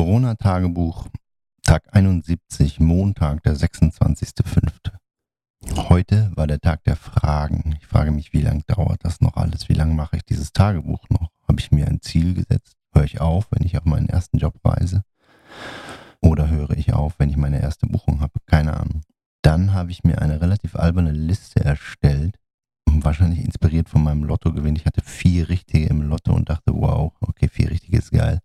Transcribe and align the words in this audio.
Corona-Tagebuch, 0.00 1.08
Tag 1.62 1.82
71, 1.94 2.80
Montag, 2.80 3.42
der 3.42 3.54
26.05. 3.54 4.92
Heute 5.90 6.32
war 6.34 6.46
der 6.46 6.58
Tag 6.58 6.82
der 6.84 6.96
Fragen. 6.96 7.76
Ich 7.78 7.86
frage 7.86 8.10
mich, 8.10 8.32
wie 8.32 8.40
lange 8.40 8.62
dauert 8.66 9.04
das 9.04 9.20
noch 9.20 9.36
alles? 9.36 9.68
Wie 9.68 9.74
lange 9.74 9.92
mache 9.92 10.16
ich 10.16 10.24
dieses 10.24 10.54
Tagebuch 10.54 11.04
noch? 11.10 11.28
Habe 11.46 11.60
ich 11.60 11.70
mir 11.70 11.86
ein 11.86 12.00
Ziel 12.00 12.32
gesetzt? 12.32 12.78
Höre 12.94 13.04
ich 13.04 13.20
auf, 13.20 13.48
wenn 13.50 13.66
ich 13.66 13.76
auf 13.76 13.84
meinen 13.84 14.08
ersten 14.08 14.38
Job 14.38 14.54
reise? 14.64 15.02
Oder 16.22 16.48
höre 16.48 16.70
ich 16.70 16.94
auf, 16.94 17.16
wenn 17.18 17.28
ich 17.28 17.36
meine 17.36 17.60
erste 17.60 17.86
Buchung 17.86 18.22
habe? 18.22 18.32
Keine 18.46 18.80
Ahnung. 18.80 19.02
Dann 19.42 19.74
habe 19.74 19.90
ich 19.90 20.02
mir 20.02 20.22
eine 20.22 20.40
relativ 20.40 20.76
alberne 20.76 21.12
Liste 21.12 21.62
erstellt, 21.62 22.36
wahrscheinlich 22.86 23.44
inspiriert 23.44 23.90
von 23.90 24.02
meinem 24.02 24.24
Lottogewinn. 24.24 24.76
Ich 24.76 24.86
hatte 24.86 25.02
vier 25.02 25.50
richtige 25.50 25.88
im 25.88 26.00
Lotto 26.00 26.32
und 26.32 26.48
dachte, 26.48 26.72
wow, 26.72 27.12
okay, 27.20 27.48
vier 27.48 27.70
richtige 27.70 27.98
ist 27.98 28.12
geil. 28.12 28.40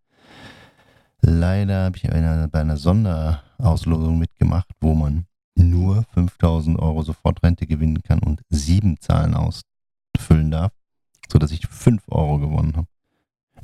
Leider 1.28 1.86
habe 1.86 1.98
ich 1.98 2.12
einer, 2.12 2.48
bei 2.50 2.62
einer 2.62 2.78
Sonderauslosung 2.78 4.20
mitgemacht, 4.20 4.70
wo 4.80 4.94
man 4.94 5.26
nur 5.56 6.04
5000 6.14 6.78
Euro 6.78 7.02
Sofortrente 7.02 7.66
gewinnen 7.66 8.04
kann 8.04 8.20
und 8.20 8.42
sieben 8.50 9.00
Zahlen 9.00 9.34
ausfüllen 9.34 10.52
darf, 10.52 10.72
sodass 11.28 11.50
ich 11.50 11.66
5 11.66 12.04
Euro 12.10 12.38
gewonnen 12.38 12.76
habe. 12.76 12.88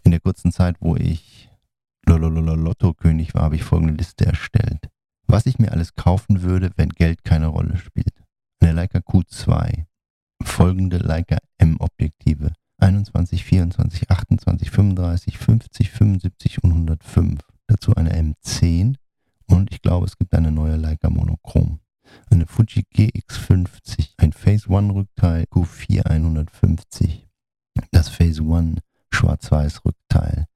In 0.03 0.09
der 0.09 0.21
kurzen 0.21 0.51
Zeit, 0.51 0.77
wo 0.79 0.95
ich 0.95 1.51
Lotto-König 2.07 3.35
war, 3.35 3.43
habe 3.43 3.57
ich 3.57 3.63
folgende 3.63 3.93
Liste 3.93 4.25
erstellt. 4.25 4.89
Was 5.27 5.45
ich 5.45 5.59
mir 5.59 5.71
alles 5.71 5.93
kaufen 5.93 6.41
würde, 6.41 6.71
wenn 6.77 6.89
Geld 6.89 7.23
keine 7.23 7.45
Rolle 7.45 7.77
spielt. 7.77 8.15
Eine 8.59 8.71
Leica 8.71 8.97
Q2, 8.97 9.85
folgende 10.41 10.97
Leica 10.97 11.37
M-Objektive 11.59 12.53
21, 12.79 13.45
24, 13.45 14.09
28, 14.09 14.71
35, 14.71 15.37
50, 15.37 15.91
75 15.91 16.63
und 16.63 16.71
105 16.71 17.50
dazu 17.71 17.95
eine 17.95 18.13
M10 18.13 18.95
und 19.47 19.71
ich 19.71 19.81
glaube, 19.81 20.05
es 20.05 20.17
gibt 20.17 20.33
eine 20.33 20.51
neue 20.51 20.75
Leica 20.75 21.09
Monochrom. 21.09 21.79
Eine 22.29 22.45
Fuji 22.45 22.83
GX50, 22.93 24.15
ein 24.17 24.33
Phase 24.33 24.69
One 24.69 24.93
Rückteil 24.93 25.45
Q4 25.45 26.05
150, 26.05 27.27
das 27.91 28.09
Phase 28.09 28.41
One 28.43 28.75
Schwarz-Weiß 29.13 29.85
Rückteil, 29.85 30.47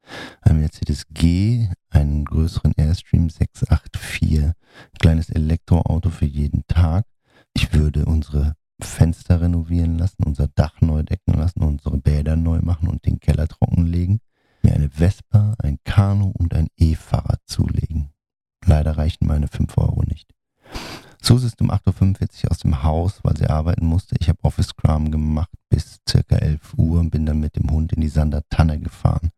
ein 0.42 0.60
Mercedes 0.60 1.06
G, 1.10 1.70
einen 1.90 2.26
größeren 2.26 2.74
Airstream 2.76 3.30
684, 3.30 4.52
kleines 5.00 5.30
Elektroauto 5.30 6.10
für 6.10 6.26
jeden 6.26 6.66
Tag. 6.68 7.06
Ich 7.54 7.74
würde 7.74 8.06
unsere 8.06 8.56
Fenster 8.82 9.40
renovieren 9.40 9.98
lassen, 9.98 10.24
unser 10.26 10.50
Dach 10.50 10.82
neu 10.82 11.04
decken 11.04 11.34
lassen, 11.34 11.64
unsere 11.64 11.98
Bäder 11.98 12.36
neu 12.36 12.60
machen 12.62 12.90
und 12.90 13.06
den 13.06 13.20
Keller 13.22 13.48
trockenlegen 13.48 14.20
mir 14.66 14.74
eine 14.74 14.90
Vespa, 14.90 15.54
ein 15.60 15.78
Kanu 15.84 16.32
und 16.32 16.56
ein 16.56 16.68
E-Fahrrad 16.78 17.40
zulegen. 17.46 18.10
Leider 18.66 18.98
reichen 18.98 19.28
meine 19.28 19.48
5 19.48 19.78
Euro 19.78 20.02
nicht. 20.08 20.34
Sus 21.22 21.44
ist 21.44 21.62
um 21.62 21.70
8.45 21.70 22.46
Uhr 22.46 22.52
aus 22.52 22.60
dem 22.60 22.84
Haus, 22.84 23.20
weil 23.24 23.38
sie 23.38 23.48
arbeiten 23.48 23.86
musste. 23.86 24.16
Ich 24.20 24.28
habe 24.28 24.44
Office 24.44 24.70
Scrum 24.70 25.12
gemacht 25.12 25.52
bis 25.70 26.00
circa 26.10 26.38
11 26.38 26.74
Uhr 26.78 27.00
und 27.00 27.12
bin 27.12 27.28
dann 27.28 27.40
mit 27.40 27.56
dem 27.56 27.70
Hund 27.70 27.94
in 27.94 28.02
die 28.02 28.10
Sander 28.10 28.42
Tanne 28.50 28.80
gefahren. 28.80 29.30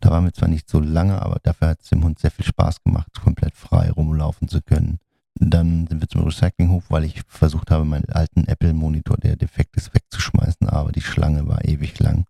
Da 0.00 0.10
waren 0.10 0.24
wir 0.24 0.32
zwar 0.32 0.48
nicht 0.48 0.68
so 0.68 0.78
lange, 0.78 1.20
aber 1.22 1.38
dafür 1.42 1.68
hat 1.68 1.80
es 1.80 1.88
dem 1.88 2.04
Hund 2.04 2.18
sehr 2.18 2.30
viel 2.30 2.44
Spaß 2.44 2.82
gemacht, 2.84 3.08
komplett 3.22 3.56
frei 3.56 3.90
rumlaufen 3.90 4.48
zu 4.48 4.60
können. 4.60 4.98
Dann 5.36 5.86
sind 5.86 6.02
wir 6.02 6.08
zum 6.08 6.24
Recyclinghof, 6.24 6.84
weil 6.90 7.04
ich 7.04 7.22
versucht 7.28 7.70
habe, 7.70 7.86
meinen 7.86 8.10
alten 8.10 8.46
Apple-Monitor, 8.46 9.16
der 9.16 9.36
defekt 9.36 9.76
ist, 9.76 9.94
wegzuschmeißen, 9.94 10.68
aber 10.68 10.92
die 10.92 11.00
Schlange 11.00 11.48
war 11.48 11.64
ewig 11.64 11.98
lang, 11.98 12.26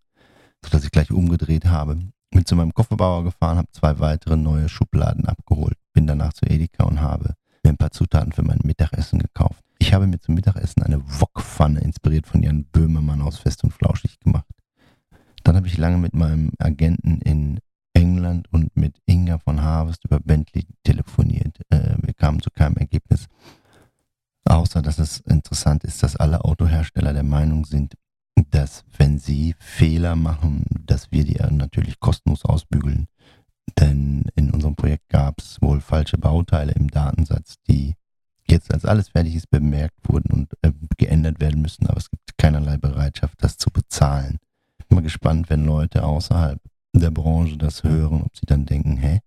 sodass 0.63 0.85
ich 0.85 0.91
gleich 0.91 1.11
umgedreht 1.11 1.65
habe 1.65 1.97
bin 2.31 2.45
zu 2.45 2.55
meinem 2.55 2.73
Kofferbauer 2.73 3.23
gefahren, 3.23 3.57
habe 3.57 3.71
zwei 3.71 3.99
weitere 3.99 4.37
neue 4.37 4.69
Schubladen 4.69 5.25
abgeholt, 5.25 5.77
bin 5.93 6.07
danach 6.07 6.33
zu 6.33 6.45
Edeka 6.45 6.85
und 6.85 7.01
habe 7.01 7.35
mir 7.63 7.69
ein 7.69 7.77
paar 7.77 7.91
Zutaten 7.91 8.31
für 8.31 8.43
mein 8.43 8.59
Mittagessen 8.63 9.19
gekauft. 9.19 9.61
Ich 9.79 9.93
habe 9.93 10.07
mir 10.07 10.19
zum 10.19 10.35
Mittagessen 10.35 10.83
eine 10.83 11.01
Wokpfanne 11.19 11.81
inspiriert 11.81 12.27
von 12.27 12.41
Jan 12.41 12.65
Böhmermann 12.65 13.21
aus 13.21 13.37
Fest 13.37 13.63
und 13.63 13.73
Flauschig 13.73 14.19
gemacht. 14.19 14.45
Dann 15.43 15.55
habe 15.55 15.67
ich 15.67 15.77
lange 15.77 15.97
mit 15.97 16.13
meinem 16.13 16.51
Agenten 16.59 17.19
in 17.21 17.59
England 17.93 18.47
und 18.51 18.75
mit 18.75 18.97
Inga 19.05 19.39
von 19.39 19.61
Harvest 19.61 20.05
über 20.05 20.19
Bentley 20.19 20.65
telefoniert. 20.83 21.59
Äh, 21.69 21.95
wir 22.01 22.13
kamen 22.13 22.41
zu 22.41 22.49
keinem 22.51 22.77
Ergebnis. 22.77 23.27
Außer, 24.45 24.81
dass 24.81 24.99
es 24.99 25.19
interessant 25.19 25.83
ist, 25.83 26.01
dass 26.03 26.15
alle 26.15 26.43
Autohersteller 26.43 27.13
der 27.13 27.23
Meinung 27.23 27.65
sind, 27.65 27.95
dass 28.49 28.83
wenn 28.97 29.19
sie 29.19 29.55
Fehler 29.59 30.15
machen, 30.15 30.65
dass 30.85 31.11
wir 31.11 31.23
die 31.23 31.39
natürlich 31.51 31.99
kostenlos 31.99 32.45
ausbügeln. 32.45 33.07
Denn 33.79 34.25
in 34.35 34.51
unserem 34.51 34.75
Projekt 34.75 35.09
gab 35.09 35.39
es 35.39 35.61
wohl 35.61 35.81
falsche 35.81 36.17
Bauteile 36.17 36.73
im 36.73 36.89
Datensatz, 36.89 37.55
die 37.67 37.95
jetzt 38.47 38.73
als 38.73 38.85
alles 38.85 39.09
fertig 39.09 39.35
ist 39.35 39.49
bemerkt 39.49 39.97
wurden 40.03 40.31
und 40.31 40.53
äh, 40.61 40.71
geändert 40.97 41.39
werden 41.39 41.61
müssen, 41.61 41.87
aber 41.87 41.97
es 41.97 42.09
gibt 42.09 42.37
keinerlei 42.37 42.77
Bereitschaft, 42.77 43.35
das 43.39 43.57
zu 43.57 43.69
bezahlen. 43.69 44.39
Ich 44.77 44.85
bin 44.87 44.97
mal 44.97 45.01
gespannt, 45.01 45.49
wenn 45.49 45.65
Leute 45.65 46.03
außerhalb 46.03 46.59
der 46.93 47.11
Branche 47.11 47.57
das 47.57 47.83
hören, 47.83 48.23
ob 48.23 48.35
sie 48.35 48.45
dann 48.45 48.65
denken, 48.65 48.97
hä, 48.97 49.19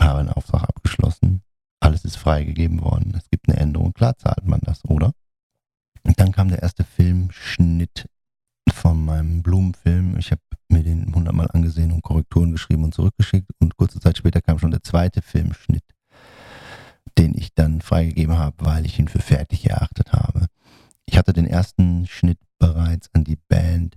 habe 0.00 0.20
einen 0.20 0.30
Auftrag 0.30 0.62
abgeschlossen, 0.62 1.42
alles 1.80 2.04
ist 2.04 2.16
freigegeben 2.16 2.80
worden, 2.80 3.14
es 3.16 3.28
gibt 3.30 3.48
eine 3.48 3.58
Änderung, 3.58 3.92
klar 3.92 4.16
zahlt 4.16 4.46
man 4.46 4.60
das, 4.62 4.84
oder? 4.84 5.12
Und 6.02 6.18
dann 6.20 6.32
kam 6.32 6.48
der 6.48 6.62
erste 6.62 6.84
Filmschnitt 6.84 8.08
von 8.72 9.04
meinem 9.04 9.42
Blumenfilm. 9.42 10.16
Ich 10.18 10.30
habe 10.30 10.40
mir 10.68 10.82
den 10.82 11.14
hundertmal 11.14 11.48
angesehen 11.52 11.92
und 11.92 12.02
Korrekturen 12.02 12.52
geschrieben 12.52 12.84
und 12.84 12.94
zurückgeschickt. 12.94 13.50
Und 13.58 13.76
kurze 13.76 14.00
Zeit 14.00 14.18
später 14.18 14.40
kam 14.40 14.58
schon 14.58 14.70
der 14.70 14.82
zweite 14.82 15.22
Filmschnitt, 15.22 15.84
den 17.18 17.36
ich 17.36 17.54
dann 17.54 17.80
freigegeben 17.80 18.38
habe, 18.38 18.56
weil 18.60 18.86
ich 18.86 18.98
ihn 18.98 19.08
für 19.08 19.20
fertig 19.20 19.68
erachtet 19.68 20.12
habe. 20.12 20.46
Ich 21.06 21.16
hatte 21.18 21.32
den 21.32 21.46
ersten 21.46 22.06
Schnitt 22.06 22.38
bereits 22.58 23.08
an 23.14 23.24
die 23.24 23.38
Band 23.48 23.96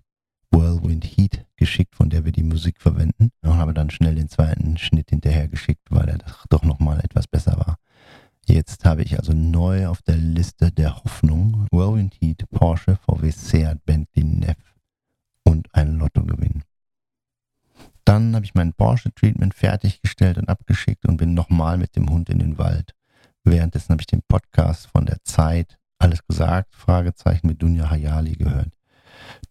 Whirlwind 0.52 1.06
Heat 1.06 1.46
geschickt, 1.56 1.96
von 1.96 2.10
der 2.10 2.26
wir 2.26 2.32
die 2.32 2.44
Musik 2.44 2.82
verwenden. 2.82 3.32
Und 3.42 3.58
habe 3.58 3.74
dann 3.74 3.90
schnell 3.90 4.16
den 4.16 4.30
zweiten 4.30 4.78
Schnitt 4.78 5.10
hinterher 5.10 5.48
geschickt, 5.48 5.88
weil 5.90 6.10
er 6.10 6.20
doch 6.50 6.64
nochmal 6.64 7.00
etwas 7.00 7.28
besser 7.28 7.58
war. 7.58 7.78
Jetzt 8.50 8.84
habe 8.84 9.04
ich 9.04 9.16
also 9.20 9.32
neu 9.32 9.86
auf 9.86 10.02
der 10.02 10.16
Liste 10.16 10.72
der 10.72 11.04
Hoffnung 11.04 11.68
Whirlwind 11.72 12.16
Heat, 12.20 12.50
Porsche, 12.50 12.98
VW, 13.06 13.30
Seat, 13.30 13.86
Bentley, 13.86 14.24
Neff 14.24 14.58
und 15.44 15.68
ein 15.72 16.00
Lottogewinn. 16.00 16.64
Dann 18.06 18.34
habe 18.34 18.46
ich 18.46 18.56
mein 18.56 18.74
Porsche-Treatment 18.74 19.54
fertiggestellt 19.54 20.40
und 20.40 20.50
abgeschickt 20.50 21.06
und 21.08 21.18
bin 21.18 21.36
nochmal 21.36 21.78
mit 21.78 21.96
dem 21.96 22.10
Hund 22.10 22.28
in 22.32 22.40
den 22.40 22.58
Wald. 22.58 22.96
Währenddessen 23.44 23.92
habe 23.92 24.02
ich 24.02 24.08
den 24.08 24.24
Podcast 24.28 24.88
von 24.88 25.06
der 25.06 25.24
Zeit, 25.24 25.78
alles 26.00 26.26
gesagt, 26.26 26.74
Fragezeichen 26.74 27.46
mit 27.46 27.62
Dunja 27.62 27.92
Hayali 27.92 28.32
gehört. 28.32 28.72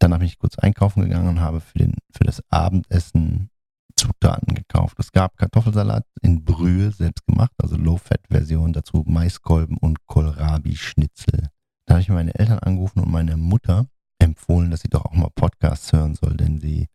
Dann 0.01 0.13
habe 0.13 0.25
ich 0.25 0.41
kurz 0.41 0.59
einkaufen 0.59 1.05
gegangen 1.05 1.29
und 1.29 1.41
habe 1.41 1.61
für, 1.61 1.79
den, 1.79 1.95
für 2.11 2.25
das 2.25 2.43
Abendessen 2.51 3.51
Zutaten 3.99 4.55
gekauft. 4.55 4.97
Es 5.01 5.11
gab 5.11 5.37
Kartoffelsalat 5.37 6.07
in 6.23 6.45
Brühe, 6.45 6.93
selbst 6.93 7.27
gemacht, 7.27 7.51
also 7.59 7.77
Low-Fat-Version, 7.77 8.73
dazu 8.73 9.05
Maiskolben 9.07 9.77
und 9.77 10.07
Kohlrabi-Schnitzel. 10.07 11.49
Da 11.85 11.95
habe 11.95 12.03
ich 12.03 12.09
meine 12.09 12.33
Eltern 12.35 12.61
angerufen 12.61 13.01
und 13.01 13.11
meine 13.11 13.37
Mutter 13.37 13.89
empfohlen, 14.21 14.71
dass 14.71 14.83
sie 14.83 14.89
doch 14.89 15.05
auch 15.05 15.15
mal 15.15 15.31
Podcasts 15.35 15.93
hören 15.93 16.15
soll, 16.15 16.37
denn 16.37 16.61
sie 16.61 16.87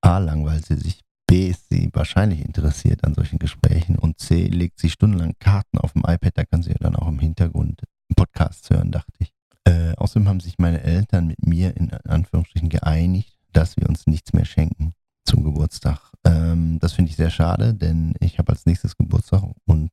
A, 0.00 0.18
langweilt 0.18 0.64
sie 0.64 0.76
sich, 0.76 1.00
B, 1.26 1.48
ist 1.48 1.68
sie 1.68 1.90
wahrscheinlich 1.92 2.44
interessiert 2.44 3.02
an 3.02 3.14
solchen 3.14 3.40
Gesprächen 3.40 3.98
und 3.98 4.20
C, 4.20 4.46
legt 4.46 4.78
sie 4.78 4.90
stundenlang 4.90 5.34
Karten 5.40 5.78
auf 5.78 5.94
dem 5.94 6.02
iPad, 6.06 6.38
da 6.38 6.44
kann 6.44 6.62
sie 6.62 6.70
ja 6.70 6.78
dann 6.78 6.94
auch 6.94 7.08
im 7.08 7.18
Hintergrund 7.18 7.82
Podcasts 8.14 8.70
hören, 8.70 8.92
dachte 8.92 9.12
ich. 9.18 9.32
Äh, 9.64 9.94
außerdem 9.96 10.28
haben 10.28 10.40
sich 10.40 10.58
meine 10.58 10.82
Eltern 10.82 11.26
mit 11.26 11.44
mir 11.44 11.76
in 11.76 11.92
Anführungsstrichen 11.92 12.68
geeinigt, 12.68 13.36
dass 13.52 13.76
wir 13.76 13.88
uns 13.88 14.06
nichts 14.06 14.32
mehr 14.32 14.44
schenken 14.44 14.94
zum 15.24 15.42
Geburtstag. 15.42 16.11
Ähm, 16.24 16.78
das 16.78 16.92
finde 16.92 17.10
ich 17.10 17.16
sehr 17.16 17.30
schade, 17.30 17.74
denn 17.74 18.14
ich 18.20 18.38
habe 18.38 18.52
als 18.52 18.66
nächstes 18.66 18.96
Geburtstag 18.96 19.42
und 19.66 19.90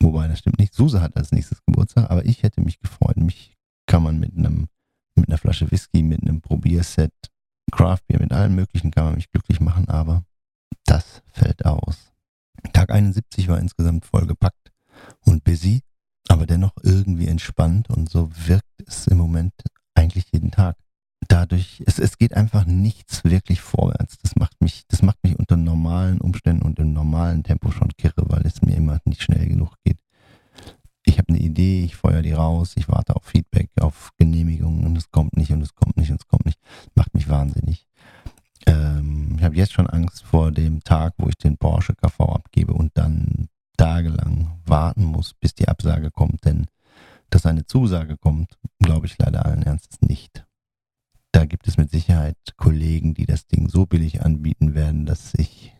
wobei 0.00 0.28
das 0.28 0.38
stimmt 0.38 0.58
nicht, 0.58 0.74
Suse 0.74 1.00
hat 1.00 1.16
als 1.16 1.32
nächstes 1.32 1.62
Geburtstag, 1.64 2.10
aber 2.10 2.24
ich 2.24 2.42
hätte 2.42 2.60
mich 2.60 2.78
gefreut. 2.78 3.16
Mich 3.16 3.56
kann 3.86 4.02
man 4.02 4.18
mit 4.18 4.36
einem 4.36 4.68
mit 5.16 5.28
einer 5.28 5.38
Flasche 5.38 5.70
Whisky, 5.70 6.02
mit 6.02 6.22
einem 6.22 6.40
Probierset, 6.40 7.12
Craftbeer, 7.70 8.20
mit 8.20 8.32
allem 8.32 8.56
möglichen 8.56 8.90
kann 8.90 9.04
man 9.04 9.14
mich 9.14 9.30
glücklich 9.30 9.60
machen, 9.60 9.88
aber 9.88 10.24
das 10.86 11.22
fällt 11.32 11.64
aus. 11.64 12.12
Tag 12.72 12.90
71 12.90 13.48
war 13.48 13.58
insgesamt 13.58 14.04
vollgepackt 14.04 14.72
und 15.24 15.44
busy, 15.44 15.82
aber 16.28 16.46
dennoch 16.46 16.72
irgendwie 16.82 17.28
entspannt 17.28 17.90
und 17.90 18.08
so 18.08 18.30
wirkt 18.46 18.82
es 18.86 19.06
im 19.06 19.18
Moment 19.18 19.52
eigentlich 19.94 20.26
jeden 20.32 20.50
Tag 20.50 20.76
dadurch, 21.28 21.82
es, 21.86 21.98
es 21.98 22.18
geht 22.18 22.34
einfach 22.34 22.66
nichts 22.66 23.24
wirklich 23.24 23.60
vorwärts. 23.60 24.18
Das 24.18 24.36
macht 24.36 24.60
mich, 24.60 24.84
das 24.88 25.02
macht 25.02 25.18
mich 25.22 25.38
unter 25.38 25.56
normalen 25.56 26.20
Umständen 26.20 26.62
und 26.62 26.78
im 26.78 26.92
normalen 26.92 27.42
Tempo 27.42 27.70
schon 27.70 27.90
kirre, 27.96 28.24
weil 28.28 28.46
es 28.46 28.62
mir 28.62 28.76
immer 28.76 29.00
nicht 29.04 29.22
schnell 29.22 29.46
genug 29.46 29.74
geht. 29.84 29.98
Ich 31.04 31.18
habe 31.18 31.28
eine 31.28 31.40
Idee, 31.54 31.84
ich 31.84 31.94
feuer 31.94 32.20
die 32.20 32.32
raus, 32.32 32.72
ich 32.74 32.88
warte 32.88 33.14
auf 33.14 33.22
Feedback, 33.22 33.70
auf 33.80 34.10
Genehmigungen 34.18 34.84
und 34.84 34.98
es 34.98 35.12
kommt 35.12 35.36
nicht 35.36 35.52
und 35.52 35.62
es 35.62 35.74
kommt 35.76 35.96
nicht 35.96 36.10
und 36.10 36.20
es 36.20 36.26
kommt 36.26 36.46
nicht. 36.46 36.58
Macht 36.96 37.14
mich 37.14 37.28
wahnsinnig. 37.28 37.86
Ähm, 38.66 39.36
ich 39.38 39.44
habe 39.44 39.54
jetzt 39.54 39.72
schon 39.72 39.86
Angst 39.86 40.24
vor 40.24 40.50
dem 40.50 40.82
Tag, 40.82 41.14
wo 41.16 41.28
ich 41.28 41.36
den 41.36 41.56
Porsche 41.56 41.94
KV 41.94 42.20
abgebe 42.22 42.74
und 42.74 42.90
dann 42.94 43.48
Tage 43.76 44.08
lang 44.08 44.60
warten 44.66 45.04
muss, 45.04 45.34
bis 45.34 45.54
die 45.54 45.68
Absage 45.68 46.10
kommt, 46.10 46.44
denn 46.44 46.66
dass 47.30 47.46
eine 47.46 47.66
Zusage 47.66 48.16
kommt, 48.16 48.58
glaube 48.80 49.06
ich 49.06 49.16
leider 49.18 49.46
allen 49.46 49.62
Ernstes 49.62 50.00
nicht. 50.00 50.44
Da 51.30 51.44
gibt 51.44 51.68
es 51.68 51.76
mit 51.76 51.90
Sicherheit 51.90 52.36
Kollegen, 52.56 53.14
die 53.14 53.26
das 53.26 53.46
Ding 53.46 53.68
so 53.68 53.86
billig 53.86 54.22
anbieten 54.22 54.74
werden, 54.74 55.06
dass 55.06 55.34
ich 55.34 55.72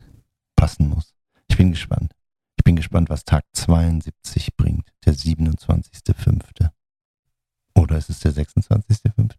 passen 0.54 0.88
muss. 0.88 1.14
Ich 1.48 1.56
bin 1.56 1.70
gespannt. 1.70 2.14
Ich 2.64 2.66
bin 2.66 2.76
gespannt, 2.76 3.11
was 3.11 3.26
Tag 3.26 3.44
72 3.52 4.56
bringt, 4.56 4.90
der 5.05 5.12
27.05. 5.14 6.70
Oder 7.75 7.99
ist 7.99 8.08
es 8.08 8.20
der 8.20 8.32
26.05.? 8.32 9.34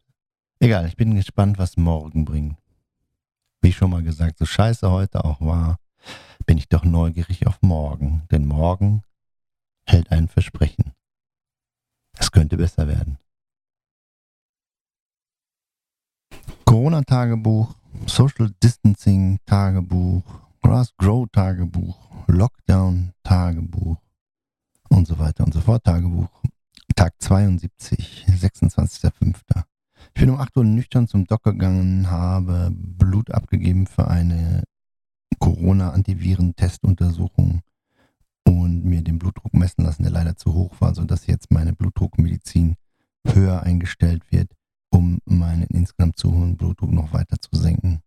Egal, 0.60 0.86
ich 0.86 0.96
bin 0.96 1.16
gespannt, 1.16 1.58
was 1.58 1.76
morgen 1.76 2.24
bringt. 2.24 2.60
Wie 3.64 3.74
schon 3.74 3.90
mal 3.90 4.04
gesagt, 4.04 4.38
so 4.38 4.46
scheiße 4.46 4.92
heute 4.92 5.26
auch 5.26 5.42
war, 5.42 5.80
bin 6.46 6.60
ich 6.60 6.70
doch 6.70 6.84
neugierig 6.84 7.48
auf 7.48 7.60
morgen. 7.64 8.28
Denn 8.30 8.46
morgen 8.46 9.02
hält 9.88 10.12
ein 10.12 10.28
Versprechen. 10.28 10.94
Es 12.20 12.32
könnte 12.32 12.58
besser 12.58 12.88
werden. 12.88 13.18
Corona-Tagebuch, 16.66 17.74
Social 18.06 18.52
Distancing-Tagebuch, 18.62 20.45
Grass 20.66 20.90
Grow-Tagebuch, 20.98 22.26
Lockdown-Tagebuch 22.26 23.98
und 24.90 25.08
so 25.08 25.20
weiter 25.20 25.44
und 25.44 25.54
so 25.54 25.62
fort. 25.62 25.84
Tagebuch. 25.84 26.42
Tag 26.96 27.14
72, 27.20 28.26
26.05. 28.28 29.36
Ich 30.16 30.22
bin 30.22 30.32
um 30.32 30.40
8 30.40 30.58
Uhr 30.58 30.64
nüchtern 30.64 31.08
zum 31.08 31.26
Doc 31.26 31.44
gegangen, 31.44 32.10
habe 32.10 32.72
Blut 32.74 33.30
abgegeben 33.30 33.86
für 33.86 34.08
eine 34.08 34.64
Corona-Antiviren-Testuntersuchung 35.38 37.62
und 38.48 38.86
mir 38.86 39.04
den 39.04 39.20
Blutdruck 39.20 39.54
messen 39.54 39.86
lassen, 39.86 40.02
der 40.02 40.14
leider 40.14 40.36
zu 40.36 40.56
hoch 40.56 40.82
war, 40.82 40.96
sodass 40.96 41.28
jetzt 41.28 41.52
meine 41.52 41.74
Blutdruckmedizin 41.74 42.74
höher 43.28 43.62
eingestellt 43.62 44.24
wird, 44.32 44.52
um 44.90 45.20
meinen 45.26 45.68
insgesamt 45.68 46.18
zu 46.18 46.34
hohen 46.34 46.58
Blutdruck 46.58 46.92
noch 46.92 47.14
weiter 47.14 47.36
zu 47.40 47.56
senken. 47.56 48.02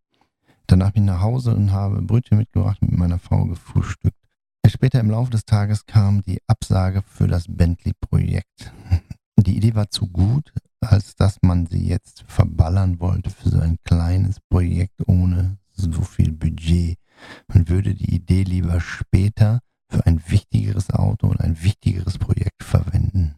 Danach 0.69 0.93
bin 0.93 1.05
ich 1.05 1.06
nach 1.06 1.23
Hause 1.23 1.56
und 1.56 1.73
habe 1.73 2.03
Brötchen 2.03 2.37
mitgebracht, 2.37 2.82
mit 2.82 2.93
meiner 2.93 3.19
Frau 3.19 3.47
gefrühstückt. 3.47 4.19
Später 4.67 5.00
im 5.00 5.11
Laufe 5.11 5.31
des 5.31 5.47
Tages 5.47 5.87
kam 5.87 6.20
die 6.20 6.41
Absage 6.47 7.03
für 7.03 7.26
das 7.26 7.47
Bentley-Projekt. 7.49 8.73
Die 9.38 9.56
Idee 9.56 9.75
war 9.75 9.88
zu 9.88 10.09
gut, 10.09 10.53
als 10.81 11.15
dass 11.15 11.38
man 11.43 11.67
sie 11.67 11.87
jetzt 11.87 12.25
verballern 12.26 13.00
wollte 13.00 13.31
für 13.31 13.49
so 13.49 13.61
ein 13.61 13.79
kleines 13.85 14.41
Projekt 14.41 15.06
ohne 15.06 15.59
so 15.70 16.03
viel 16.03 16.32
Budget. 16.32 16.99
Man 17.47 17.69
würde 17.69 17.94
die 17.94 18.14
Idee 18.14 18.43
lieber 18.43 18.81
später 18.81 19.61
für 19.88 20.05
ein 20.06 20.21
wichtigeres 20.26 20.91
Auto 20.91 21.29
und 21.29 21.41
ein 21.41 21.62
wichtigeres 21.62 22.19
Projekt 22.19 22.62
verwenden. 22.62 23.37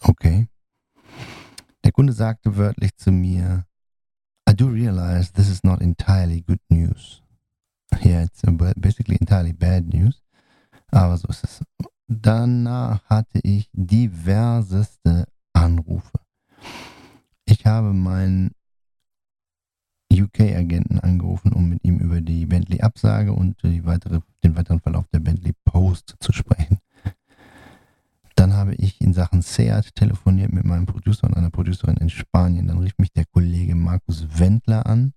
Okay. 0.00 0.48
Der 1.82 1.92
Kunde 1.92 2.12
sagte 2.12 2.56
wörtlich 2.56 2.94
zu 2.96 3.10
mir, 3.10 3.64
I 4.52 4.54
do 4.54 4.68
realize 4.68 5.30
this 5.30 5.48
is 5.48 5.64
not 5.64 5.80
entirely 5.80 6.42
good 6.42 6.60
news. 6.68 7.22
Yeah, 8.04 8.24
it's 8.24 8.42
basically 8.78 9.16
entirely 9.18 9.54
bad 9.54 9.88
news. 9.94 10.20
Aber 10.92 11.16
so 11.16 11.28
ist 11.28 11.42
es. 11.42 11.62
Danach 12.06 13.02
hatte 13.08 13.40
ich 13.44 13.70
diverseste 13.72 15.24
Anrufe. 15.54 16.20
Ich 17.46 17.64
habe 17.64 17.94
meinen 17.94 18.50
UK-Agenten 20.12 21.00
angerufen, 21.00 21.54
um 21.54 21.70
mit 21.70 21.82
ihm 21.82 21.96
über 22.00 22.20
die 22.20 22.44
Bentley-Absage 22.44 23.32
und 23.32 23.56
weitere, 23.62 24.20
den 24.44 24.54
weiteren 24.54 24.80
Verlauf 24.80 25.08
der 25.14 25.20
Bentley-Post 25.20 26.16
zu 26.20 26.30
sprechen. 26.30 26.76
In 29.12 29.16
Sachen 29.16 29.42
Seat 29.42 29.94
telefoniert 29.94 30.52
mit 30.52 30.64
meinem 30.64 30.86
Producer 30.86 31.26
und 31.26 31.36
einer 31.36 31.50
Producerin 31.50 31.98
in 31.98 32.08
Spanien. 32.08 32.68
Dann 32.68 32.78
rief 32.78 32.94
mich 32.96 33.12
der 33.12 33.26
Kollege 33.26 33.74
Markus 33.74 34.26
Wendler 34.38 34.86
an, 34.86 35.12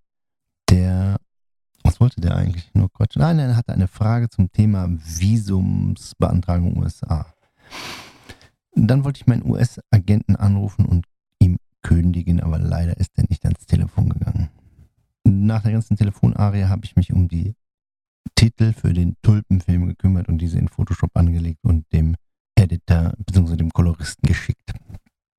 der, 0.70 1.16
was 1.82 2.02
wollte 2.02 2.20
der 2.20 2.36
eigentlich? 2.36 2.70
Nur 2.74 2.92
Quatsch. 2.92 3.16
Nein, 3.16 3.40
er 3.40 3.56
hatte 3.56 3.72
eine 3.72 3.88
Frage 3.88 4.28
zum 4.28 4.52
Thema 4.52 4.90
Visumsbeantragung 4.90 6.78
USA. 6.78 7.26
Dann 8.74 9.06
wollte 9.06 9.22
ich 9.22 9.28
meinen 9.28 9.50
US-Agenten 9.50 10.36
anrufen 10.36 10.86
und 10.86 11.06
ihm 11.40 11.56
kündigen, 11.82 12.42
aber 12.42 12.60
leider 12.60 12.98
ist 12.98 13.12
er 13.16 13.24
nicht 13.30 13.46
ans 13.46 13.66
Telefon 13.66 14.10
gegangen 14.10 14.50
nach 15.26 15.64
der 15.64 15.72
ganzen 15.72 15.98
Telefonarie 15.98 16.66
habe 16.66 16.86
ich 16.86 16.96
mich 16.96 17.12
um 17.12 17.28
die 17.28 17.56
Titel 18.36 18.74
für 18.74 18.94
den 18.94 19.16
Tulpenfilm 19.22 19.88
gekümmert 19.88 20.28
und 20.28 20.40
diese 20.40 20.58
in 20.60 20.68
Photoshop 20.68 21.12
angelegt 21.16 21.60
und 21.64 21.86
dem 21.94 22.16
Editor 22.56 23.14
bzw. 23.18 23.56
dem 23.58 23.72
Koloristen 23.72 24.28
geschickt. 24.28 24.74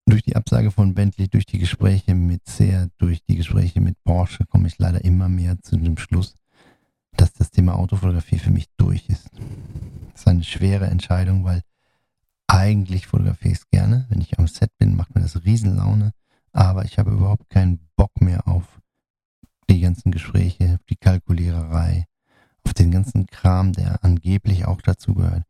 Durch 0.07 0.23
die 0.23 0.37
Absage 0.37 0.71
von 0.71 0.95
Bentley, 0.95 1.29
durch 1.29 1.47
die 1.47 1.59
Gespräche 1.59 2.15
mit 2.15 2.47
Seat, 2.47 2.91
durch 2.99 3.25
die 3.25 3.37
Gespräche 3.37 3.81
mit 3.81 4.03
Porsche 4.05 4.47
komme 4.47 4.69
ich 4.69 4.79
leider 4.79 5.05
immer 5.05 5.29
mehr 5.29 5.61
zu 5.61 5.77
dem 5.77 5.99
Schluss, 5.99 6.37
dass 7.17 7.33
das 7.33 7.51
Thema 7.51 7.77
Autofotografie 7.77 8.39
für 8.39 8.51
mich 8.51 8.67
durch 8.77 9.09
ist. 9.09 9.31
Das 10.13 10.21
ist 10.21 10.29
eine 10.29 10.45
schwere 10.45 10.87
Entscheidung, 10.87 11.45
weil 11.45 11.63
eigentlich 12.47 13.09
fotografiere 13.09 13.53
ich 13.53 13.59
es 13.59 13.69
gerne. 13.71 14.07
Wenn 14.09 14.21
ich 14.21 14.39
am 14.39 14.47
Set 14.47 14.71
bin, 14.79 14.95
macht 14.95 15.15
mir 15.15 15.23
das 15.23 15.45
Riesenlaune. 15.45 16.13
Aber 16.53 16.85
ich 16.85 16.99
habe 16.99 17.11
überhaupt 17.11 17.51
keinen 17.51 17.81
Bock 17.97 18.21
mehr 18.21 18.47
auf 18.47 18.81
die 19.69 19.81
ganzen 19.81 20.13
Gespräche, 20.13 20.79
die 20.89 20.97
Kalkuliererei, 20.97 22.07
auf 22.65 22.73
den 22.75 22.91
ganzen 22.91 23.27
Kram, 23.27 23.73
der 23.73 24.05
angeblich 24.05 24.65
auch 24.67 24.81
dazu 24.81 25.15
gehört. 25.15 25.43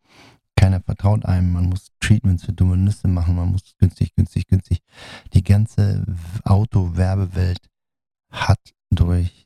Keiner 0.66 0.80
vertraut 0.80 1.24
einem, 1.24 1.52
man 1.52 1.68
muss 1.68 1.92
Treatments 2.00 2.42
für 2.44 2.52
dumme 2.52 2.76
Nüsse 2.76 3.06
machen, 3.06 3.36
man 3.36 3.52
muss 3.52 3.76
günstig, 3.78 4.16
günstig, 4.16 4.48
günstig. 4.48 4.80
Die 5.32 5.44
ganze 5.44 6.04
Autowerbewelt 6.42 7.68
hat 8.32 8.58
durch 8.90 9.44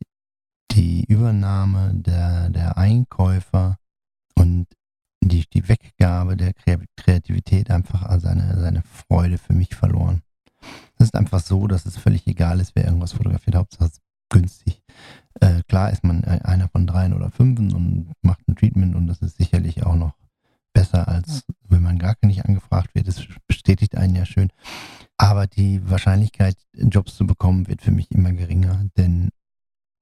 die 0.71 1.05
Übernahme 1.05 1.93
der, 1.93 2.49
der 2.49 2.79
Einkäufer 2.79 3.77
und 4.35 4.67
die, 5.23 5.45
die 5.53 5.69
Weggabe 5.69 6.39
der 6.39 6.55
Kreativität 6.97 7.71
einfach 7.71 8.19
seine, 8.19 8.59
seine 8.59 8.83
Freude 8.85 9.37
für 9.37 9.53
mich 9.53 9.75
verloren. 9.75 10.23
Es 10.97 11.09
ist 11.09 11.17
einfach 11.17 11.41
so, 11.41 11.67
dass 11.67 11.85
es 11.85 11.99
völlig 11.99 12.27
egal 12.29 12.61
ist, 12.61 12.75
wer 12.75 12.87
irgendwas 12.87 13.13
fotografiert. 13.13 13.57
Hauptsache 13.57 13.91
günstig. 14.31 14.81
Äh, 15.39 15.65
klar 15.69 15.91
ist 15.91 16.03
man 16.03 16.25
einer 16.25 16.71
von 16.71 16.87
dreien 16.87 17.13
oder 17.13 17.31
fünfen 17.31 17.75
und 17.75 18.11
macht 18.23 18.49
ein 18.49 18.57
Treatment 18.57 18.95
und 18.95 19.07
das 19.07 19.21
ist 19.21 19.37
sicherlich 19.37 19.85
auch 19.85 19.97
noch 19.97 20.15
besser, 20.73 21.09
als 21.09 21.45
wenn 21.69 21.83
man 21.83 21.99
gar 21.99 22.17
nicht 22.23 22.45
angefragt 22.45 22.95
wird. 22.95 23.09
Das 23.09 23.23
bestätigt 23.47 23.97
einen 23.97 24.15
ja 24.15 24.25
schön. 24.25 24.53
Aber 25.17 25.47
die 25.47 25.89
Wahrscheinlichkeit, 25.89 26.57
Jobs 26.75 27.17
zu 27.17 27.27
bekommen, 27.27 27.69
wird 27.69 27.83
für 27.83 27.91
mich 27.91 28.11
immer 28.11 28.33
geringer, 28.33 28.87
denn 28.97 29.31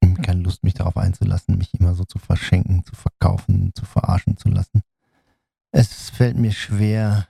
ich 0.01 0.09
habe 0.09 0.23
keine 0.23 0.43
Lust, 0.43 0.63
mich 0.63 0.75
darauf 0.75 0.97
einzulassen, 0.97 1.59
mich 1.59 1.75
immer 1.75 1.95
so 1.95 2.05
zu 2.05 2.19
verschenken, 2.19 2.85
zu 2.85 2.95
verkaufen, 2.95 3.73
zu 3.75 3.85
verarschen 3.85 4.37
zu 4.37 4.49
lassen. 4.49 4.83
Es 5.73 6.11
fällt 6.11 6.37
mir 6.37 6.53
schwer 6.53 7.27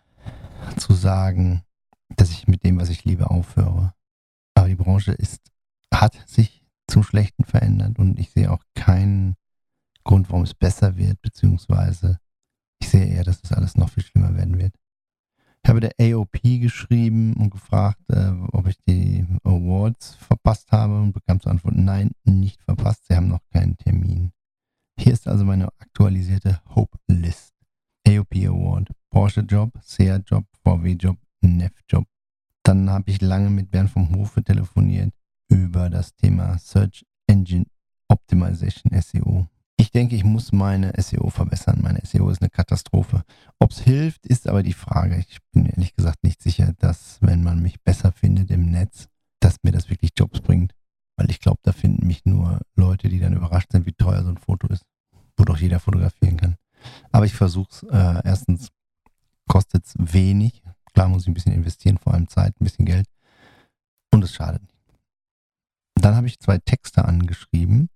zu 0.77 0.93
sagen, 0.93 1.63
dass 2.17 2.31
ich 2.31 2.47
mit 2.47 2.65
dem, 2.65 2.79
was 2.79 2.91
ich 2.91 3.05
liebe, 3.05 3.31
aufhöre. 3.31 3.95
Aber 4.55 4.69
die 4.69 4.75
Branche 4.75 5.13
ist, 5.13 5.41
hat 5.93 6.17
sich 6.29 6.67
zum 6.87 7.03
Schlechten 7.03 7.45
verändert 7.45 7.99
und 7.99 8.19
ich 8.19 8.31
sehe 8.31 8.51
auch 8.51 8.63
keinen 8.75 9.35
Grund, 10.05 10.31
warum 10.31 10.45
es 10.45 10.55
besser 10.55 10.97
wird, 10.97 11.21
beziehungsweise 11.23 12.19
ich 12.81 12.89
sehe 12.89 13.07
eher, 13.07 13.25
dass 13.25 13.41
es 13.43 13.53
alles 13.53 13.77
noch 13.77 13.91
viel 13.91 14.03
schlimmer 14.03 14.35
werden 14.37 14.59
wird. 14.59 14.75
Ich 15.63 15.69
habe 15.69 15.81
der 15.81 15.93
AOP 16.01 16.41
geschrieben 16.43 17.35
und 17.35 17.51
gefragt, 17.51 18.01
äh, 18.11 18.31
ob 18.53 18.69
ich 18.69 18.77
die 18.87 19.27
Awards 19.45 20.15
verpasst 20.15 20.71
habe 20.73 20.99
und 21.01 21.13
bekam 21.13 21.41
zur 21.41 21.53
Antwort, 21.53 21.77
nein, 21.77 22.13
nicht 22.25 22.63
verpasst, 22.63 23.07
sie 23.07 23.15
haben 23.15 23.29
noch 23.29 23.43
keinen 23.53 23.77
Termin. 23.77 24.33
Hier 24.99 25.13
ist 25.13 25.29
also 25.29 25.45
meine 25.45 25.69
aktualisierte 25.79 26.61
Hope 26.75 26.99
List. 27.07 27.53
AOP 28.07 28.35
Award, 28.47 28.91
Porsche 29.11 29.43
Job, 29.43 29.71
Seat 29.83 30.31
Job, 30.31 30.45
VW 30.65 30.93
Job, 30.93 31.19
NEF 31.43 31.73
Job. 31.89 32.07
Dann 32.63 32.89
habe 32.89 33.11
ich 33.11 33.21
lange 33.21 33.51
mit 33.51 33.71
Bernd 33.71 33.91
vom 33.91 34.15
Hofe 34.15 34.43
telefoniert 34.43 35.13
über 35.49 35.91
das 35.91 36.15
Thema 36.17 36.59
Search 36.59 37.05
Engine 37.27 37.67
Optimization 38.09 38.91
SEO. 39.01 39.47
Ich 39.81 39.93
denke, 39.93 40.17
ich 40.17 40.25
muss 40.25 40.51
meine 40.53 40.93
SEO 41.01 41.31
verbessern. 41.31 41.79
Meine 41.81 42.05
SEO 42.05 42.29
ist 42.31 42.43
eine 42.43 42.51
Katastrophe. 42.51 43.23
Ob 43.61 43.71
es 43.71 43.79
hilft, 43.79 44.27
ist 44.27 44.49
aber 44.49 44.65
die 44.65 44.73
Frage. 44.73 45.17
Ich 45.19 45.39
bin 45.53 45.67
ehrlich 45.67 45.95
gesagt 45.95 46.25
nicht 46.25 46.43
sicher, 46.43 46.75
dass 46.79 47.19
wenn 47.21 47.45
man 47.45 47.63
mich 47.63 47.81
besser 47.83 48.11
findet 48.11 48.51
im 48.51 48.71
Netz, 48.71 49.07
dass 49.39 49.63
mir 49.63 49.71
das 49.71 49.89
wirklich 49.89 50.11
Jobs 50.19 50.41
bringt. 50.41 50.75
Weil 51.17 51.31
ich 51.31 51.39
glaube, 51.39 51.61
da 51.63 51.73
finden 51.73 52.07
mich 52.07 52.25
nur 52.25 52.61
Leute, 52.75 53.09
die 53.09 53.21
dann 53.21 53.35
überrascht 53.35 53.71
sind, 53.71 53.87
wie 53.87 53.93
teuer 53.93 54.25
so 54.25 54.31
ein 54.31 54.37
Foto 54.37 54.67
ist, 54.69 54.85
wo 55.37 55.45
doch 55.45 55.59
jeder 55.59 55.79
fotografieren 55.79 56.37
kann. 56.37 56.57
Aber 57.13 57.25
ich 57.25 57.35
versuche 57.35 57.71
es. 57.71 57.83
Äh, 57.85 58.21
erstens 58.25 58.69
kostet 59.47 59.87
es 59.87 59.95
wenig. 59.97 60.63
Klar 60.93 61.09
muss 61.09 61.23
ich 61.23 61.29
ein 61.29 61.35
bisschen 61.35 61.53
investieren, 61.53 61.99
vor 61.99 62.15
allem 62.15 62.29
Zeit, 62.29 62.61
ein 62.61 62.65
bisschen 62.65 62.85
Geld. 62.85 63.07
Und 64.11 64.25
es 64.25 64.33
schadet 64.33 64.63
nicht. 64.63 64.75
Dann 65.95 66.17
habe 66.17 66.27
ich 66.27 66.41
zwei 66.41 66.59
Texte 66.59 67.05
angeschrieben. 67.05 67.91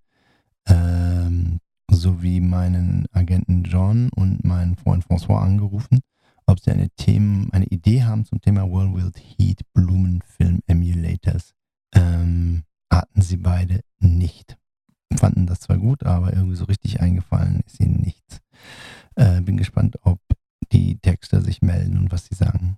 Ähm, 0.65 1.59
sowie 1.95 2.41
meinen 2.41 3.05
Agenten 3.11 3.63
John 3.63 4.09
und 4.15 4.43
meinen 4.43 4.75
Freund 4.75 5.05
François 5.05 5.41
angerufen, 5.41 5.99
ob 6.45 6.59
sie 6.59 6.71
eine, 6.71 6.89
Themen, 6.91 7.49
eine 7.51 7.65
Idee 7.65 8.03
haben 8.03 8.25
zum 8.25 8.41
Thema 8.41 8.69
Whirlwind 8.69 9.17
Heat 9.17 9.61
Blumenfilm 9.73 10.59
Emulators. 10.67 11.53
Ähm, 11.93 12.63
hatten 12.91 13.21
sie 13.21 13.37
beide 13.37 13.81
nicht. 13.99 14.57
Fanden 15.15 15.45
das 15.45 15.61
zwar 15.61 15.77
gut, 15.77 16.03
aber 16.03 16.33
irgendwie 16.33 16.55
so 16.55 16.65
richtig 16.65 17.01
eingefallen 17.01 17.61
ist 17.65 17.79
ihnen 17.79 18.01
nichts. 18.01 18.41
Äh, 19.15 19.41
bin 19.41 19.57
gespannt, 19.57 19.97
ob 20.01 20.19
die 20.71 20.97
Texter 20.97 21.41
sich 21.41 21.61
melden 21.61 21.97
und 21.97 22.11
was 22.11 22.25
sie 22.25 22.35
sagen. 22.35 22.77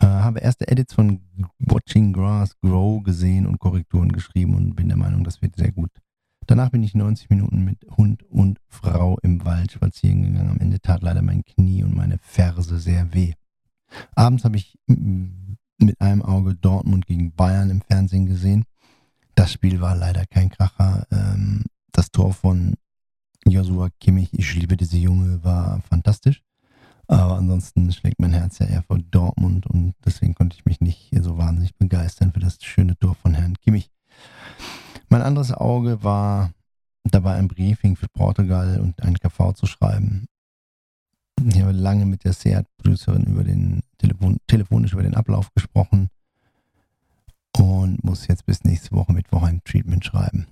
Äh, 0.00 0.06
habe 0.06 0.40
erste 0.40 0.68
Edits 0.68 0.94
von 0.94 1.20
Watching 1.58 2.12
Grass 2.12 2.56
Grow 2.60 3.02
gesehen 3.02 3.46
und 3.46 3.58
Korrekturen 3.58 4.12
geschrieben 4.12 4.54
und 4.54 4.74
bin 4.74 4.88
der 4.88 4.96
Meinung, 4.96 5.24
das 5.24 5.42
wird 5.42 5.56
sehr 5.56 5.72
gut. 5.72 5.90
Danach 6.48 6.70
bin 6.70 6.82
ich 6.82 6.94
90 6.94 7.28
Minuten 7.28 7.62
mit 7.62 7.84
Hund 7.94 8.22
und 8.22 8.58
Frau 8.68 9.18
im 9.22 9.44
Wald 9.44 9.72
spazieren 9.72 10.22
gegangen. 10.22 10.48
Am 10.48 10.58
Ende 10.58 10.80
tat 10.80 11.02
leider 11.02 11.20
mein 11.20 11.44
Knie 11.44 11.84
und 11.84 11.94
meine 11.94 12.16
Ferse 12.22 12.78
sehr 12.78 13.12
weh. 13.12 13.34
Abends 14.14 14.44
habe 14.44 14.56
ich 14.56 14.78
mit 14.86 16.00
einem 16.00 16.22
Auge 16.22 16.54
Dortmund 16.54 17.06
gegen 17.06 17.34
Bayern 17.34 17.68
im 17.68 17.82
Fernsehen 17.82 18.24
gesehen. 18.24 18.64
Das 19.34 19.52
Spiel 19.52 19.82
war 19.82 19.94
leider 19.94 20.24
kein 20.24 20.48
Kracher. 20.48 21.06
Ähm, 21.10 21.64
das 21.92 22.10
Tor 22.10 22.32
von 22.32 22.76
Joshua 23.46 23.90
Kimmich, 24.00 24.30
ich 24.32 24.54
liebe 24.54 24.78
diese 24.78 24.96
Junge, 24.96 25.44
war 25.44 25.82
fantastisch. 25.82 26.42
Aber 27.08 27.36
ansonsten 27.36 27.92
schlägt 27.92 28.20
mein 28.20 28.32
Herz 28.32 28.58
ja 28.58 28.66
eher 28.66 28.82
vor 28.82 28.98
Dortmund 28.98 29.66
und 29.66 29.94
deswegen 30.02 30.34
konnte 30.34 30.56
ich 30.56 30.64
mich 30.64 30.80
nicht 30.80 31.10
so 31.20 31.36
wahnsinnig 31.36 31.76
begeistern 31.76 32.32
für 32.32 32.40
das 32.40 32.56
schöne 32.62 32.98
Tor 32.98 33.16
von 33.16 33.34
Herrn 33.34 33.58
Kimmich. 33.58 33.90
Mein 35.08 35.22
anderes 35.22 35.52
Auge 35.52 36.02
war 36.02 36.52
dabei 37.04 37.34
ein 37.34 37.48
Briefing 37.48 37.96
für 37.96 38.08
Portugal 38.08 38.80
und 38.80 39.02
ein 39.02 39.18
KV 39.18 39.54
zu 39.54 39.66
schreiben. 39.66 40.26
Ich 41.46 41.60
habe 41.60 41.72
lange 41.72 42.04
mit 42.04 42.24
der 42.24 42.32
Seat-Producerin 42.32 43.24
über 43.24 43.44
den 43.44 43.80
Telefon 43.98 44.38
telefonisch 44.46 44.92
über 44.92 45.02
den 45.02 45.14
Ablauf 45.14 45.52
gesprochen 45.54 46.08
und 47.56 48.04
muss 48.04 48.26
jetzt 48.26 48.44
bis 48.44 48.64
nächste 48.64 48.92
Woche 48.92 49.12
Mittwoch 49.12 49.42
ein 49.44 49.62
Treatment 49.64 50.04
schreiben. 50.04 50.46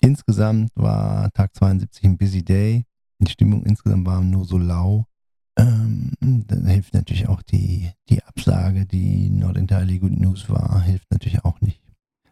Insgesamt 0.00 0.70
war 0.74 1.30
Tag 1.32 1.54
72 1.54 2.04
ein 2.04 2.18
busy 2.18 2.44
day. 2.44 2.84
Die 3.20 3.30
Stimmung 3.30 3.64
insgesamt 3.64 4.06
war 4.06 4.20
nur 4.20 4.44
so 4.44 4.58
lau. 4.58 5.06
Ähm, 5.56 6.12
dann 6.20 6.66
hilft 6.66 6.94
natürlich 6.94 7.28
auch 7.28 7.42
die, 7.42 7.90
die 8.08 8.22
Absage, 8.22 8.86
die 8.86 9.28
not 9.30 9.56
entirely 9.56 9.98
good 9.98 10.18
news 10.18 10.48
war, 10.48 10.82
hilft 10.82 11.10
natürlich 11.10 11.44
auch 11.44 11.60
nicht. 11.60 11.82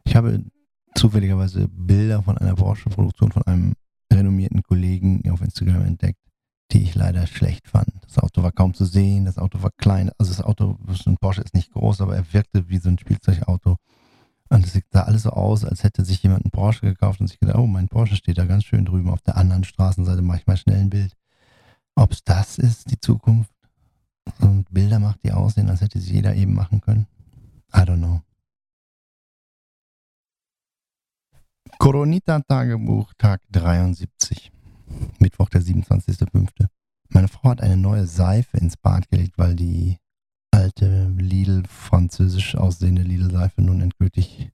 Ich 0.04 0.14
habe 0.14 0.44
zufälligerweise 0.96 1.68
Bilder 1.68 2.22
von 2.22 2.38
einer 2.38 2.54
Porsche-Produktion 2.54 3.32
von 3.32 3.42
einem 3.42 3.74
renommierten 4.12 4.62
Kollegen 4.62 5.22
auf 5.30 5.40
Instagram 5.40 5.82
entdeckt, 5.82 6.20
die 6.72 6.82
ich 6.82 6.94
leider 6.94 7.26
schlecht 7.26 7.68
fand. 7.68 7.88
Das 8.02 8.18
Auto 8.18 8.42
war 8.42 8.52
kaum 8.52 8.74
zu 8.74 8.84
sehen, 8.84 9.24
das 9.24 9.38
Auto 9.38 9.62
war 9.62 9.70
klein. 9.76 10.10
Also 10.18 10.32
das 10.32 10.42
Auto, 10.42 10.78
ein 11.06 11.16
Porsche 11.18 11.42
ist 11.42 11.54
nicht 11.54 11.72
groß, 11.72 12.00
aber 12.00 12.16
er 12.16 12.32
wirkte 12.32 12.68
wie 12.68 12.78
so 12.78 12.88
ein 12.88 12.98
Spielzeugauto. 12.98 13.76
Und 14.48 14.64
es 14.64 14.80
sah 14.90 15.02
alles 15.02 15.24
so 15.24 15.30
aus, 15.30 15.64
als 15.64 15.82
hätte 15.82 16.04
sich 16.04 16.22
jemand 16.22 16.44
einen 16.44 16.52
Porsche 16.52 16.86
gekauft 16.86 17.20
und 17.20 17.26
sich 17.26 17.40
gedacht, 17.40 17.58
oh, 17.58 17.66
mein 17.66 17.88
Porsche 17.88 18.16
steht 18.16 18.38
da 18.38 18.44
ganz 18.44 18.64
schön 18.64 18.84
drüben. 18.84 19.10
Auf 19.10 19.22
der 19.22 19.36
anderen 19.36 19.64
Straßenseite 19.64 20.22
mache 20.22 20.38
ich 20.38 20.46
mal 20.46 20.56
schnell 20.56 20.80
ein 20.80 20.90
Bild. 20.90 21.16
Ob 21.96 22.12
es 22.12 22.22
das 22.24 22.58
ist, 22.58 22.90
die 22.90 23.00
Zukunft? 23.00 23.50
Und 24.40 24.66
Bilder 24.70 24.98
macht, 24.98 25.22
die 25.24 25.32
aussehen, 25.32 25.68
als 25.68 25.80
hätte 25.80 26.00
sie 26.00 26.14
jeder 26.14 26.34
eben 26.34 26.54
machen 26.54 26.80
können? 26.80 27.06
I 27.74 27.80
don't 27.80 27.98
know. 27.98 28.22
Coronita-Tagebuch, 31.78 33.12
Tag 33.18 33.42
73. 33.50 34.50
Mittwoch, 35.18 35.49
der 35.50 35.62
27.05. 35.62 36.66
Meine 37.11 37.28
Frau 37.28 37.50
hat 37.50 37.61
eine 37.61 37.76
neue 37.76 38.06
Seife 38.06 38.56
ins 38.56 38.76
Bad 38.76 39.09
gelegt, 39.09 39.35
weil 39.37 39.54
die 39.54 39.99
alte 40.50 41.09
Lidl, 41.16 41.64
französisch 41.68 42.56
aussehende 42.56 43.02
Lidl-Seife 43.02 43.62
nun 43.62 43.80
endgültig 43.80 44.50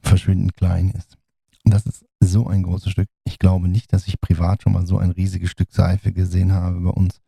verschwindend 0.00 0.56
klein 0.56 0.90
ist. 0.90 1.18
Das 1.64 1.86
ist 1.86 2.04
so 2.20 2.46
ein 2.46 2.62
großes 2.62 2.92
Stück. 2.92 3.08
Ich 3.24 3.38
glaube 3.38 3.68
nicht, 3.68 3.92
dass 3.92 4.06
ich 4.06 4.20
privat 4.20 4.62
schon 4.62 4.72
mal 4.72 4.86
so 4.86 4.98
ein 4.98 5.10
riesiges 5.10 5.50
Stück 5.50 5.72
Seife 5.72 6.12
gesehen 6.12 6.52
habe 6.52 6.80
bei 6.80 6.90
uns. 6.90 7.20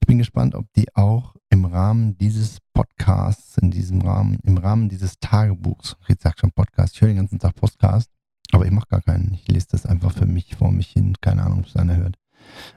Ich 0.00 0.06
bin 0.06 0.18
gespannt, 0.18 0.54
ob 0.54 0.66
die 0.74 0.94
auch 0.94 1.34
im 1.50 1.64
Rahmen 1.64 2.16
dieses 2.18 2.58
Podcasts, 2.72 3.58
in 3.58 3.70
diesem 3.70 4.00
Rahmen, 4.00 4.38
im 4.42 4.58
Rahmen 4.58 4.88
dieses 4.88 5.18
Tagebuchs, 5.18 5.96
ich 6.08 6.16
sag 6.20 6.38
schon 6.38 6.52
Podcast, 6.52 6.94
ich 6.94 7.00
höre 7.02 7.08
den 7.08 7.18
ganzen 7.18 7.38
Tag 7.38 7.54
Podcast, 7.54 8.10
aber 8.54 8.66
ich 8.66 8.72
mache 8.72 8.88
gar 8.88 9.02
keinen. 9.02 9.34
Ich 9.34 9.46
lese 9.48 9.68
das 9.70 9.86
einfach 9.86 10.12
für 10.12 10.26
mich 10.26 10.56
vor 10.56 10.72
mich 10.72 10.88
hin. 10.88 11.14
Keine 11.20 11.44
Ahnung, 11.44 11.60
ob 11.60 11.66
es 11.66 11.76
einer 11.76 11.96
hört. 11.96 12.16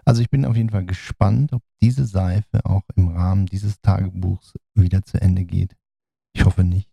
Also 0.06 0.22
ich 0.22 0.30
bin 0.30 0.46
auf 0.46 0.56
jeden 0.56 0.70
Fall 0.70 0.86
gespannt, 0.86 1.54
ob 1.54 1.64
diese 1.82 2.06
Seife 2.06 2.66
auch 2.66 2.84
im 2.96 3.10
Rahmen 3.10 3.46
dieses 3.46 3.82
Tagebuchs 3.82 4.54
wieder 4.76 5.04
zu 5.04 5.22
Ende 5.22 5.46
geht. 5.46 5.76
Ich 6.34 6.46
hoffe 6.46 6.64
nicht. 6.64 6.90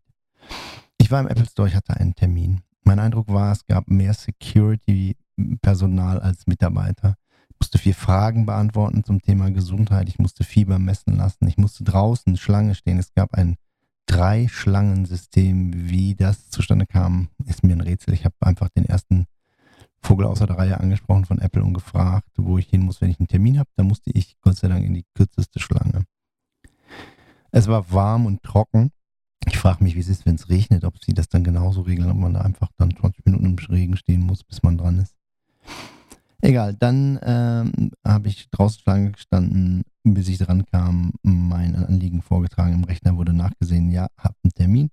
Ich 0.98 1.10
war 1.10 1.20
im 1.20 1.28
Apple 1.28 1.46
Store, 1.46 1.68
ich 1.68 1.74
hatte 1.74 1.96
einen 1.96 2.14
Termin. 2.14 2.60
Mein 2.84 2.98
Eindruck 2.98 3.28
war, 3.28 3.52
es 3.52 3.66
gab 3.66 3.88
mehr 3.88 4.14
Security-Personal 4.14 6.20
als 6.20 6.46
Mitarbeiter. 6.46 7.16
Ich 7.48 7.56
musste 7.60 7.78
vier 7.78 7.94
Fragen 7.94 8.46
beantworten 8.46 9.04
zum 9.04 9.20
Thema 9.20 9.50
Gesundheit. 9.50 10.08
Ich 10.08 10.18
musste 10.18 10.44
Fieber 10.44 10.78
messen 10.78 11.16
lassen. 11.16 11.46
Ich 11.46 11.58
musste 11.58 11.84
draußen 11.84 12.36
Schlange 12.36 12.74
stehen. 12.74 12.98
Es 12.98 13.12
gab 13.12 13.34
ein 13.34 13.56
Drei-Schlangen-System. 14.10 15.88
Wie 15.88 16.16
das 16.16 16.50
zustande 16.50 16.84
kam, 16.84 17.28
ist 17.46 17.62
mir 17.62 17.74
ein 17.74 17.80
Rätsel. 17.80 18.12
Ich 18.12 18.24
habe 18.24 18.34
einfach 18.40 18.68
den 18.68 18.84
ersten 18.84 19.26
Vogel 20.02 20.26
außer 20.26 20.48
der 20.48 20.58
Reihe 20.58 20.80
angesprochen 20.80 21.26
von 21.26 21.38
Apple 21.38 21.62
und 21.62 21.74
gefragt, 21.74 22.28
wo 22.36 22.58
ich 22.58 22.66
hin 22.66 22.82
muss, 22.82 23.00
wenn 23.00 23.10
ich 23.10 23.20
einen 23.20 23.28
Termin 23.28 23.60
habe. 23.60 23.70
Da 23.76 23.84
musste 23.84 24.10
ich 24.12 24.36
Gott 24.40 24.56
sei 24.56 24.66
Dank 24.66 24.84
in 24.84 24.94
die 24.94 25.04
kürzeste 25.14 25.60
Schlange. 25.60 26.06
Es 27.52 27.68
war 27.68 27.92
warm 27.92 28.26
und 28.26 28.42
trocken. 28.42 28.90
Ich 29.46 29.56
frage 29.56 29.84
mich, 29.84 29.94
wie 29.94 30.00
es 30.00 30.08
ist, 30.08 30.26
wenn 30.26 30.34
es 30.34 30.48
regnet, 30.48 30.84
ob 30.84 31.02
sie 31.04 31.14
das 31.14 31.28
dann 31.28 31.44
genauso 31.44 31.82
regeln, 31.82 32.10
ob 32.10 32.16
man 32.16 32.34
da 32.34 32.40
einfach 32.40 32.70
dann 32.76 32.96
20 32.96 33.24
Minuten 33.26 33.46
im 33.46 33.56
Regen 33.56 33.96
stehen 33.96 34.22
muss, 34.22 34.42
bis 34.42 34.64
man 34.64 34.76
dran 34.76 34.98
ist. 34.98 35.14
Egal, 36.42 36.74
dann 36.74 37.18
ähm, 37.22 37.90
habe 38.06 38.28
ich 38.28 38.48
draußen 38.50 38.80
Schlange 38.80 39.12
gestanden, 39.12 39.82
bis 40.04 40.28
ich 40.28 40.38
dran 40.38 40.64
kam, 40.66 41.12
mein 41.22 41.76
Anliegen 41.76 42.22
vorgetragen. 42.22 42.74
Im 42.74 42.84
Rechner 42.84 43.16
wurde 43.16 43.34
nachgesehen, 43.34 43.90
ja, 43.90 44.08
hab 44.16 44.34
einen 44.42 44.52
Termin. 44.54 44.90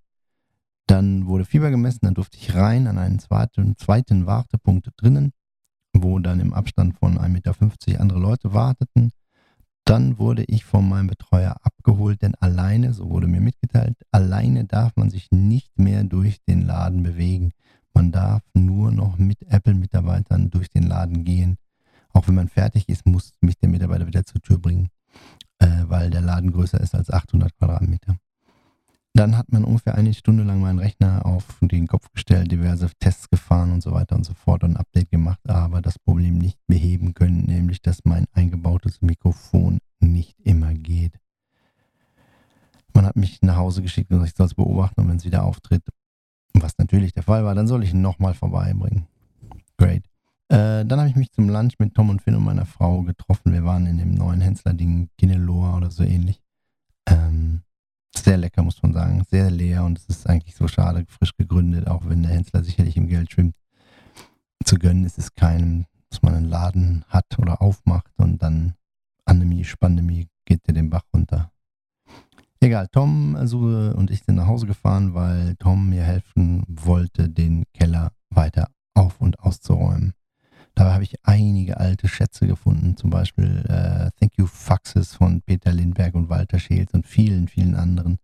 Dann 0.88 1.28
wurde 1.28 1.46
Fieber 1.46 1.70
gemessen, 1.70 2.00
dann 2.04 2.14
durfte 2.14 2.38
ich 2.38 2.56
rein 2.56 2.88
an 2.88 2.98
einen 2.98 3.20
zweiten, 3.20 3.78
zweiten 3.78 4.26
Wartepunkt 4.26 4.90
drinnen, 4.98 5.32
wo 5.94 6.20
dann 6.20 6.40
im 6.40 6.54
Abstand 6.54 6.98
von 6.98 7.18
1,50 7.18 7.28
Meter 7.30 8.02
andere 8.02 8.20
Leute 8.20 8.54
warteten. 8.54 9.12
Dann 9.86 10.18
wurde 10.18 10.44
ich 10.44 10.66
von 10.66 10.88
meinem 10.88 11.08
Betreuer 11.08 11.56
abgeholt, 11.62 12.22
denn 12.22 12.36
alleine, 12.36 12.94
so 12.94 13.10
wurde 13.10 13.28
mir 13.28 13.40
mitgeteilt, 13.40 13.96
alleine 14.12 14.66
darf 14.66 14.94
man 14.98 15.10
sich 15.10 15.30
nicht 15.32 15.80
mehr 15.80 16.04
durch 16.04 16.44
den 16.46 16.66
Laden 16.66 17.04
bewegen. 17.04 17.52
Man 17.98 18.12
darf 18.12 18.44
nur 18.54 18.92
noch 18.92 19.18
mit 19.18 19.42
Apple-Mitarbeitern 19.50 20.52
durch 20.52 20.70
den 20.70 20.84
Laden 20.84 21.24
gehen. 21.24 21.58
Auch 22.14 22.28
wenn 22.28 22.36
man 22.36 22.48
fertig 22.48 22.88
ist, 22.90 23.08
muss 23.08 23.34
mich 23.42 23.58
der 23.58 23.70
Mitarbeiter 23.70 24.06
wieder 24.06 24.24
zur 24.24 24.40
Tür 24.40 24.60
bringen, 24.60 24.90
äh, 25.58 25.86
weil 25.88 26.12
der 26.12 26.22
Laden 26.22 26.52
größer 26.52 26.80
ist 26.80 26.94
als 26.94 27.10
800 27.10 27.58
Quadratmeter. 27.58 28.18
Dann 29.16 29.36
hat 29.36 29.52
man 29.52 29.64
ungefähr 29.64 29.96
eine 29.96 30.14
Stunde 30.14 30.44
lang 30.44 30.62
meinen 30.62 30.78
Rechner 30.78 31.26
auf 31.26 31.58
den 31.60 31.88
Kopf 31.88 32.12
gestellt, 32.12 32.52
diverse 32.52 32.88
Tests 33.00 33.32
gefahren 33.32 33.72
und 33.72 33.82
so 33.82 33.94
weiter 33.94 34.16
und 34.16 34.26
so 34.26 34.36
fort 34.36 34.64
und 34.64 34.74
ein 34.74 34.78
Update 34.78 35.10
gemacht, 35.10 35.50
aber 35.50 35.82
das 35.82 35.98
Problem 35.98 36.38
nicht 36.38 36.60
beheben 36.68 37.16
können, 37.16 37.46
nämlich 37.46 37.82
dass 37.82 38.06
mein 38.06 38.28
eingebautes 38.32 39.02
Mikrofon 39.02 39.80
nicht 40.00 40.40
immer 40.42 40.72
geht. 40.76 41.18
Man 42.94 43.08
hat 43.08 43.16
mich 43.16 43.42
nach 43.42 43.56
Hause 43.56 43.82
geschickt 43.82 44.12
und 44.12 44.24
ich 44.24 44.36
soll 44.36 44.46
es 44.46 44.54
beobachten 44.54 45.02
und 45.02 45.10
wenn 45.10 45.18
es 45.18 45.26
wieder 45.26 45.44
auftritt, 45.44 45.82
was 46.62 46.78
natürlich 46.78 47.14
der 47.14 47.24
Fall 47.24 47.44
war, 47.46 47.56
dann 47.56 47.68
soll 47.68 47.84
ich 47.84 47.94
ihn 47.94 48.02
nochmal 48.02 48.34
vorbeibringen. 48.34 49.08
Great. 49.78 50.04
Äh, 50.50 50.86
dann 50.86 51.00
habe 51.00 51.10
ich 51.10 51.16
mich 51.16 51.32
zum 51.32 51.50
Lunch 51.50 51.74
mit 51.80 51.94
Tom 51.94 52.10
und 52.10 52.22
Finn 52.22 52.36
und 52.36 52.44
meiner 52.44 52.66
Frau 52.66 53.04
getroffen. 53.04 53.54
Wir 53.54 53.66
waren 53.66 53.86
in 53.86 53.98
dem 53.98 54.14
neuen 54.14 54.42
Hensler-Ding 54.42 55.10
Gineloa 55.18 55.78
oder 55.78 55.92
so 55.92 56.04
ähnlich. 56.04 56.42
Ähm, 57.08 57.62
sehr 58.16 58.38
lecker, 58.38 58.64
muss 58.64 58.82
man 58.82 58.94
sagen. 58.94 59.24
Sehr 59.30 59.52
leer 59.52 59.84
und 59.84 59.98
es 59.98 60.06
ist 60.06 60.28
eigentlich 60.28 60.56
so 60.56 60.68
schade, 60.68 61.06
frisch 61.08 61.36
gegründet, 61.36 61.88
auch 61.88 62.08
wenn 62.08 62.24
der 62.24 62.32
Hensler 62.32 62.64
sicherlich 62.64 62.98
im 62.98 63.08
Geld 63.08 63.32
schwimmt. 63.32 63.56
Zu 64.64 64.78
gönnen 64.78 65.06
ist 65.06 65.18
es 65.18 65.34
keinem, 65.34 65.86
dass 66.10 66.22
man 66.22 66.34
einen 66.34 66.50
Laden 66.50 67.06
hat 67.10 67.38
oder 67.40 67.62
aufmacht 67.62 68.12
und 68.18 68.42
dann 68.42 68.74
Anemie, 69.26 69.66
Spandemie 69.66 70.28
geht 70.46 70.68
dir 70.68 70.74
den 70.74 70.90
Bach 70.90 71.04
runter. 71.14 71.52
Egal, 72.60 72.88
Tom 72.92 73.36
und 73.36 74.12
ich 74.12 74.24
sind 74.24 74.36
nach 74.36 74.48
Hause 74.48 74.66
gefahren, 74.66 75.14
weil 75.14 75.56
Tom 75.58 75.90
mir 75.90 76.04
helfen 76.04 76.64
wollte, 76.68 77.30
den 77.30 77.66
Keller 77.74 78.12
weiter 78.30 78.70
auf- 78.96 79.22
und 79.22 79.40
auszuräumen. 79.40 80.14
Dabei 80.74 80.94
habe 80.94 81.04
ich 81.04 81.16
einige 81.24 81.78
alte 81.78 82.08
Schätze 82.08 82.46
gefunden, 82.48 82.98
zum 82.98 83.10
Beispiel 83.10 83.64
äh, 83.68 84.12
Thank 84.20 84.38
You 84.38 84.48
Faxes 84.48 85.16
von 85.16 85.42
Peter 85.42 85.72
Lindberg 85.72 86.16
und 86.16 86.30
Walter 86.30 86.60
Scheels 86.60 86.94
und 86.94 87.06
vielen, 87.06 87.48
vielen 87.48 87.76
anderen, 87.76 88.18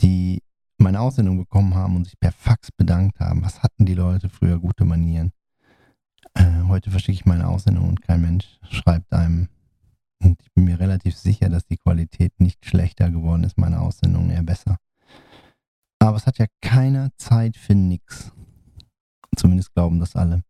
die 0.00 0.42
meine 0.78 1.00
Aussendung 1.00 1.38
bekommen 1.38 1.74
haben 1.74 1.96
und 1.96 2.04
sich 2.04 2.18
per 2.18 2.32
Fax 2.32 2.70
bedankt 2.72 3.20
haben. 3.20 3.42
Was 3.42 3.62
hatten 3.62 3.84
die 3.84 3.94
Leute 3.94 4.28
früher 4.28 4.58
gute 4.58 4.84
Manieren? 4.84 5.32
Äh, 6.34 6.62
heute 6.68 6.90
verschicke 6.90 7.12
ich 7.12 7.26
meine 7.26 7.48
Aussendung 7.48 7.88
und 7.88 8.02
kein 8.02 8.20
Mensch 8.20 8.58
schreibt 8.70 9.12
einem. 9.12 9.48
Und 10.22 10.40
ich 10.42 10.52
bin 10.52 10.64
mir 10.64 10.80
relativ 10.80 11.16
sicher, 11.16 11.48
dass 11.48 11.66
die 11.66 11.76
Qualität 11.76 12.32
nicht 12.40 12.64
schlechter 12.66 13.10
geworden 13.10 13.44
ist, 13.44 13.58
meine 13.58 13.80
Aussendung 13.80 14.30
eher 14.30 14.42
besser. 14.42 14.78
Aber 16.00 16.16
es 16.16 16.26
hat 16.26 16.38
ja 16.38 16.46
keiner 16.60 17.10
Zeit 17.16 17.56
für 17.56 17.74
nix. 17.74 18.32
Zumindest 19.36 19.74
glauben 19.74 20.00
das 20.00 20.16
alle. 20.16 20.42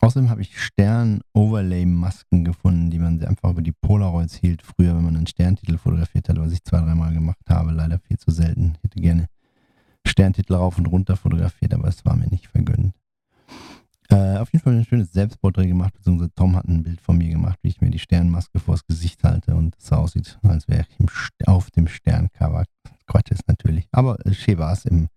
Außerdem 0.00 0.30
habe 0.30 0.40
ich 0.40 0.58
Stern-Overlay-Masken 0.58 2.44
gefunden, 2.44 2.90
die 2.90 2.98
man 2.98 3.22
einfach 3.24 3.50
über 3.50 3.60
die 3.60 3.72
Polaroids 3.72 4.34
hielt, 4.34 4.62
früher, 4.62 4.96
wenn 4.96 5.04
man 5.04 5.16
einen 5.16 5.26
Sterntitel 5.26 5.76
fotografiert 5.76 6.28
hat, 6.28 6.38
was 6.38 6.52
ich 6.52 6.64
zwei, 6.64 6.78
dreimal 6.78 7.12
gemacht 7.12 7.44
habe. 7.48 7.72
Leider 7.72 7.98
viel 7.98 8.18
zu 8.18 8.30
selten. 8.30 8.74
Ich 8.76 8.84
hätte 8.84 9.00
gerne 9.00 9.26
Sterntitel 10.06 10.54
rauf 10.54 10.78
und 10.78 10.86
runter 10.86 11.16
fotografiert, 11.16 11.74
aber 11.74 11.88
es 11.88 12.04
war 12.06 12.16
mir 12.16 12.28
nicht 12.28 12.46
vergönnt. 12.46 12.94
Äh, 14.10 14.38
auf 14.38 14.52
jeden 14.52 14.62
Fall 14.64 14.74
ein 14.74 14.84
schönes 14.84 15.12
Selbstporträt 15.12 15.68
gemacht, 15.68 15.94
beziehungsweise 15.94 16.34
Tom 16.34 16.56
hat 16.56 16.66
ein 16.66 16.82
Bild 16.82 17.00
von 17.00 17.16
mir 17.16 17.28
gemacht, 17.28 17.58
wie 17.62 17.68
ich 17.68 17.80
mir 17.80 17.90
die 17.90 18.00
Sternmaske 18.00 18.58
vors 18.58 18.84
Gesicht 18.84 19.22
halte 19.22 19.54
und 19.54 19.76
es 19.78 19.92
aussieht, 19.92 20.38
als 20.42 20.66
wäre 20.66 20.84
ich 20.98 21.46
auf 21.46 21.70
dem 21.70 21.86
Sterncover. 21.86 22.64
Quatsch 23.06 23.30
ist 23.30 23.46
natürlich. 23.46 23.86
Aber 23.92 24.18
äh, 24.26 24.34
schön 24.34 24.58
war 24.58 24.72
es 24.72 24.84
im 24.84 25.08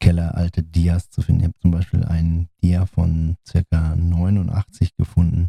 Keller 0.00 0.34
alte 0.36 0.62
Dias 0.62 1.10
zu 1.10 1.20
finden. 1.20 1.40
Ich 1.40 1.46
habe 1.46 1.58
zum 1.60 1.70
Beispiel 1.70 2.04
einen 2.04 2.48
Dia 2.62 2.86
von 2.86 3.36
circa 3.46 3.94
89 3.94 4.96
gefunden. 4.96 5.48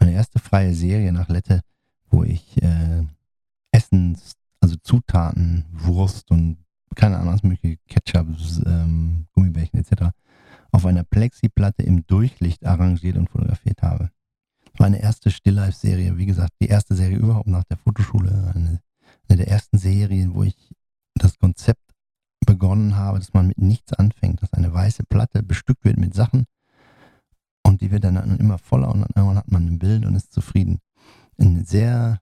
Meine 0.00 0.12
erste 0.12 0.40
freie 0.40 0.74
Serie 0.74 1.12
nach 1.12 1.28
Lette, 1.28 1.60
wo 2.10 2.24
ich 2.24 2.60
äh, 2.62 3.04
Essens, 3.70 4.32
also 4.60 4.76
Zutaten, 4.82 5.66
Wurst 5.72 6.30
und 6.30 6.58
keine 6.96 7.18
Ahnung, 7.18 7.34
was 7.34 7.42
mögliche 7.44 7.78
Ketchup, 7.88 8.26
ähm, 8.66 9.26
Gummibärchen 9.32 9.78
etc. 9.78 10.10
auf 10.72 10.86
einer 10.86 11.04
Plexiplatte 11.04 11.82
im 11.82 12.06
Durchlicht 12.06 12.64
arrangiert 12.64 13.16
und 13.16 13.30
fotografiert 13.30 13.82
habe. 13.82 14.10
Meine 14.78 15.00
erste 15.00 15.30
Stilllife-Serie, 15.30 16.16
wie 16.18 16.26
gesagt, 16.26 16.52
die 16.60 16.68
erste 16.68 16.94
Serie 16.94 17.16
überhaupt 17.16 17.48
nach 17.48 17.64
der 17.64 17.78
Fotoschule, 17.78 18.52
eine, 18.54 18.80
eine 19.28 19.36
der 19.36 19.48
ersten 19.48 19.78
Serien, 19.78 20.34
wo 20.34 20.44
ich 20.44 20.56
das 21.14 21.38
Konzept 21.38 21.82
begonnen 22.46 22.96
habe, 22.96 23.18
dass 23.18 23.34
man 23.34 23.48
mit 23.48 23.58
nichts 23.58 23.92
anfängt, 23.92 24.42
dass 24.42 24.52
eine 24.52 24.72
weiße 24.72 25.04
Platte 25.04 25.42
bestückt 25.42 25.84
wird 25.84 25.98
mit 25.98 26.14
Sachen 26.14 26.46
und 27.68 27.80
die 27.80 27.90
wird 27.90 28.04
dann 28.04 28.38
immer 28.38 28.58
voller 28.58 28.90
und 28.90 29.00
dann 29.00 29.10
irgendwann 29.14 29.38
hat 29.38 29.50
man 29.50 29.66
ein 29.66 29.78
Bild 29.78 30.06
und 30.06 30.14
ist 30.14 30.32
zufrieden. 30.32 30.80
Ein 31.38 31.64
sehr 31.64 32.20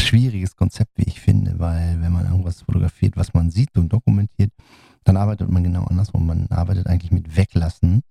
schwieriges 0.00 0.56
Konzept, 0.56 0.92
wie 0.96 1.04
ich 1.04 1.20
finde, 1.20 1.58
weil 1.58 2.00
wenn 2.00 2.12
man 2.12 2.26
irgendwas 2.26 2.62
fotografiert, 2.62 3.16
was 3.16 3.34
man 3.34 3.50
sieht 3.50 3.76
und 3.76 3.92
dokumentiert, 3.92 4.52
dann 5.06 5.16
arbeitet 5.16 5.48
man 5.48 5.62
genau 5.62 5.84
andersrum. 5.84 6.26
Man 6.26 6.48
arbeitet 6.50 6.88
eigentlich 6.88 7.12
mit 7.12 7.36
Weglassen 7.36 8.02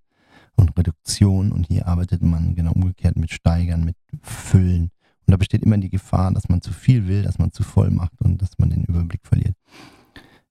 und 0.55 0.77
Reduktion 0.77 1.51
und 1.51 1.67
hier 1.67 1.87
arbeitet 1.87 2.21
man 2.21 2.55
genau 2.55 2.71
umgekehrt 2.71 3.17
mit 3.17 3.31
Steigern, 3.31 3.83
mit 3.83 3.97
Füllen. 4.21 4.91
Und 5.27 5.31
da 5.31 5.35
besteht 5.35 5.61
immer 5.63 5.77
die 5.77 5.89
Gefahr, 5.89 6.31
dass 6.33 6.47
man 6.47 6.61
zu 6.61 6.71
viel 6.71 7.07
will, 7.07 7.23
dass 7.23 7.37
man 7.37 7.51
zu 7.51 7.63
voll 7.63 7.91
macht 7.91 8.21
und 8.21 8.41
dass 8.41 8.57
man 8.57 8.69
den 8.69 8.85
Überblick 8.85 9.19
verliert. 9.27 9.55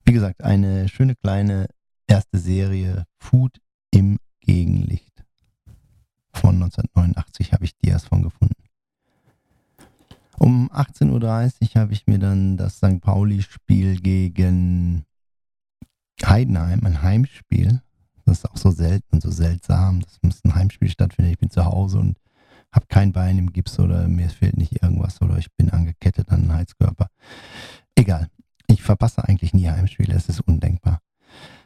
Wie 0.04 0.12
gesagt, 0.12 0.44
eine 0.44 0.86
schöne 0.88 1.14
kleine 1.16 1.66
erste 2.06 2.38
Serie 2.38 3.06
Food 3.16 3.58
im 3.90 4.18
Gegenlicht. 4.40 5.24
Von 6.34 6.56
1989 6.56 7.54
habe 7.54 7.64
ich 7.64 7.74
Dias 7.78 8.04
von 8.04 8.22
gefunden. 8.22 8.54
Um 10.36 10.70
18.30 10.72 11.74
Uhr 11.74 11.80
habe 11.80 11.94
ich 11.94 12.06
mir 12.06 12.18
dann 12.18 12.58
das 12.58 12.76
St. 12.76 13.00
Pauli-Spiel 13.00 14.00
gegen 14.00 15.06
Heidenheim, 16.24 16.84
ein 16.84 17.02
Heimspiel. 17.02 17.80
Das 18.24 18.38
ist 18.38 18.50
auch 18.50 18.56
so 18.56 18.70
selten 18.70 19.16
und 19.16 19.22
so 19.22 19.30
seltsam. 19.30 20.00
Das 20.00 20.18
muss 20.22 20.44
ein 20.44 20.54
Heimspiel 20.54 20.88
stattfinden. 20.88 21.30
Ich 21.30 21.38
bin 21.38 21.50
zu 21.50 21.64
Hause 21.64 21.98
und 21.98 22.16
habe 22.74 22.86
kein 22.88 23.12
Bein 23.12 23.38
im 23.38 23.52
Gips 23.52 23.78
oder 23.78 24.08
mir 24.08 24.28
fehlt 24.28 24.56
nicht 24.56 24.82
irgendwas 24.82 25.22
oder 25.22 25.38
ich 25.38 25.52
bin 25.56 25.70
angekettet 25.70 26.30
an 26.30 26.42
einen 26.42 26.52
Heizkörper. 26.54 27.08
Egal. 27.94 28.28
Ich 28.66 28.82
verpasse 28.82 29.22
eigentlich 29.26 29.52
nie 29.52 29.68
Heimspiele, 29.68 30.14
es 30.14 30.28
ist 30.28 30.40
undenkbar. 30.40 31.00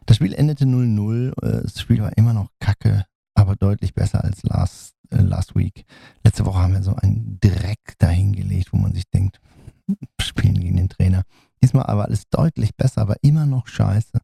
Das 0.04 0.16
Spiel 0.16 0.34
endete 0.34 0.64
0-0, 0.64 1.28
äh, 1.42 1.62
das 1.62 1.80
Spiel 1.80 2.00
war 2.00 2.16
immer 2.16 2.32
noch 2.32 2.48
kacke, 2.60 3.04
aber 3.34 3.56
deutlich 3.56 3.94
besser 3.94 4.24
als 4.24 4.42
last, 4.42 4.94
äh, 5.10 5.20
last 5.20 5.54
week. 5.54 5.84
Letzte 6.24 6.44
Woche 6.44 6.58
haben 6.58 6.72
wir 6.72 6.82
so 6.82 6.94
einen 6.96 7.38
Dreck 7.40 7.94
dahingelegt, 7.98 8.72
wo 8.72 8.78
man 8.78 8.94
sich 8.94 9.08
denkt, 9.10 9.40
spielen 10.20 10.60
gegen 10.60 10.76
den 10.76 10.88
Trainer. 10.88 11.22
Diesmal 11.62 11.86
aber 11.86 12.06
alles 12.06 12.28
deutlich 12.30 12.74
besser, 12.76 13.02
aber 13.02 13.16
immer 13.22 13.46
noch 13.46 13.68
scheiße. 13.68 14.18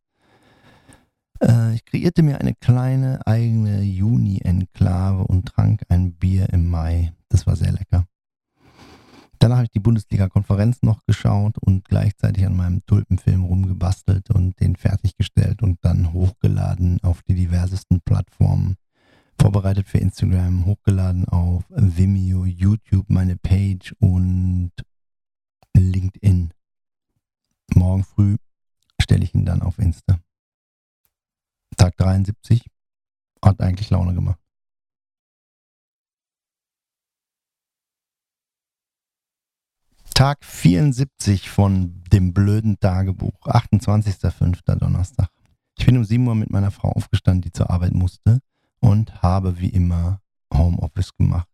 Äh, 1.45 1.75
ich 1.75 1.85
kreierte 1.85 2.23
mir 2.23 2.41
eine 2.41 2.55
kleine 2.55 3.27
eigene 3.27 3.83
Juni-Enklave 3.83 5.25
und 5.25 5.47
trank 5.47 5.83
ein 5.89 6.15
Bier 6.15 6.49
im 6.53 6.69
Mai. 6.69 7.13
Das 7.29 7.47
war 7.47 7.57
sehr 7.57 7.73
lecker. 7.73 8.07
Danach 9.39 9.57
habe 9.57 9.67
ich 9.67 9.73
die 9.73 9.81
Bundesliga-Konferenz 9.81 10.83
noch 10.83 11.05
geschaut 11.05 11.59
und 11.59 11.85
gleichzeitig 11.85 12.47
an 12.47 12.57
meinem 12.57 12.87
Tulpenfilm 12.87 13.45
rumgebastelt 13.45 14.31
und 14.31 14.59
den 14.61 14.75
fertiggestellt 14.77 15.63
und 15.63 15.79
dann 15.83 16.15
hochgeladen 16.15 17.03
auf 17.03 17.23
die 17.23 17.35
diversesten 17.35 18.01
Plattformen. 18.01 18.77
Vorbereitet 19.39 19.87
für 19.87 19.99
Instagram, 19.99 20.65
hochgeladen 20.65 21.29
auf 21.29 21.65
Vimeo, 21.69 22.47
YouTube, 22.47 23.11
meine 23.11 23.37
Page 23.37 23.95
und 23.99 24.71
LinkedIn. 25.77 26.55
Morgen 27.75 28.05
früh 28.05 28.37
stelle 28.99 29.25
ich 29.25 29.35
ihn 29.35 29.45
dann 29.45 29.61
auf 29.61 29.79
Insta. 29.79 30.21
Tag 31.77 31.97
73 31.97 32.65
hat 33.45 33.61
eigentlich 33.61 33.91
Laune 33.91 34.15
gemacht. 34.15 34.39
Tag 40.15 40.45
74 40.45 41.51
von 41.51 42.05
dem 42.13 42.33
blöden 42.33 42.79
Tagebuch, 42.79 43.35
28.05. 43.47 44.77
Donnerstag. 44.77 45.29
Ich 45.77 45.87
bin 45.87 45.97
um 45.97 46.05
7 46.05 46.25
Uhr 46.27 46.37
mit 46.37 46.51
meiner 46.51 46.71
Frau 46.71 46.91
aufgestanden, 46.93 47.43
die 47.43 47.53
zur 47.53 47.69
Arbeit 47.69 47.95
musste 47.95 48.39
und 48.79 49.23
habe 49.23 49.59
wie 49.59 49.71
immer 49.71 50.21
Homeoffice 50.53 51.17
gemacht. 51.17 51.49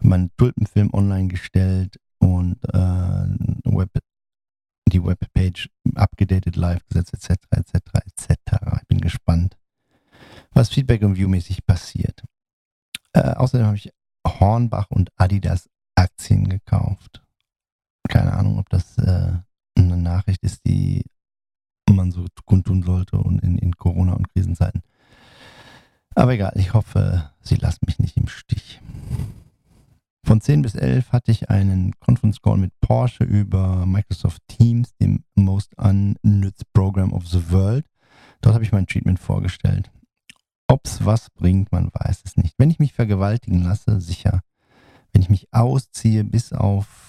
Meinen 0.00 0.30
Tulpenfilm 0.38 0.88
online 0.94 1.28
gestellt 1.28 1.98
und 2.18 2.56
äh, 2.72 3.28
Web, 3.64 3.90
die 4.90 5.04
Webpage 5.04 5.68
abgedatet, 5.94 6.56
live 6.56 6.80
gesetzt, 6.88 7.12
etc., 7.12 7.36
etc., 7.50 7.74
etc. 8.06 8.78
Ich 8.80 8.88
bin 8.88 9.02
gespannt, 9.02 9.57
was 10.52 10.68
Feedback 10.68 11.02
und 11.02 11.16
Viewmäßig 11.16 11.66
passiert. 11.66 12.24
Äh, 13.12 13.32
außerdem 13.34 13.66
habe 13.66 13.76
ich 13.76 13.92
Hornbach 14.26 14.90
und 14.90 15.10
Adidas 15.16 15.68
Aktien 15.94 16.48
gekauft 16.48 17.22
keine 18.08 18.32
Ahnung, 18.32 18.58
ob 18.58 18.68
das 18.70 18.98
äh, 18.98 19.32
eine 19.76 19.96
Nachricht 19.96 20.42
ist, 20.42 20.66
die 20.66 21.04
man 21.90 22.10
so 22.10 22.26
kundtun 22.44 22.82
sollte 22.82 23.18
und 23.18 23.42
in, 23.42 23.58
in 23.58 23.76
Corona- 23.76 24.14
und 24.14 24.28
Krisenzeiten. 24.32 24.82
Aber 26.14 26.32
egal, 26.32 26.52
ich 26.56 26.74
hoffe, 26.74 27.30
sie 27.40 27.56
lassen 27.56 27.84
mich 27.86 27.98
nicht 27.98 28.16
im 28.16 28.28
Stich. 28.28 28.80
Von 30.26 30.40
10 30.40 30.62
bis 30.62 30.74
11 30.74 31.12
hatte 31.12 31.30
ich 31.30 31.48
einen 31.48 31.92
Conference 32.00 32.42
Call 32.42 32.58
mit 32.58 32.72
Porsche 32.80 33.24
über 33.24 33.86
Microsoft 33.86 34.42
Teams, 34.48 34.94
dem 34.96 35.24
Most 35.34 35.76
Unnütz 35.78 36.64
Program 36.72 37.12
of 37.12 37.26
the 37.28 37.50
World. 37.50 37.86
Dort 38.40 38.54
habe 38.54 38.64
ich 38.64 38.72
mein 38.72 38.86
Treatment 38.86 39.18
vorgestellt. 39.18 39.90
Ob 40.68 40.86
es 40.86 41.04
was 41.04 41.30
bringt, 41.30 41.72
man 41.72 41.90
weiß 41.92 42.22
es 42.24 42.36
nicht. 42.36 42.54
Wenn 42.58 42.70
ich 42.70 42.78
mich 42.78 42.92
vergewaltigen 42.92 43.62
lasse, 43.62 44.00
sicher. 44.00 44.42
Wenn 45.12 45.22
ich 45.22 45.30
mich 45.30 45.48
ausziehe 45.52 46.24
bis 46.24 46.52
auf 46.52 47.08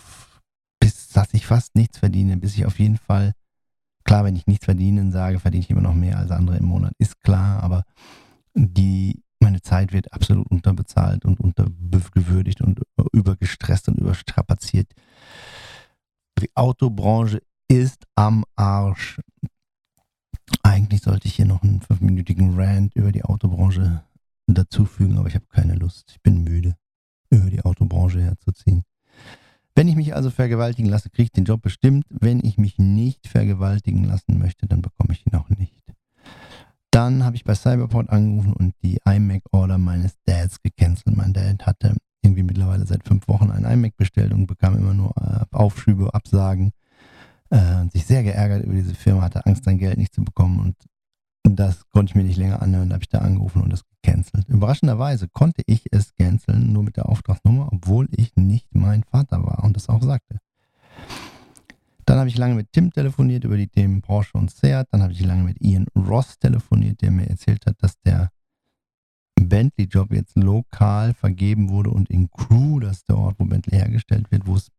dass 1.13 1.33
ich 1.33 1.45
fast 1.45 1.75
nichts 1.75 1.97
verdiene, 1.97 2.37
bis 2.37 2.55
ich 2.55 2.65
auf 2.65 2.79
jeden 2.79 2.97
Fall, 2.97 3.33
klar, 4.03 4.23
wenn 4.23 4.35
ich 4.35 4.47
nichts 4.47 4.65
verdienen 4.65 5.11
sage, 5.11 5.39
verdiene 5.39 5.63
ich 5.63 5.69
immer 5.69 5.81
noch 5.81 5.93
mehr 5.93 6.17
als 6.17 6.31
andere 6.31 6.57
im 6.57 6.65
Monat, 6.65 6.93
ist 6.97 7.19
klar, 7.21 7.63
aber 7.63 7.83
die, 8.53 9.23
meine 9.39 9.61
Zeit 9.61 9.93
wird 9.93 10.13
absolut 10.13 10.49
unterbezahlt 10.49 11.25
und 11.25 11.39
untergewürdigt 11.39 12.61
und 12.61 12.81
übergestresst 13.11 13.89
und 13.89 13.97
überstrapaziert. 13.97 14.91
Die 16.39 16.55
Autobranche 16.55 17.41
ist 17.67 18.05
am 18.15 18.45
Arsch. 18.55 19.19
Eigentlich 20.63 21.01
sollte 21.01 21.27
ich 21.27 21.35
hier 21.35 21.45
noch 21.45 21.63
einen 21.63 21.81
fünfminütigen 21.81 22.59
Rant 22.59 22.95
über 22.95 23.11
die 23.11 23.23
Autobranche 23.23 24.03
dazufügen, 24.47 25.17
aber 25.17 25.27
ich 25.27 25.35
habe 25.35 25.45
keine 25.49 25.75
Lust. 25.75 26.11
Ich 26.11 26.21
bin 26.21 26.43
müde, 26.43 26.75
über 27.29 27.49
die 27.49 27.63
Autobranche 27.63 28.21
herzuziehen. 28.21 28.83
Wenn 29.75 29.87
ich 29.87 29.95
mich 29.95 30.15
also 30.15 30.29
vergewaltigen 30.29 30.89
lasse, 30.89 31.09
kriege 31.09 31.23
ich 31.23 31.31
den 31.31 31.45
Job 31.45 31.61
bestimmt. 31.61 32.05
Wenn 32.09 32.43
ich 32.43 32.57
mich 32.57 32.77
nicht 32.77 33.27
vergewaltigen 33.27 34.03
lassen 34.03 34.37
möchte, 34.37 34.67
dann 34.67 34.81
bekomme 34.81 35.13
ich 35.13 35.25
ihn 35.25 35.35
auch 35.35 35.49
nicht. 35.49 35.79
Dann 36.91 37.23
habe 37.23 37.35
ich 37.35 37.43
bei 37.43 37.55
Cyberport 37.55 38.09
angerufen 38.09 38.53
und 38.53 38.73
die 38.83 38.99
iMac-Order 39.05 39.77
meines 39.77 40.17
Dads 40.25 40.61
gecancelt. 40.61 41.15
Mein 41.15 41.33
Dad 41.33 41.65
hatte 41.65 41.95
irgendwie 42.23 42.43
mittlerweile 42.43 42.85
seit 42.85 43.07
fünf 43.07 43.27
Wochen 43.27 43.51
ein 43.51 43.63
iMac 43.63 43.95
bestellt 43.95 44.33
und 44.33 44.47
bekam 44.47 44.75
immer 44.75 44.93
nur 44.93 45.15
äh, 45.17 45.45
Aufschübe, 45.55 46.13
Absagen. 46.13 46.71
Äh, 47.51 47.89
sich 47.91 48.05
sehr 48.05 48.23
geärgert 48.23 48.63
über 48.63 48.75
diese 48.75 48.93
Firma, 48.93 49.23
hatte 49.23 49.45
Angst, 49.45 49.63
sein 49.63 49.79
Geld 49.79 49.97
nicht 49.97 50.13
zu 50.13 50.23
bekommen 50.23 50.59
und 50.59 50.75
Das 51.43 51.89
konnte 51.89 52.11
ich 52.11 52.15
mir 52.15 52.23
nicht 52.23 52.37
länger 52.37 52.61
anhören, 52.61 52.89
da 52.89 52.93
habe 52.93 53.03
ich 53.03 53.09
da 53.09 53.19
angerufen 53.19 53.63
und 53.63 53.71
das 53.71 53.83
gecancelt. 54.01 54.47
Überraschenderweise 54.49 55.27
konnte 55.29 55.63
ich 55.65 55.85
es 55.91 56.13
canceln, 56.15 56.71
nur 56.71 56.83
mit 56.83 56.97
der 56.97 57.09
Auftragsnummer, 57.09 57.69
obwohl 57.71 58.07
ich 58.11 58.35
nicht 58.35 58.67
mein 58.75 59.03
Vater 59.03 59.43
war 59.43 59.63
und 59.63 59.75
das 59.75 59.89
auch 59.89 60.03
sagte. 60.03 60.39
Dann 62.05 62.17
habe 62.17 62.29
ich 62.29 62.37
lange 62.37 62.55
mit 62.55 62.71
Tim 62.71 62.91
telefoniert 62.91 63.43
über 63.43 63.57
die 63.57 63.67
Themen 63.67 64.01
Porsche 64.01 64.37
und 64.37 64.51
Seat. 64.51 64.87
Dann 64.91 65.03
habe 65.03 65.13
ich 65.13 65.23
lange 65.23 65.43
mit 65.43 65.61
Ian 65.61 65.85
Ross 65.95 66.39
telefoniert, 66.39 67.01
der 67.01 67.11
mir 67.11 67.29
erzählt 67.29 67.65
hat, 67.65 67.75
dass 67.81 67.99
der 68.01 68.31
Bentley-Job 69.39 70.11
jetzt 70.11 70.35
lokal 70.35 71.13
vergeben 71.13 71.69
wurde 71.69 71.91
und 71.91 72.09
in 72.09 72.29
Crew, 72.31 72.79
das 72.79 72.97
ist 72.97 73.09
der 73.09 73.17
Ort, 73.17 73.35
wo 73.39 73.45
Bentley 73.45 73.77
hergestellt 73.77 74.31
wird, 74.31 74.45
wo 74.45 74.55
es 74.55 74.71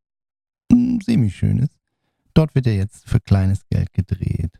hm, 0.71 1.01
semi-schön 1.01 1.59
ist. 1.59 1.80
Dort 2.35 2.55
wird 2.55 2.66
er 2.66 2.77
jetzt 2.77 3.09
für 3.09 3.21
kleines 3.21 3.66
Geld 3.69 3.93
gedreht. 3.93 4.53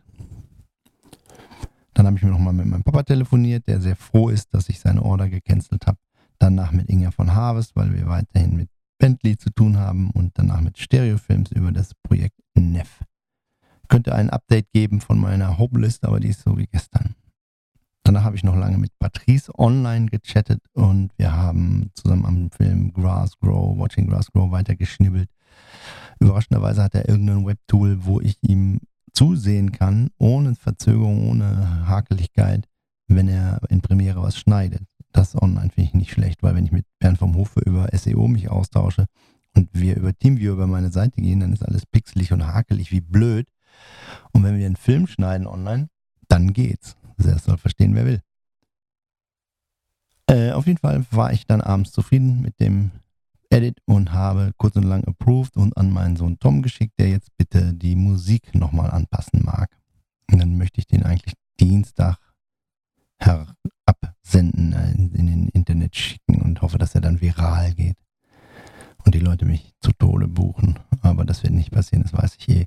Dann 1.94 2.06
habe 2.06 2.16
ich 2.16 2.22
mir 2.22 2.30
nochmal 2.30 2.54
mit 2.54 2.66
meinem 2.66 2.83
Papa 2.83 3.02
telefoniert, 3.02 3.66
der 3.68 3.80
sehr 3.80 3.96
froh 3.96 4.28
ist, 4.28 4.54
dass 4.54 4.68
ich 4.68 4.80
seine 4.80 5.02
Order 5.02 5.28
gecancelt 5.28 5.87
habe. 5.87 5.98
Danach 6.38 6.72
mit 6.72 6.88
Inga 6.88 7.11
von 7.11 7.35
Harvest, 7.35 7.76
weil 7.76 7.92
wir 7.94 8.06
weiterhin 8.06 8.56
mit 8.56 8.70
Bentley 8.98 9.37
zu 9.37 9.50
tun 9.50 9.78
haben 9.78 10.11
und 10.11 10.38
danach 10.38 10.61
mit 10.61 10.78
Stereofilms 10.78 11.52
über 11.52 11.72
das 11.72 11.94
Projekt 12.02 12.37
Neff. 12.54 13.02
Könnte 13.88 14.14
ein 14.14 14.30
Update 14.30 14.70
geben 14.72 15.00
von 15.00 15.18
meiner 15.18 15.59
Home-List, 15.59 16.04
aber 16.04 16.20
die 16.20 16.28
ist 16.28 16.42
so 16.42 16.56
wie 16.56 16.66
gestern. 16.66 17.16
Danach 18.04 18.24
habe 18.24 18.37
ich 18.37 18.44
noch 18.44 18.56
lange 18.56 18.78
mit 18.78 18.98
Patrice 18.98 19.52
online 19.59 20.06
gechattet 20.06 20.62
und 20.72 21.11
wir 21.16 21.33
haben 21.33 21.90
zusammen 21.94 22.24
am 22.24 22.50
Film 22.50 22.92
Grass 22.92 23.38
Grow, 23.38 23.78
Watching 23.78 24.06
Grass 24.06 24.30
Grow 24.33 24.50
weitergeschnibbelt. 24.50 25.28
Überraschenderweise 26.20 26.83
hat 26.83 26.94
er 26.94 27.09
irgendein 27.09 27.46
Webtool, 27.46 28.04
wo 28.04 28.20
ich 28.20 28.37
ihm 28.42 28.80
zusehen 29.12 29.72
kann, 29.72 30.11
ohne 30.18 30.54
Verzögerung, 30.54 31.28
ohne 31.28 31.88
Hakeligkeit, 31.88 32.68
wenn 33.09 33.28
er 33.28 33.61
in 33.68 33.80
Premiere 33.80 34.22
was 34.22 34.38
schneidet. 34.38 34.83
Das 35.12 35.35
online 35.40 35.70
finde 35.70 35.88
ich 35.88 35.94
nicht 35.94 36.12
schlecht, 36.12 36.42
weil 36.42 36.54
wenn 36.54 36.64
ich 36.64 36.72
mit 36.72 36.87
Bernd 37.00 37.18
vom 37.18 37.35
Hofe 37.35 37.61
über 37.61 37.88
SEO 37.92 38.28
mich 38.28 38.50
austausche 38.50 39.06
und 39.56 39.68
wir 39.72 39.96
über 39.96 40.16
TeamViewer 40.16 40.52
über 40.52 40.66
meine 40.66 40.92
Seite 40.92 41.20
gehen, 41.20 41.40
dann 41.40 41.52
ist 41.52 41.64
alles 41.64 41.87
pixelig 41.87 42.33
und 42.33 42.46
hakelig 42.46 42.92
wie 42.92 43.00
blöd. 43.00 43.48
Und 44.33 44.44
wenn 44.44 44.56
wir 44.56 44.66
einen 44.66 44.76
Film 44.76 45.06
schneiden 45.06 45.46
online, 45.46 45.88
dann 46.28 46.52
geht's. 46.52 46.96
Das 47.16 47.44
soll 47.44 47.59
verstehen, 47.59 47.94
wer 47.94 48.06
will. 48.06 48.22
Äh, 50.26 50.52
auf 50.52 50.66
jeden 50.66 50.78
Fall 50.78 51.04
war 51.11 51.33
ich 51.33 51.46
dann 51.46 51.61
abends 51.61 51.90
zufrieden 51.90 52.40
mit 52.40 52.61
dem 52.61 52.92
Edit 53.50 53.78
und 53.84 54.12
habe 54.12 54.52
kurz 54.56 54.76
und 54.76 54.84
lang 54.84 55.04
approved 55.04 55.56
und 55.56 55.76
an 55.76 55.90
meinen 55.90 56.16
Sohn 56.16 56.38
Tom 56.38 56.62
geschickt, 56.62 56.94
der 56.98 57.10
jetzt 57.10 57.36
bitte 57.36 57.74
die 57.74 57.96
Musik 57.96 58.54
nochmal 58.54 58.90
anpassen 58.90 59.42
mag. 59.44 59.76
Und 60.30 60.38
dann 60.38 60.56
möchte 60.56 60.80
ich 60.80 60.86
den 60.86 61.02
eigentlich 61.02 61.34
Dienstag 61.58 62.18
herabsenden, 63.18 64.72
äh, 64.72 64.92
in 64.92 65.26
den 65.26 65.48
Internet 65.48 65.96
schicken 65.96 66.40
und 66.42 66.62
hoffe, 66.62 66.78
dass 66.78 66.94
er 66.94 67.00
dann 67.00 67.20
viral 67.20 67.74
geht 67.74 67.96
und 69.04 69.14
die 69.14 69.20
Leute 69.20 69.44
mich 69.44 69.72
zu 69.80 69.92
Tode 69.92 70.28
buchen. 70.28 70.78
Aber 71.02 71.24
das 71.24 71.42
wird 71.42 71.52
nicht 71.52 71.70
passieren, 71.70 72.02
das 72.02 72.12
weiß 72.12 72.36
ich 72.38 72.48
eh. 72.48 72.66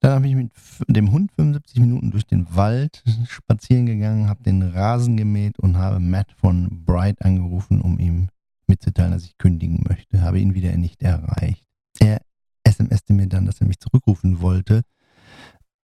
Dann 0.00 0.12
habe 0.12 0.28
ich 0.28 0.34
mit 0.34 0.52
dem 0.88 1.10
Hund 1.10 1.32
75 1.32 1.80
Minuten 1.80 2.10
durch 2.10 2.26
den 2.26 2.54
Wald 2.54 3.02
spazieren 3.28 3.86
gegangen, 3.86 4.28
habe 4.28 4.42
den 4.42 4.62
Rasen 4.62 5.16
gemäht 5.16 5.58
und 5.58 5.78
habe 5.78 6.00
Matt 6.00 6.32
von 6.32 6.84
Bright 6.84 7.22
angerufen, 7.22 7.80
um 7.80 7.98
ihm 7.98 8.28
mitzuteilen, 8.68 9.12
dass 9.12 9.24
ich 9.24 9.38
kündigen 9.38 9.84
möchte. 9.88 10.20
Habe 10.22 10.40
ihn 10.40 10.54
wieder 10.54 10.76
nicht 10.76 11.02
erreicht. 11.02 11.64
Er 11.98 12.20
SMSte 12.66 13.12
mir 13.12 13.28
dann, 13.28 13.46
dass 13.46 13.60
er 13.60 13.66
mich 13.66 13.78
zurückrufen 13.78 14.40
wollte. 14.40 14.82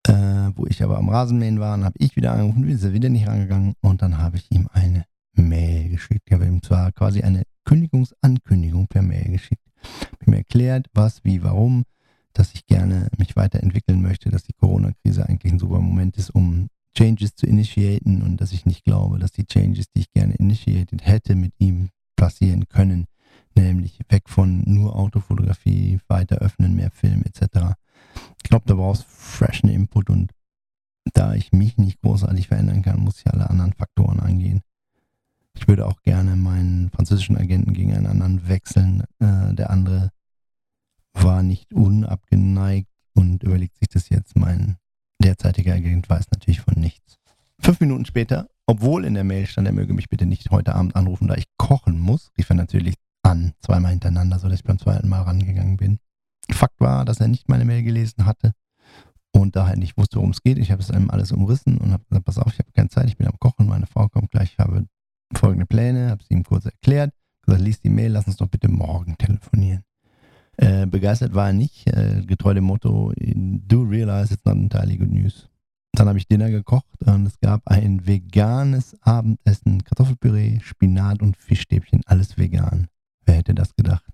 Äh, 0.07 0.13
wo 0.55 0.67
ich 0.67 0.83
aber 0.83 0.99
am 0.99 1.09
Rasenmähen 1.09 1.61
war, 1.61 1.79
habe 1.83 1.97
ich 1.99 2.17
wieder 2.17 2.33
angerufen, 2.33 2.69
ist 2.69 2.85
er 2.85 2.95
wieder 2.95 3.11
nicht 3.11 3.27
rangegangen 3.27 3.75
und 3.83 4.01
dann 4.01 4.17
habe 4.17 4.39
ich 4.39 4.51
ihm 4.51 4.69
eine 4.73 5.05
Mail 5.35 5.91
geschickt. 5.91 6.23
Ich 6.27 6.33
habe 6.33 6.47
ihm 6.47 6.63
zwar 6.63 6.91
quasi 6.93 7.23
eine 7.23 7.43
Kündigungsankündigung 7.65 8.87
per 8.87 9.03
Mail 9.03 9.31
geschickt. 9.31 9.63
Habe 10.13 10.25
ihm 10.27 10.33
erklärt, 10.33 10.87
was, 10.95 11.23
wie, 11.25 11.43
warum 11.43 11.85
dass 12.33 12.55
ich 12.55 12.67
gerne 12.67 13.09
mich 13.19 13.37
weiterentwickeln 13.37 14.01
möchte, 14.01 14.31
dass 14.31 14.45
die 14.45 14.53
Corona-Krise 14.53 15.29
eigentlich 15.29 15.53
ein 15.53 15.59
super 15.59 15.81
Moment 15.81 16.17
ist, 16.17 16.31
um 16.31 16.69
Changes 16.97 17.35
zu 17.35 17.47
initiaten 17.47 18.23
und 18.23 18.41
dass 18.41 18.53
ich 18.53 18.67
nicht 18.67 18.85
glaube, 18.85 19.19
dass 19.19 19.33
die 19.33 19.47
Changes, 19.47 19.87
die 19.95 20.01
ich 20.01 20.13
gerne 20.13 20.35
initiated 20.35 21.07
hätte, 21.07 21.35
mit 21.35 21.53
ihm 21.59 21.91
passieren 22.21 22.69
können, 22.69 23.07
nämlich 23.57 23.99
weg 24.11 24.29
von 24.29 24.63
nur 24.67 24.95
Autofotografie, 24.95 26.01
weiter 26.07 26.37
öffnen, 26.37 26.77
mehr 26.77 26.91
Film 26.91 27.23
etc. 27.25 27.77
Ich 28.37 28.43
glaube, 28.43 28.65
da 28.67 28.75
brauchst 28.75 29.05
freshen 29.05 29.71
Input 29.71 30.11
und 30.11 30.33
da 31.15 31.33
ich 31.33 31.53
mich 31.53 31.79
nicht 31.79 32.03
großartig 32.03 32.49
verändern 32.49 32.83
kann, 32.83 33.01
muss 33.01 33.21
ich 33.21 33.33
alle 33.33 33.49
anderen 33.49 33.73
Faktoren 33.73 34.21
angehen. 34.21 34.61
Ich 35.55 35.67
würde 35.67 35.87
auch 35.87 36.03
gerne 36.03 36.37
meinen 36.37 36.91
französischen 36.91 37.39
Agenten 37.39 37.73
gegen 37.73 37.95
einen 37.95 38.07
anderen 38.07 38.47
wechseln. 38.49 39.05
Äh, 39.19 39.55
der 39.55 39.71
andere 39.71 40.11
war 41.15 41.43
nicht 41.43 41.73
unabgeneigt 41.73 42.91
und 43.15 43.43
überlegt 43.43 43.79
sich 43.79 43.89
das 43.89 44.11
jetzt. 44.11 44.37
Mein 44.37 44.77
derzeitiger 45.23 45.73
Agent 45.73 46.09
weiß 46.09 46.31
natürlich 46.33 46.61
von 46.61 46.75
nichts. 46.75 47.19
Fünf 47.59 47.81
Minuten 47.81 48.05
später, 48.05 48.49
obwohl 48.71 49.05
in 49.05 49.15
der 49.15 49.25
Mail 49.25 49.49
stand, 49.49 49.67
er 49.67 49.73
möge 49.73 49.93
mich 49.93 50.09
bitte 50.09 50.27
nicht 50.27 50.53
heute 50.53 50.77
Abend 50.77 50.95
anrufen, 50.95 51.27
da 51.27 51.35
ich 51.35 51.47
kochen 51.57 51.99
muss, 51.99 52.31
rief 52.39 52.51
er 52.51 52.55
natürlich 52.55 52.95
an, 53.25 53.53
zweimal 53.59 53.91
hintereinander, 53.91 54.39
sodass 54.39 54.61
ich 54.61 54.65
beim 54.65 54.79
zweiten 54.79 55.09
Mal 55.09 55.23
rangegangen 55.23 55.77
bin. 55.77 55.99
Fakt 56.53 56.81
war, 56.81 57.05
dass 57.05 57.19
er 57.19 57.27
nicht 57.27 57.49
meine 57.49 57.65
Mail 57.65 57.83
gelesen 57.83 58.27
hatte 58.27 58.53
und 59.33 59.57
da 59.57 59.67
halt 59.67 59.79
nicht 59.79 59.97
wusste, 59.97 60.19
worum 60.19 60.31
es 60.31 60.45
geht. 60.45 60.57
Ich 60.57 60.71
habe 60.71 60.81
es 60.81 60.93
einem 60.93 61.11
alles 61.11 61.33
umrissen 61.33 61.79
und 61.79 61.91
habe 61.91 62.05
gesagt, 62.09 62.25
pass 62.27 62.39
auf, 62.39 62.53
ich 62.53 62.61
habe 62.61 62.71
keine 62.71 62.89
Zeit, 62.89 63.09
ich 63.09 63.17
bin 63.17 63.27
am 63.27 63.41
Kochen, 63.41 63.67
meine 63.67 63.87
Frau 63.89 64.09
kommt 64.09 64.31
gleich, 64.31 64.53
ich 64.53 64.59
habe 64.61 64.87
folgende 65.35 65.67
Pläne, 65.67 66.11
habe 66.11 66.23
es 66.23 66.31
ihm 66.31 66.45
kurz 66.45 66.65
erklärt, 66.67 67.13
gesagt, 67.43 67.65
lies 67.65 67.81
die 67.81 67.91
Mail, 67.91 68.13
lass 68.13 68.29
uns 68.29 68.37
doch 68.37 68.47
bitte 68.47 68.69
morgen 68.69 69.19
telefonieren. 69.19 69.83
Äh, 70.59 70.87
begeistert 70.87 71.35
war 71.35 71.49
er 71.49 71.55
nicht, 71.55 71.89
äh, 71.89 72.23
getreu 72.25 72.55
dem 72.55 72.65
Motto, 72.65 73.13
do 73.17 73.83
realize 73.83 74.33
it's 74.33 74.45
not 74.45 74.55
entirely 74.55 74.97
good 74.97 75.11
news. 75.11 75.50
Dann 75.93 76.09
habe 76.09 76.19
ich 76.19 76.29
Dinner 76.29 76.51
gekocht 76.51 76.87
und 77.05 77.27
es 77.27 77.39
gab 77.41 77.67
ein 77.67 78.07
veganes 78.07 78.97
Abendessen, 79.03 79.85
Kartoffelpüree, 79.85 80.61
Spinat 80.61 81.21
und 81.21 81.37
Fischstäbchen, 81.37 82.03
alles 82.07 82.39
vegan. 82.39 82.89
Wer 83.25 83.37
hätte 83.37 83.55
das 83.55 83.75
gedacht? 83.75 84.13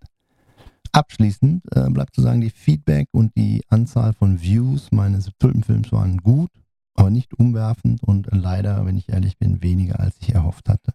Abschließend 0.93 1.63
äh, 1.75 1.91
bleibt 1.91 2.15
zu 2.15 2.23
sagen, 2.23 2.41
die 2.41 2.51
Feedback 2.51 3.09
und 3.13 3.37
die 3.37 3.63
Anzahl 3.69 4.15
von 4.15 4.41
Views 4.41 4.91
meines 4.93 5.31
Tulpenfilms 5.39 5.93
waren 5.93 6.17
gut, 6.19 6.51
aber 6.95 7.11
nicht 7.11 7.35
umwerfend 7.35 8.03
und 8.03 8.29
leider, 8.31 8.87
wenn 8.87 8.97
ich 8.97 9.11
ehrlich 9.11 9.37
bin, 9.37 9.63
weniger 9.63 10.01
als 10.01 10.17
ich 10.21 10.35
erhofft 10.35 10.69
hatte. 10.71 10.95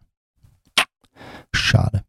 Schade. 1.53 2.03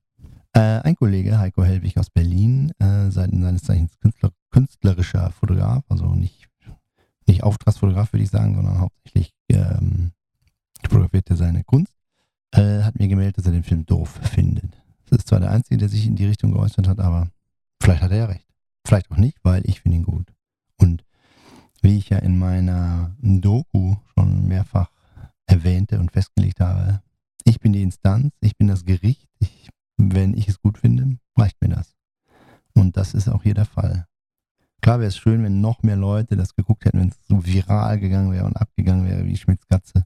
Äh, 0.55 0.81
ein 0.81 0.97
Kollege, 0.97 1.39
Heiko 1.39 1.65
Hellwig 1.65 1.99
aus 1.99 2.11
Berlin, 2.11 2.73
äh, 2.79 3.11
seines 3.11 3.63
Zeichens 3.63 3.99
Künstler, 4.01 4.31
künstlerischer 4.51 5.31
Fotograf, 5.31 5.85
also 5.89 6.15
nicht, 6.15 6.42
Auftragsfotograf, 7.43 8.13
würde 8.13 8.25
ich 8.25 8.31
sagen, 8.31 8.55
sondern 8.55 8.81
hauptsächlich 8.81 9.33
ähm, 9.51 10.13
fotografiert 10.83 11.31
er 11.31 11.37
seine 11.37 11.65
Kunst, 11.65 11.95
äh, 12.53 12.83
hat 12.83 12.99
mir 12.99 13.09
gemeldet, 13.09 13.39
dass 13.39 13.47
er 13.47 13.53
den 13.53 13.65
Film 13.65 13.87
doof 13.87 14.21
findet. 14.23 14.81
Das 15.09 15.19
ist 15.19 15.29
zwar 15.29 15.41
der 15.41 15.51
Einzige, 15.51 15.79
der 15.79 15.89
sich 15.89 16.07
in 16.07 16.17
die 16.17 16.27
Richtung 16.27 16.53
geäußert 16.53 16.89
hat, 16.89 17.01
aber 17.01 17.29
vielleicht 17.81 18.03
hat 18.03 18.11
er 18.11 18.19
ja 18.19 18.25
recht. 18.27 18.47
Vielleicht 18.87 19.11
auch 19.11 19.17
nicht, 19.17 19.39
weil 19.43 19.63
ich 19.69 19.81
finde 19.81 19.99
ihn 19.99 20.05
gut. 20.05 20.33
Und 20.79 21.05
wie 21.83 21.99
ich 21.99 22.09
ja 22.09 22.19
in 22.19 22.39
meiner 22.39 23.15
Doku 23.21 23.97
schon 24.15 24.49
mehrfach 24.49 24.91
erwähnte 25.47 26.01
und 26.01 26.13
festgelegt 26.13 26.61
habe, 26.61 27.03
ich 27.45 27.61
bin 27.61 27.73
die 27.73 27.83
Instanz, 27.83 28.33
ich 28.41 28.57
bin 28.57 28.69
das 28.69 28.85
Gericht, 28.85 29.29
ich 29.39 29.69
wenn 30.11 30.35
ich 30.37 30.49
es 30.49 30.61
gut 30.61 30.79
finde, 30.79 31.19
reicht 31.37 31.61
mir 31.61 31.69
das. 31.69 31.95
Und 32.75 32.97
das 32.97 33.15
ist 33.15 33.29
auch 33.29 33.43
hier 33.43 33.55
der 33.55 33.67
Fall. 33.67 34.07
Klar 34.83 34.99
wäre 34.99 35.09
es 35.09 35.17
schön, 35.17 35.45
wenn 35.45 35.61
noch 35.61 35.83
mehr 35.85 35.97
Leute 35.97 36.37
das 36.37 36.57
geguckt 36.57 36.85
hätten, 36.85 36.99
wenn 36.99 37.09
es 37.09 37.27
so 37.29 37.47
viral 37.47 38.01
gegangen 38.01 38.33
wäre 38.33 38.45
und 38.45 38.57
abgegangen 38.57 39.09
wäre 39.09 39.25
wie 39.25 39.37
Schmitz 39.37 39.67
Katze. 39.69 40.05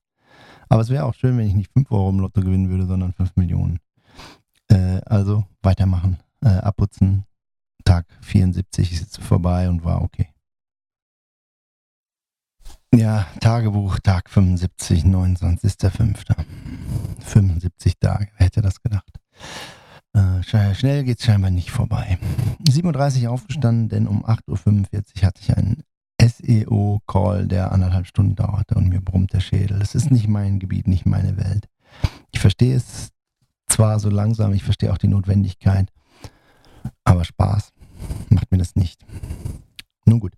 Aber 0.68 0.82
es 0.82 0.90
wäre 0.90 1.04
auch 1.04 1.14
schön, 1.14 1.38
wenn 1.38 1.46
ich 1.46 1.54
nicht 1.54 1.72
5 1.72 1.90
Euro 1.90 2.10
im 2.10 2.20
Lotto 2.20 2.42
gewinnen 2.42 2.68
würde, 2.68 2.86
sondern 2.86 3.14
5 3.14 3.36
Millionen. 3.36 3.80
Äh, 4.68 5.00
also 5.06 5.46
weitermachen, 5.62 6.18
äh, 6.42 6.48
abputzen. 6.48 7.24
Tag 7.84 8.06
74 8.20 8.92
ist 8.92 9.00
jetzt 9.00 9.18
vorbei 9.18 9.68
und 9.68 9.84
war 9.84 10.02
okay. 10.02 10.28
Ja, 12.94 13.26
Tagebuch, 13.40 13.98
Tag 14.00 14.28
75, 14.28 15.04
29.05. 15.04 16.34
75 17.20 17.98
Tage, 17.98 18.28
wer 18.36 18.46
hätte 18.46 18.60
das 18.60 18.82
gedacht? 18.82 19.20
Äh, 20.16 20.74
schnell 20.74 21.04
geht 21.04 21.18
es 21.18 21.26
scheinbar 21.26 21.50
nicht 21.50 21.70
vorbei. 21.70 22.18
37 22.66 23.28
aufgestanden, 23.28 23.90
denn 23.90 24.06
um 24.06 24.24
8.45 24.24 24.94
Uhr 24.94 25.26
hatte 25.26 25.42
ich 25.42 25.54
einen 25.54 25.82
SEO-Call, 26.18 27.46
der 27.46 27.70
anderthalb 27.70 28.06
Stunden 28.06 28.34
dauerte 28.34 28.76
und 28.76 28.88
mir 28.88 29.02
brummt 29.02 29.34
der 29.34 29.40
Schädel. 29.40 29.78
Das 29.78 29.94
ist 29.94 30.10
nicht 30.10 30.26
mein 30.26 30.58
Gebiet, 30.58 30.88
nicht 30.88 31.04
meine 31.04 31.36
Welt. 31.36 31.68
Ich 32.32 32.40
verstehe 32.40 32.74
es 32.76 33.10
zwar 33.66 34.00
so 34.00 34.08
langsam, 34.08 34.54
ich 34.54 34.64
verstehe 34.64 34.90
auch 34.90 34.98
die 34.98 35.08
Notwendigkeit, 35.08 35.92
aber 37.04 37.24
Spaß 37.24 37.72
macht 38.30 38.50
mir 38.50 38.58
das 38.58 38.74
nicht. 38.74 39.04
Nun 40.06 40.20
gut, 40.20 40.32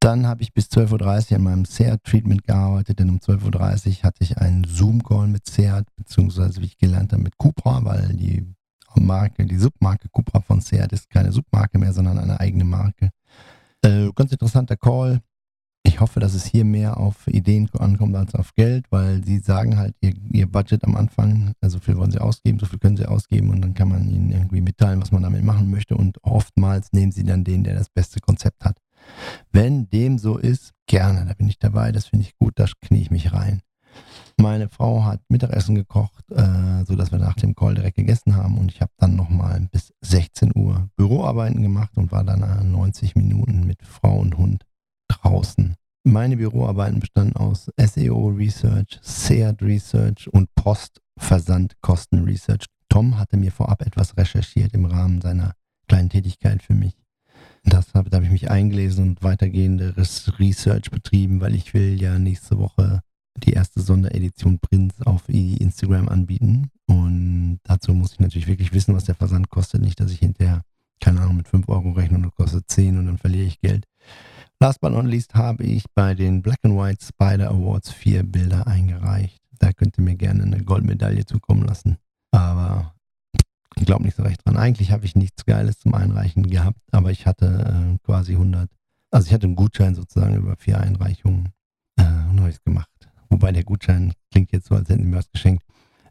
Dann 0.00 0.26
habe 0.26 0.42
ich 0.42 0.52
bis 0.52 0.66
12.30 0.66 1.30
Uhr 1.30 1.36
an 1.36 1.42
meinem 1.44 1.64
Seat-Treatment 1.64 2.44
gearbeitet, 2.44 2.98
denn 2.98 3.08
um 3.08 3.18
12.30 3.18 3.98
Uhr 3.98 4.02
hatte 4.02 4.24
ich 4.24 4.36
einen 4.36 4.64
Zoom-Call 4.64 5.28
mit 5.28 5.48
Seat, 5.48 5.86
beziehungsweise 5.96 6.60
wie 6.60 6.66
ich 6.66 6.76
gelernt 6.76 7.12
habe 7.12 7.22
mit 7.22 7.38
Cupra, 7.38 7.84
weil 7.84 8.08
die 8.14 8.52
Marke, 9.00 9.46
die 9.46 9.56
Submarke 9.56 10.08
Cupra 10.10 10.40
von 10.40 10.60
Seat 10.60 10.92
ist 10.92 11.10
keine 11.10 11.32
Submarke 11.32 11.78
mehr, 11.78 11.92
sondern 11.92 12.18
eine 12.18 12.40
eigene 12.40 12.64
Marke. 12.64 13.10
Äh, 13.82 14.10
ganz 14.14 14.32
interessanter 14.32 14.76
Call. 14.76 15.20
Ich 15.84 15.98
hoffe, 16.00 16.20
dass 16.20 16.34
es 16.34 16.44
hier 16.44 16.64
mehr 16.64 16.96
auf 16.98 17.26
Ideen 17.26 17.68
ankommt 17.78 18.14
als 18.14 18.36
auf 18.36 18.54
Geld, 18.54 18.86
weil 18.90 19.24
sie 19.24 19.38
sagen 19.40 19.76
halt, 19.76 19.96
ihr, 20.00 20.14
ihr 20.30 20.46
Budget 20.46 20.84
am 20.84 20.94
Anfang, 20.94 21.54
also 21.60 21.78
so 21.78 21.84
viel 21.84 21.96
wollen 21.96 22.12
sie 22.12 22.20
ausgeben, 22.20 22.60
so 22.60 22.66
viel 22.66 22.78
können 22.78 22.96
sie 22.96 23.06
ausgeben 23.06 23.50
und 23.50 23.60
dann 23.62 23.74
kann 23.74 23.88
man 23.88 24.08
ihnen 24.08 24.30
irgendwie 24.30 24.60
mitteilen, 24.60 25.02
was 25.02 25.10
man 25.10 25.22
damit 25.22 25.42
machen 25.42 25.70
möchte 25.70 25.96
und 25.96 26.22
oftmals 26.22 26.92
nehmen 26.92 27.10
sie 27.10 27.24
dann 27.24 27.42
den, 27.42 27.64
der 27.64 27.74
das 27.74 27.88
beste 27.88 28.20
Konzept 28.20 28.64
hat. 28.64 28.78
Wenn 29.50 29.90
dem 29.90 30.18
so 30.18 30.38
ist, 30.38 30.72
gerne, 30.86 31.26
da 31.26 31.34
bin 31.34 31.48
ich 31.48 31.58
dabei, 31.58 31.90
das 31.90 32.06
finde 32.06 32.26
ich 32.26 32.38
gut, 32.38 32.52
da 32.56 32.66
knie 32.80 33.02
ich 33.02 33.10
mich 33.10 33.32
rein. 33.32 33.62
Meine 34.42 34.68
Frau 34.68 35.04
hat 35.04 35.20
Mittagessen 35.28 35.76
gekocht, 35.76 36.28
äh, 36.32 36.84
sodass 36.84 37.12
wir 37.12 37.20
nach 37.20 37.36
dem 37.36 37.54
Call 37.54 37.76
direkt 37.76 37.94
gegessen 37.94 38.34
haben 38.34 38.58
und 38.58 38.72
ich 38.72 38.80
habe 38.80 38.90
dann 38.98 39.14
nochmal 39.14 39.68
bis 39.70 39.92
16 40.00 40.50
Uhr 40.56 40.90
Büroarbeiten 40.96 41.62
gemacht 41.62 41.92
und 41.94 42.10
war 42.10 42.24
dann 42.24 42.72
90 42.72 43.14
Minuten 43.14 43.64
mit 43.68 43.86
Frau 43.86 44.18
und 44.18 44.36
Hund 44.36 44.66
draußen. 45.06 45.76
Meine 46.02 46.36
Büroarbeiten 46.36 46.98
bestanden 46.98 47.36
aus 47.36 47.70
SEO 47.76 48.30
Research, 48.30 48.98
SEAD 49.00 49.62
Research 49.62 50.26
und 50.32 50.52
Postversandkosten 50.56 52.24
Research. 52.24 52.66
Tom 52.88 53.20
hatte 53.20 53.36
mir 53.36 53.52
vorab 53.52 53.80
etwas 53.82 54.16
recherchiert 54.16 54.74
im 54.74 54.86
Rahmen 54.86 55.20
seiner 55.20 55.52
kleinen 55.86 56.10
Tätigkeit 56.10 56.64
für 56.64 56.74
mich. 56.74 56.96
Das 57.62 57.94
habe, 57.94 58.10
da 58.10 58.16
habe 58.16 58.26
ich 58.26 58.32
mich 58.32 58.50
eingelesen 58.50 59.10
und 59.10 59.22
weitergehendes 59.22 60.36
Research 60.40 60.90
betrieben, 60.90 61.40
weil 61.40 61.54
ich 61.54 61.74
will 61.74 62.02
ja 62.02 62.18
nächste 62.18 62.58
Woche 62.58 63.02
die 63.36 63.52
erste 63.52 63.80
Sonderedition 63.80 64.58
Prinz 64.58 64.94
auf 65.04 65.28
Instagram 65.28 66.08
anbieten. 66.08 66.70
Und 66.86 67.60
dazu 67.64 67.94
muss 67.94 68.12
ich 68.12 68.20
natürlich 68.20 68.46
wirklich 68.46 68.72
wissen, 68.72 68.94
was 68.94 69.04
der 69.04 69.14
Versand 69.14 69.50
kostet. 69.50 69.80
Nicht, 69.80 70.00
dass 70.00 70.10
ich 70.10 70.18
hinterher, 70.18 70.62
keine 71.00 71.20
Ahnung, 71.20 71.36
mit 71.36 71.48
5 71.48 71.68
Euro 71.68 71.92
rechne 71.92 72.18
und 72.18 72.24
das 72.24 72.34
kostet 72.34 72.70
10 72.70 72.98
und 72.98 73.06
dann 73.06 73.18
verliere 73.18 73.46
ich 73.46 73.60
Geld. 73.60 73.86
Last 74.60 74.80
but 74.80 74.92
not 74.92 75.06
least 75.06 75.34
habe 75.34 75.64
ich 75.64 75.84
bei 75.94 76.14
den 76.14 76.42
Black 76.42 76.58
and 76.62 76.76
White 76.76 77.04
Spider 77.04 77.50
Awards 77.50 77.90
vier 77.90 78.22
Bilder 78.22 78.66
eingereicht. 78.66 79.40
Da 79.58 79.72
könnt 79.72 79.98
ihr 79.98 80.04
mir 80.04 80.14
gerne 80.14 80.44
eine 80.44 80.62
Goldmedaille 80.62 81.24
zukommen 81.24 81.64
lassen. 81.64 81.96
Aber 82.30 82.94
ich 83.76 83.86
glaube 83.86 84.04
nicht 84.04 84.16
so 84.16 84.22
recht 84.22 84.46
dran. 84.46 84.56
Eigentlich 84.56 84.92
habe 84.92 85.04
ich 85.04 85.16
nichts 85.16 85.44
Geiles 85.46 85.80
zum 85.80 85.94
Einreichen 85.94 86.44
gehabt, 86.44 86.78
aber 86.92 87.10
ich 87.10 87.26
hatte 87.26 87.46
äh, 87.46 87.98
quasi 88.04 88.32
100, 88.32 88.70
also 89.10 89.26
ich 89.26 89.32
hatte 89.32 89.46
einen 89.46 89.56
Gutschein 89.56 89.94
sozusagen 89.94 90.36
über 90.36 90.56
vier 90.56 90.78
Einreichungen 90.80 91.48
äh, 91.96 92.32
Neues 92.32 92.62
gemacht. 92.62 92.91
Wobei 93.32 93.50
der 93.50 93.64
Gutschein 93.64 94.12
klingt 94.30 94.52
jetzt 94.52 94.68
so, 94.68 94.74
als 94.74 94.90
hätten 94.90 95.04
sie 95.04 95.08
mir 95.08 95.16
was 95.16 95.30
geschenkt. 95.30 95.64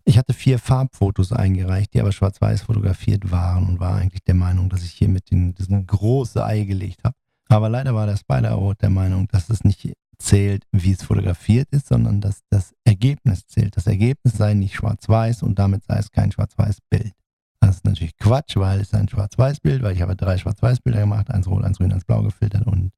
Ich 0.05 0.17
hatte 0.17 0.33
vier 0.33 0.57
Farbfotos 0.57 1.31
eingereicht, 1.31 1.93
die 1.93 2.01
aber 2.01 2.11
schwarz-weiß 2.11 2.63
fotografiert 2.63 3.29
waren 3.29 3.67
und 3.67 3.79
war 3.79 3.95
eigentlich 3.95 4.23
der 4.23 4.33
Meinung, 4.33 4.69
dass 4.69 4.83
ich 4.83 4.93
hier 4.93 5.07
mit 5.07 5.29
den, 5.29 5.53
das 5.53 5.67
große 5.69 6.43
Ei 6.43 6.63
gelegt 6.63 7.03
habe. 7.03 7.15
Aber 7.47 7.69
leider 7.69 7.93
war 7.93 8.07
der 8.07 8.17
Spider 8.17 8.51
Award 8.51 8.81
der 8.81 8.89
Meinung, 8.89 9.27
dass 9.27 9.51
es 9.51 9.63
nicht 9.63 9.93
zählt, 10.17 10.63
wie 10.71 10.93
es 10.93 11.03
fotografiert 11.03 11.67
ist, 11.69 11.87
sondern 11.89 12.21
dass 12.21 12.39
das 12.49 12.73
Ergebnis 12.85 13.45
zählt. 13.45 13.77
Das 13.77 13.85
Ergebnis 13.85 14.33
sei 14.33 14.55
nicht 14.55 14.73
schwarz-weiß 14.73 15.43
und 15.43 15.59
damit 15.59 15.83
sei 15.83 15.97
es 15.97 16.09
kein 16.09 16.31
schwarz-weiß 16.31 16.79
Bild. 16.89 17.13
Das 17.59 17.75
ist 17.75 17.85
natürlich 17.85 18.17
Quatsch, 18.17 18.57
weil 18.57 18.79
es 18.79 18.95
ein 18.95 19.07
schwarz-weiß 19.07 19.59
Bild, 19.59 19.83
weil 19.83 19.93
ich 19.93 20.01
habe 20.01 20.15
drei 20.15 20.39
schwarz-weiß 20.39 20.79
Bilder 20.79 21.01
gemacht, 21.01 21.29
eins 21.29 21.47
rot, 21.47 21.63
eins 21.63 21.77
grün, 21.77 21.93
eins 21.93 22.05
blau 22.05 22.23
gefiltert 22.23 22.65
und 22.65 22.91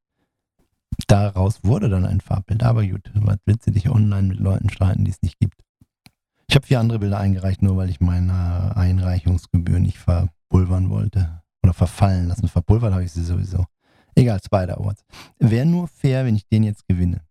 daraus 1.08 1.64
wurde 1.64 1.90
dann 1.90 2.06
ein 2.06 2.22
Farbbild. 2.22 2.64
Aber 2.64 2.86
gut, 2.86 3.12
was 3.14 3.38
willst 3.46 3.68
du 3.68 3.72
dich 3.72 3.90
online 3.90 4.30
mit 4.30 4.40
Leuten 4.40 4.70
streiten, 4.70 5.06
die 5.06 5.12
es 5.12 5.22
nicht 5.22 5.40
gibt? 5.40 5.62
Ich 6.48 6.56
habe 6.56 6.68
vier 6.68 6.80
andere 6.80 7.00
Bilder 7.00 7.20
eingereicht, 7.20 7.62
nur 7.62 7.78
weil 7.78 7.90
ich 7.90 8.00
meine 8.00 8.76
Einreichungsgebühr 8.76 9.80
nicht 9.80 9.98
verpulvern 9.98 10.90
wollte. 10.90 11.42
Oder 11.64 11.74
verfallen 11.74 12.28
lassen. 12.28 12.48
Verpulvert 12.48 12.94
habe 12.94 13.06
ich 13.06 13.12
sie 13.12 13.24
sowieso. 13.24 13.66
Egal, 14.16 14.40
Spider 14.44 14.78
Awards. 14.78 15.04
Wäre 15.40 15.66
nur 15.66 15.88
fair, 15.88 16.26
wenn 16.26 16.36
ich 16.36 16.48
den 16.48 16.64
jetzt 16.64 16.88
gewinne. 16.88 17.22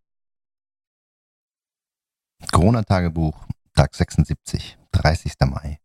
Corona-Tagebuch, 2.51 3.47
Tag 3.75 3.95
76, 3.95 4.79
30. 4.91 5.33
Mai. 5.47 5.79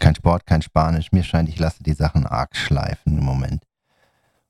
Kein 0.00 0.14
Sport, 0.14 0.46
kein 0.46 0.62
Spanisch. 0.62 1.12
Mir 1.12 1.24
scheint, 1.24 1.48
ich 1.48 1.58
lasse 1.58 1.82
die 1.82 1.92
Sachen 1.92 2.26
arg 2.26 2.56
schleifen 2.56 3.18
im 3.18 3.24
Moment. 3.24 3.67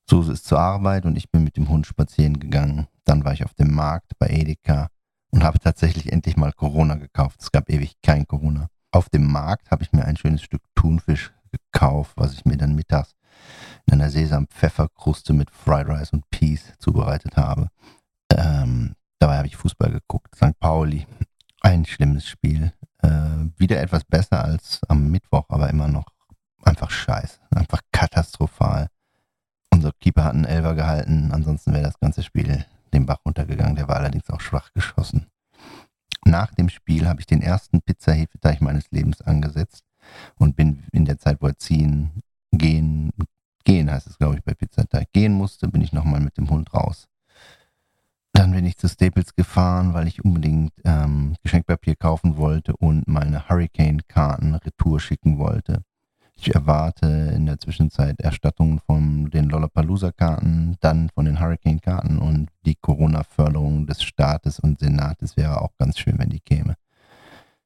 Suse 0.09 0.33
ist 0.33 0.47
zur 0.47 0.59
Arbeit 0.59 1.05
und 1.05 1.17
ich 1.17 1.31
bin 1.31 1.45
mit 1.45 1.57
dem 1.57 1.69
Hund 1.69 1.87
spazieren 1.87 2.41
gegangen. 2.41 2.87
Dann 3.05 3.25
war 3.25 3.33
ich 3.33 3.45
auf 3.45 3.55
dem 3.55 3.75
Markt 3.75 4.13
bei 4.19 4.29
Edeka 4.29 4.89
und 5.31 5.45
habe 5.45 5.59
tatsächlich 5.59 6.13
endlich 6.13 6.37
mal 6.37 6.53
Corona 6.53 6.95
gekauft. 6.95 7.41
Es 7.41 7.53
gab 7.53 7.69
ewig 7.69 8.01
kein 8.03 8.27
Corona. 8.27 8.69
Auf 8.91 9.11
dem 9.11 9.31
Markt 9.31 9.71
habe 9.71 9.83
ich 9.83 9.93
mir 9.93 10.05
ein 10.05 10.17
schönes 10.17 10.43
Stück 10.43 10.63
Thunfisch 10.75 11.33
gekauft, 11.51 12.13
was 12.17 12.33
ich 12.33 12.45
mir 12.47 12.57
dann 12.57 12.75
mittags 12.75 13.15
in 13.87 13.95
einer 13.95 14.11
Sesam-Pfefferkruste 14.11 15.33
mit 15.33 15.51
Fried 15.51 15.89
Rice 15.89 16.13
und 16.13 16.29
Peas 16.31 16.73
zubereitet 16.79 17.37
habe. 17.37 17.69
Ähm, 18.35 18.95
dabei 19.19 19.39
habe 19.39 19.47
ich 19.47 19.57
Fußball 19.57 19.91
geguckt. 19.91 20.35
St. 20.35 20.59
Pauli, 20.59 21.07
ein 21.61 21.85
schlimmes 21.85 22.27
Spiel. 22.27 22.73
Äh, 23.03 23.09
wieder 23.57 23.81
etwas 23.81 24.05
besser 24.05 24.43
als 24.43 24.81
am 24.89 25.11
Mittwoch, 25.11 25.45
aber 25.49 25.69
immer 25.71 25.89
noch 25.89 26.07
einfach 26.65 26.91
scheiße. 26.91 27.39
Einfach 27.55 27.81
katastrophal. 27.93 28.89
Unser 29.79 29.93
Keeper 29.93 30.25
hat 30.25 30.35
einen 30.35 30.45
Elfer 30.45 30.75
gehalten, 30.75 31.31
ansonsten 31.31 31.73
wäre 31.73 31.85
das 31.85 32.01
ganze 32.01 32.25
Spiel 32.25 32.65
den 32.93 33.07
Bach 33.07 33.21
runtergegangen. 33.25 33.77
Der 33.77 33.87
war 33.87 33.95
allerdings 33.95 34.29
auch 34.29 34.41
schwach 34.41 34.73
geschossen. 34.73 35.29
Nach 36.25 36.53
dem 36.53 36.69
Spiel 36.69 37.07
habe 37.07 37.21
ich 37.21 37.27
den 37.27 37.43
ersten 37.43 37.81
Pizza-Hefeteig 37.81 38.61
meines 38.61 38.91
Lebens 38.91 39.23
angesetzt 39.23 39.85
und 40.35 40.57
bin 40.57 40.83
in 40.91 41.05
der 41.05 41.19
Zeit, 41.19 41.41
wo 41.41 41.47
er 41.47 41.57
ziehen, 41.59 42.11
gehen, 42.51 43.13
gehen 43.63 43.89
heißt 43.89 44.09
es, 44.09 44.19
glaube 44.19 44.35
ich, 44.35 44.43
bei 44.43 44.53
Pizzateig, 44.53 45.13
gehen 45.13 45.33
musste, 45.33 45.69
bin 45.69 45.81
ich 45.81 45.93
nochmal 45.93 46.19
mit 46.19 46.39
dem 46.39 46.51
Hund 46.51 46.75
raus. 46.75 47.07
Dann 48.33 48.51
bin 48.51 48.67
ich 48.67 48.79
zu 48.79 48.89
Staples 48.89 49.37
gefahren, 49.37 49.95
weil 49.95 50.09
ich 50.09 50.25
unbedingt 50.25 50.73
ähm, 50.83 51.37
Geschenkpapier 51.45 51.95
kaufen 51.95 52.37
wollte 52.37 52.77
und 52.77 53.07
meine 53.07 53.49
Hurricane-Karten 53.49 54.57
retour 54.57 54.99
schicken 54.99 55.39
wollte. 55.39 55.85
Ich 56.41 56.55
erwarte 56.55 57.33
in 57.35 57.47
der 57.47 57.59
Zwischenzeit 57.59 58.21
Erstattungen 58.21 58.79
von 58.79 59.29
den 59.29 59.49
Lollapalooza-Karten, 59.49 60.77
dann 60.79 61.11
von 61.11 61.25
den 61.25 61.41
Hurricane-Karten 61.41 62.19
und 62.19 62.49
die 62.65 62.77
Corona-Förderung 62.77 63.89
des 63.89 64.05
Staates 64.05 64.61
und 64.61 64.79
Senates 64.79 65.37
wäre 65.37 65.61
auch 65.61 65.77
ganz 65.79 65.99
schön, 65.99 66.17
wenn 66.17 66.31
die 66.31 66.39
käme. 66.39 66.77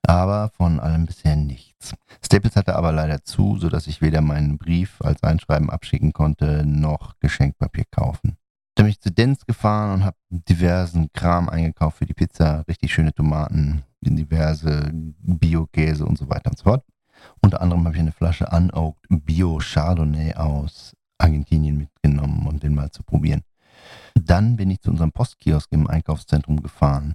Aber 0.06 0.50
von 0.56 0.80
allem 0.80 1.04
bisher 1.04 1.37
nichts. 1.37 1.94
Staples 2.24 2.56
hatte 2.56 2.74
aber 2.74 2.92
leider 2.92 3.22
zu, 3.22 3.58
sodass 3.58 3.87
ich 3.88 4.00
weder 4.00 4.22
meinen 4.22 4.56
Brief 4.56 5.02
als 5.02 5.22
Einschreiben 5.22 5.68
abschicken 5.68 6.14
konnte, 6.14 6.64
noch 6.64 7.20
Geschenkpapier 7.20 7.85
kaufen. 7.90 8.38
Dann 8.74 8.87
bin 8.87 8.90
ich 8.92 9.00
zu 9.00 9.12
Dens 9.12 9.44
gefahren 9.44 9.92
und 9.92 10.04
habe 10.04 10.16
diversen 10.30 11.12
Kram 11.12 11.50
eingekauft 11.50 11.98
für 11.98 12.06
die 12.06 12.14
Pizza, 12.14 12.64
richtig 12.66 12.94
schöne 12.94 13.12
Tomaten, 13.12 13.82
diverse 14.00 14.90
Bio-Käse 14.92 16.06
und 16.06 16.16
so 16.16 16.30
weiter 16.30 16.50
und 16.50 16.56
so 16.56 16.64
fort. 16.64 16.85
Unter 17.40 17.61
anderem 17.61 17.85
habe 17.85 17.94
ich 17.94 18.00
eine 18.00 18.12
Flasche 18.12 18.46
Unoaked 18.46 19.06
Bio 19.08 19.58
Chardonnay 19.58 20.35
aus 20.35 20.94
Argentinien 21.18 21.76
mitgenommen, 21.76 22.46
um 22.46 22.58
den 22.58 22.74
mal 22.74 22.90
zu 22.90 23.02
probieren. 23.02 23.42
Dann 24.14 24.56
bin 24.56 24.70
ich 24.70 24.80
zu 24.80 24.90
unserem 24.90 25.12
Postkiosk 25.12 25.70
im 25.72 25.87
Einkaufszentrum 25.87 26.62
gefahren. 26.62 27.14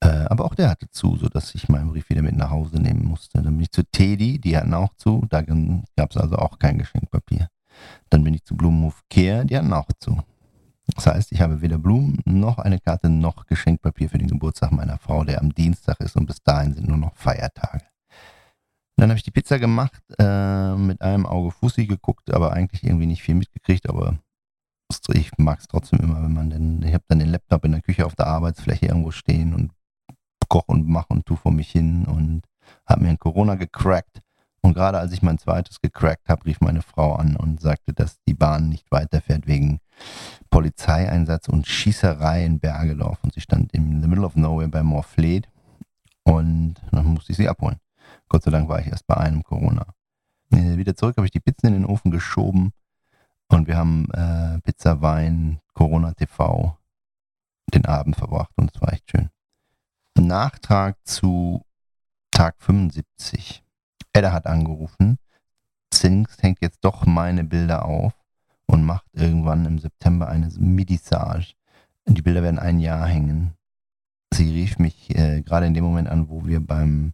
Äh, 0.00 0.26
aber 0.28 0.44
auch 0.44 0.54
der 0.54 0.70
hatte 0.70 0.90
zu, 0.90 1.16
sodass 1.16 1.54
ich 1.54 1.68
meinen 1.68 1.90
Brief 1.90 2.08
wieder 2.10 2.22
mit 2.22 2.36
nach 2.36 2.50
Hause 2.50 2.76
nehmen 2.76 3.04
musste. 3.04 3.42
Dann 3.42 3.54
bin 3.54 3.62
ich 3.62 3.70
zu 3.70 3.84
Teddy, 3.84 4.40
die 4.40 4.56
hatten 4.56 4.74
auch 4.74 4.94
zu. 4.94 5.24
Da 5.28 5.42
gab 5.42 6.10
es 6.10 6.16
also 6.16 6.36
auch 6.36 6.58
kein 6.58 6.78
Geschenkpapier. 6.78 7.48
Dann 8.10 8.24
bin 8.24 8.34
ich 8.34 8.44
zu 8.44 8.56
Blumenhof 8.56 9.02
Kehr, 9.08 9.44
die 9.44 9.56
hatten 9.56 9.72
auch 9.72 9.88
zu. 9.98 10.20
Das 10.94 11.06
heißt, 11.06 11.32
ich 11.32 11.40
habe 11.40 11.62
weder 11.62 11.78
Blumen 11.78 12.18
noch 12.24 12.58
eine 12.58 12.80
Karte 12.80 13.08
noch 13.08 13.46
Geschenkpapier 13.46 14.08
für 14.08 14.18
den 14.18 14.28
Geburtstag 14.28 14.72
meiner 14.72 14.98
Frau, 14.98 15.24
der 15.24 15.40
am 15.40 15.54
Dienstag 15.54 16.00
ist 16.00 16.16
und 16.16 16.26
bis 16.26 16.42
dahin 16.42 16.74
sind 16.74 16.88
nur 16.88 16.98
noch 16.98 17.16
Feiertage. 17.16 17.91
Dann 19.02 19.10
habe 19.10 19.18
ich 19.18 19.24
die 19.24 19.32
Pizza 19.32 19.58
gemacht, 19.58 20.00
äh, 20.20 20.76
mit 20.76 21.02
einem 21.02 21.26
Auge 21.26 21.50
Fussi 21.50 21.88
geguckt, 21.88 22.32
aber 22.32 22.52
eigentlich 22.52 22.84
irgendwie 22.84 23.06
nicht 23.06 23.20
viel 23.20 23.34
mitgekriegt, 23.34 23.88
aber 23.88 24.16
ich 25.08 25.36
mag 25.38 25.58
es 25.58 25.66
trotzdem 25.66 25.98
immer, 25.98 26.22
wenn 26.22 26.32
man 26.32 26.50
denn, 26.50 26.84
ich 26.84 26.94
habe 26.94 27.02
dann 27.08 27.18
den 27.18 27.30
Laptop 27.30 27.64
in 27.64 27.72
der 27.72 27.80
Küche 27.80 28.06
auf 28.06 28.14
der 28.14 28.28
Arbeitsfläche 28.28 28.86
irgendwo 28.86 29.10
stehen 29.10 29.54
und 29.54 29.72
koche 30.48 30.70
und 30.70 30.86
mache 30.86 31.08
und 31.08 31.26
tu 31.26 31.34
vor 31.34 31.50
mich 31.50 31.68
hin 31.72 32.04
und 32.04 32.42
habe 32.86 33.02
mir 33.02 33.08
ein 33.08 33.18
Corona 33.18 33.56
gecrackt. 33.56 34.22
Und 34.60 34.74
gerade 34.74 34.98
als 34.98 35.12
ich 35.12 35.20
mein 35.20 35.38
zweites 35.38 35.80
gecrackt 35.80 36.28
habe, 36.28 36.46
rief 36.46 36.60
meine 36.60 36.82
Frau 36.82 37.16
an 37.16 37.34
und 37.34 37.60
sagte, 37.60 37.92
dass 37.92 38.22
die 38.28 38.34
Bahn 38.34 38.68
nicht 38.68 38.88
weiterfährt 38.92 39.48
wegen 39.48 39.80
Polizeieinsatz 40.48 41.48
und 41.48 41.66
Schießerei 41.66 42.44
in 42.44 42.60
Bergedorf. 42.60 43.18
Und 43.24 43.34
sie 43.34 43.40
stand 43.40 43.72
in 43.72 44.00
the 44.00 44.06
middle 44.06 44.24
of 44.24 44.36
nowhere 44.36 44.68
bei 44.68 44.84
Morfleet. 44.84 45.48
Und 46.22 46.76
dann 46.92 47.06
musste 47.06 47.32
ich 47.32 47.38
sie 47.38 47.48
abholen. 47.48 47.78
Gott 48.32 48.44
sei 48.44 48.50
Dank 48.50 48.66
war 48.70 48.80
ich 48.80 48.86
erst 48.86 49.06
bei 49.06 49.18
einem 49.18 49.42
Corona. 49.42 49.94
Wieder 50.48 50.96
zurück 50.96 51.18
habe 51.18 51.26
ich 51.26 51.32
die 51.32 51.40
Pizzen 51.40 51.66
in 51.66 51.74
den 51.74 51.84
Ofen 51.84 52.10
geschoben 52.10 52.72
und 53.48 53.68
wir 53.68 53.76
haben 53.76 54.10
äh, 54.10 54.58
Pizza, 54.62 55.02
Wein, 55.02 55.60
Corona 55.74 56.14
TV 56.14 56.78
den 57.74 57.84
Abend 57.84 58.16
verbracht 58.16 58.52
und 58.56 58.74
es 58.74 58.80
war 58.80 58.90
echt 58.94 59.10
schön. 59.10 59.28
Nachtrag 60.18 60.96
zu 61.04 61.66
Tag 62.30 62.54
75. 62.60 63.62
Edda 64.14 64.32
hat 64.32 64.46
angerufen. 64.46 65.18
Zinks 65.90 66.42
hängt 66.42 66.62
jetzt 66.62 66.82
doch 66.86 67.04
meine 67.04 67.44
Bilder 67.44 67.84
auf 67.84 68.14
und 68.64 68.82
macht 68.82 69.04
irgendwann 69.12 69.66
im 69.66 69.78
September 69.78 70.26
eine 70.30 70.48
Midisage. 70.56 71.52
Die 72.06 72.22
Bilder 72.22 72.42
werden 72.42 72.58
ein 72.58 72.80
Jahr 72.80 73.06
hängen. 73.06 73.52
Sie 74.32 74.50
rief 74.50 74.78
mich 74.78 75.14
äh, 75.14 75.42
gerade 75.42 75.66
in 75.66 75.74
dem 75.74 75.84
Moment 75.84 76.08
an, 76.08 76.30
wo 76.30 76.46
wir 76.46 76.66
beim 76.66 77.12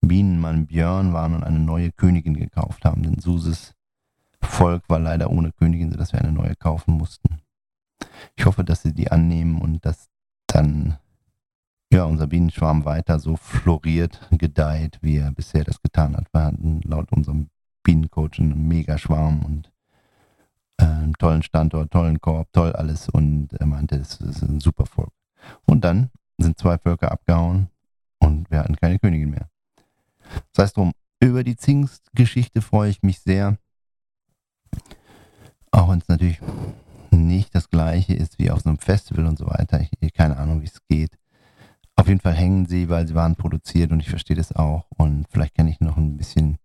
Bienenmann 0.00 0.66
Björn 0.66 1.12
waren 1.12 1.34
und 1.34 1.44
eine 1.44 1.58
neue 1.58 1.92
Königin 1.92 2.34
gekauft 2.34 2.84
haben. 2.84 3.02
Denn 3.02 3.18
Suses 3.18 3.74
Volk 4.40 4.88
war 4.88 4.98
leider 4.98 5.30
ohne 5.30 5.52
Königin, 5.52 5.90
sodass 5.90 6.12
wir 6.12 6.20
eine 6.20 6.32
neue 6.32 6.56
kaufen 6.56 6.94
mussten. 6.94 7.40
Ich 8.36 8.46
hoffe, 8.46 8.64
dass 8.64 8.82
sie 8.82 8.92
die 8.92 9.10
annehmen 9.10 9.60
und 9.60 9.84
dass 9.84 10.08
dann 10.46 10.98
ja, 11.92 12.04
unser 12.04 12.26
Bienenschwarm 12.26 12.84
weiter 12.84 13.18
so 13.18 13.36
floriert, 13.36 14.20
gedeiht, 14.32 14.98
wie 15.02 15.18
er 15.18 15.30
bisher 15.30 15.64
das 15.64 15.80
getan 15.80 16.16
hat. 16.16 16.26
Wir 16.32 16.44
hatten 16.44 16.80
laut 16.84 17.12
unserem 17.12 17.48
Bienencoach 17.84 18.38
einen 18.38 18.66
Megaschwarm 18.66 19.44
und 19.44 19.72
äh, 20.78 20.84
einen 20.84 21.14
tollen 21.14 21.42
Standort, 21.42 21.92
tollen 21.92 22.20
Korb, 22.20 22.52
toll 22.52 22.72
alles 22.72 23.08
und 23.08 23.52
er 23.52 23.66
meinte, 23.66 23.96
es 23.96 24.20
ist 24.20 24.42
ein 24.42 24.60
super 24.60 24.86
Volk. 24.86 25.12
Und 25.64 25.84
dann 25.84 26.10
sind 26.38 26.58
zwei 26.58 26.76
Völker 26.78 27.12
abgehauen 27.12 27.68
und 28.18 28.50
wir 28.50 28.58
hatten 28.58 28.76
keine 28.76 28.98
Königin 28.98 29.30
mehr. 29.30 29.48
Das 30.52 30.64
heißt 30.64 30.76
drum, 30.76 30.92
über 31.20 31.44
die 31.44 31.56
Zingst-Geschichte 31.56 32.62
freue 32.62 32.90
ich 32.90 33.02
mich 33.02 33.20
sehr. 33.20 33.58
Auch 35.70 35.90
wenn 35.90 35.98
es 35.98 36.08
natürlich 36.08 36.40
nicht 37.10 37.54
das 37.54 37.70
gleiche 37.70 38.14
ist 38.14 38.38
wie 38.38 38.50
auf 38.50 38.60
so 38.60 38.68
einem 38.68 38.78
Festival 38.78 39.26
und 39.26 39.38
so 39.38 39.46
weiter. 39.46 39.80
Ich 40.00 40.12
keine 40.14 40.36
Ahnung, 40.36 40.62
wie 40.62 40.66
es 40.66 40.80
geht. 40.88 41.18
Auf 41.96 42.08
jeden 42.08 42.20
Fall 42.20 42.34
hängen 42.34 42.66
sie, 42.66 42.88
weil 42.88 43.06
sie 43.06 43.14
waren 43.14 43.36
produziert 43.36 43.90
und 43.90 44.00
ich 44.00 44.10
verstehe 44.10 44.36
das 44.36 44.54
auch. 44.54 44.84
Und 44.96 45.26
vielleicht 45.30 45.54
kann 45.54 45.68
ich 45.68 45.80
noch 45.80 45.96
ein 45.96 46.16
bisschen 46.16 46.58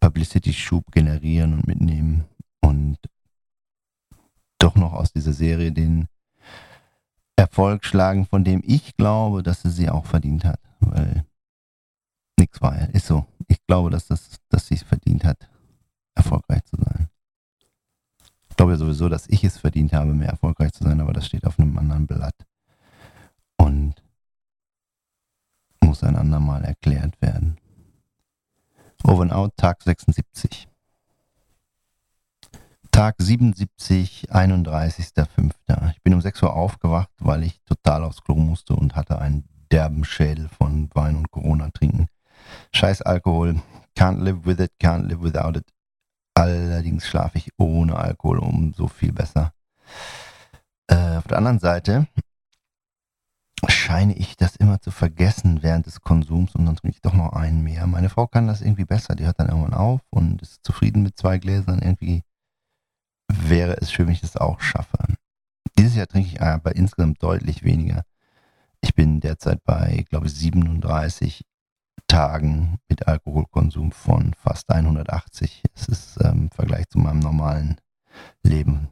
Publicity-Schub 0.00 0.90
generieren 0.92 1.54
und 1.54 1.66
mitnehmen 1.66 2.24
und 2.60 2.98
doch 4.58 4.74
noch 4.74 4.92
aus 4.92 5.12
dieser 5.12 5.32
Serie 5.32 5.72
den 5.72 6.08
Erfolg 7.36 7.84
schlagen, 7.84 8.26
von 8.26 8.42
dem 8.42 8.62
ich 8.64 8.96
glaube, 8.96 9.44
dass 9.44 9.62
sie 9.62 9.70
sie 9.70 9.88
auch 9.88 10.06
verdient 10.06 10.44
hat. 10.44 10.60
Weil 10.80 11.24
nichts 12.38 12.60
war. 12.62 12.88
Ist 12.94 13.06
so. 13.06 13.26
Ich 13.48 13.64
glaube, 13.66 13.90
dass, 13.90 14.06
das, 14.06 14.38
dass 14.48 14.66
sie 14.66 14.74
es 14.74 14.82
verdient 14.82 15.24
hat, 15.24 15.48
erfolgreich 16.14 16.64
zu 16.64 16.76
sein. 16.76 17.08
Ich 18.50 18.56
glaube 18.56 18.72
ja 18.72 18.78
sowieso, 18.78 19.08
dass 19.08 19.28
ich 19.28 19.44
es 19.44 19.58
verdient 19.58 19.92
habe, 19.92 20.14
mehr 20.14 20.30
erfolgreich 20.30 20.72
zu 20.72 20.84
sein, 20.84 21.00
aber 21.00 21.12
das 21.12 21.26
steht 21.26 21.44
auf 21.44 21.58
einem 21.58 21.78
anderen 21.78 22.06
Blatt. 22.06 22.34
Und 23.56 23.94
muss 25.80 26.02
ein 26.02 26.16
andermal 26.16 26.64
erklärt 26.64 27.20
werden. 27.20 27.58
Over 29.04 29.22
and 29.22 29.32
Out, 29.32 29.56
Tag 29.56 29.82
76. 29.82 30.68
Tag 32.90 33.14
77, 33.18 34.30
31.05. 34.32 35.92
Ich 35.92 36.02
bin 36.02 36.14
um 36.14 36.20
6 36.20 36.42
Uhr 36.42 36.52
aufgewacht, 36.52 37.10
weil 37.18 37.44
ich 37.44 37.60
total 37.64 38.02
aufs 38.02 38.22
Klo 38.22 38.34
musste 38.34 38.74
und 38.74 38.96
hatte 38.96 39.18
einen 39.20 39.48
derben 39.70 40.04
Schädel 40.04 40.48
von 40.48 40.90
Wein 40.94 41.16
und 41.16 41.30
Corona 41.30 41.70
trinken. 41.70 42.08
Scheiß 42.78 43.02
Alkohol. 43.02 43.60
Can't 43.96 44.22
live 44.22 44.46
with 44.46 44.60
it, 44.60 44.70
can't 44.78 45.08
live 45.08 45.20
without 45.20 45.58
it. 45.58 45.66
Allerdings 46.34 47.08
schlafe 47.08 47.38
ich 47.38 47.50
ohne 47.56 47.96
Alkohol 47.96 48.38
umso 48.38 48.86
viel 48.86 49.10
besser. 49.10 49.52
Äh, 50.86 51.16
auf 51.16 51.26
der 51.26 51.38
anderen 51.38 51.58
Seite 51.58 52.06
scheine 53.66 54.14
ich 54.14 54.36
das 54.36 54.54
immer 54.54 54.80
zu 54.80 54.92
vergessen 54.92 55.64
während 55.64 55.86
des 55.86 56.02
Konsums 56.02 56.54
und 56.54 56.66
dann 56.66 56.76
trinke 56.76 56.94
ich 56.94 57.02
doch 57.02 57.14
noch 57.14 57.32
einen 57.32 57.64
mehr. 57.64 57.84
Meine 57.88 58.10
Frau 58.10 58.28
kann 58.28 58.46
das 58.46 58.60
irgendwie 58.60 58.84
besser. 58.84 59.16
Die 59.16 59.26
hört 59.26 59.40
dann 59.40 59.48
irgendwann 59.48 59.74
auf 59.74 60.00
und 60.10 60.40
ist 60.40 60.64
zufrieden 60.64 61.02
mit 61.02 61.18
zwei 61.18 61.38
Gläsern. 61.38 61.80
Irgendwie 61.80 62.22
wäre 63.26 63.76
es 63.78 63.90
schön, 63.90 64.06
wenn 64.06 64.14
ich 64.14 64.20
das 64.20 64.36
auch 64.36 64.60
schaffe. 64.60 64.98
Dieses 65.76 65.96
Jahr 65.96 66.06
trinke 66.06 66.28
ich 66.28 66.40
aber 66.40 66.76
insgesamt 66.76 67.20
deutlich 67.24 67.64
weniger. 67.64 68.04
Ich 68.82 68.94
bin 68.94 69.18
derzeit 69.18 69.64
bei, 69.64 70.04
glaube 70.08 70.28
ich, 70.28 70.34
37 70.34 71.44
Tagen 72.06 72.78
mit 72.88 73.06
Alkoholkonsum 73.06 73.92
von 73.92 74.34
fast 74.34 74.70
180. 74.70 75.62
Es 75.74 75.88
ist 75.88 76.18
ähm, 76.22 76.42
im 76.42 76.50
Vergleich 76.50 76.88
zu 76.88 76.98
meinem 76.98 77.20
normalen 77.20 77.76
Leben 78.42 78.88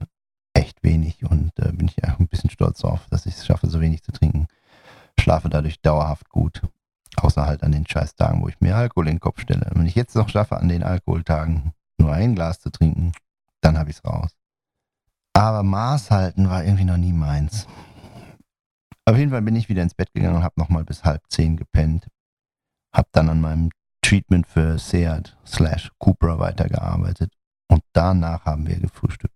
echt 0.55 0.83
wenig 0.83 1.25
und 1.29 1.53
äh, 1.59 1.73
bin 1.73 1.89
ich 1.89 2.03
ein 2.05 2.29
bisschen 2.29 2.51
stolz 2.51 2.81
darauf, 2.81 3.07
dass 3.11 3.27
ich 3.27 3.35
es 3.35 3.47
schaffe, 3.47 3.69
so 3.69 3.81
wenig 3.81 4.03
zu 4.03 4.13
trinken. 4.13 4.47
Schlafe 5.19 5.49
dadurch 5.49 5.81
dauerhaft 5.81 6.29
gut. 6.31 6.63
Außer 7.17 7.47
halt 7.47 7.63
an 7.63 7.73
den 7.73 7.87
Scheißtagen, 7.87 8.43
wo 8.43 8.49
ich 8.49 8.61
mir 8.61 8.77
Alkohol 8.77 9.09
in 9.09 9.15
den 9.15 9.21
Kopf 9.21 9.41
stelle. 9.41 9.71
Wenn 9.73 9.87
ich 9.87 9.95
jetzt 9.95 10.15
noch 10.15 10.29
schaffe, 10.29 10.59
an 10.59 10.69
den 10.69 10.83
Alkoholtagen 10.83 11.73
nur 11.99 12.13
ein 12.13 12.35
Glas 12.35 12.61
zu 12.61 12.71
trinken, 12.71 13.13
dann 13.61 13.79
habe 13.79 13.91
ich 13.91 13.97
es 13.97 14.05
raus. 14.05 14.31
Aber 15.33 15.63
Maß 15.63 16.11
halten 16.11 16.49
war 16.49 16.65
irgendwie 16.65 16.85
noch 16.85 16.97
nie 16.97 17.13
meins. 17.13 17.67
Auf 19.05 19.17
jeden 19.17 19.31
Fall 19.31 19.43
bin 19.43 19.57
ich 19.57 19.69
wieder 19.69 19.83
ins 19.83 19.95
Bett 19.95 20.13
gegangen 20.13 20.37
und 20.37 20.43
habe 20.43 20.59
nochmal 20.59 20.85
bis 20.85 21.05
halb 21.05 21.23
zehn 21.29 21.57
gepennt. 21.57 22.09
Hab 22.97 23.13
dann 23.13 23.29
an 23.29 23.43
meinem 23.43 23.69
Treatment 24.01 24.47
für 24.47 24.79
Seat 24.79 25.37
slash 25.45 25.91
Cupra 25.99 26.39
weitergearbeitet 26.39 27.31
und 27.69 27.83
danach 27.93 28.47
haben 28.47 28.67
wir 28.67 28.81
gefrühstückt. 28.81 29.35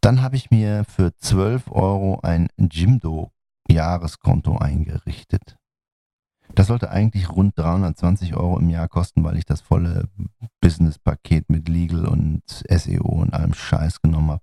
Dann 0.00 0.20
habe 0.20 0.34
ich 0.34 0.50
mir 0.50 0.82
für 0.84 1.16
12 1.16 1.70
Euro 1.70 2.18
ein 2.24 2.48
Jimdo 2.58 3.30
Jahreskonto 3.70 4.58
eingerichtet. 4.58 5.56
Das 6.56 6.66
sollte 6.66 6.90
eigentlich 6.90 7.30
rund 7.30 7.56
320 7.56 8.34
Euro 8.34 8.58
im 8.58 8.68
Jahr 8.68 8.88
kosten, 8.88 9.22
weil 9.22 9.36
ich 9.36 9.44
das 9.44 9.60
volle 9.60 10.08
Business-Paket 10.60 11.50
mit 11.50 11.68
Legal 11.68 12.06
und 12.06 12.42
SEO 12.68 13.06
und 13.06 13.32
allem 13.32 13.54
Scheiß 13.54 14.02
genommen 14.02 14.32
habe. 14.32 14.42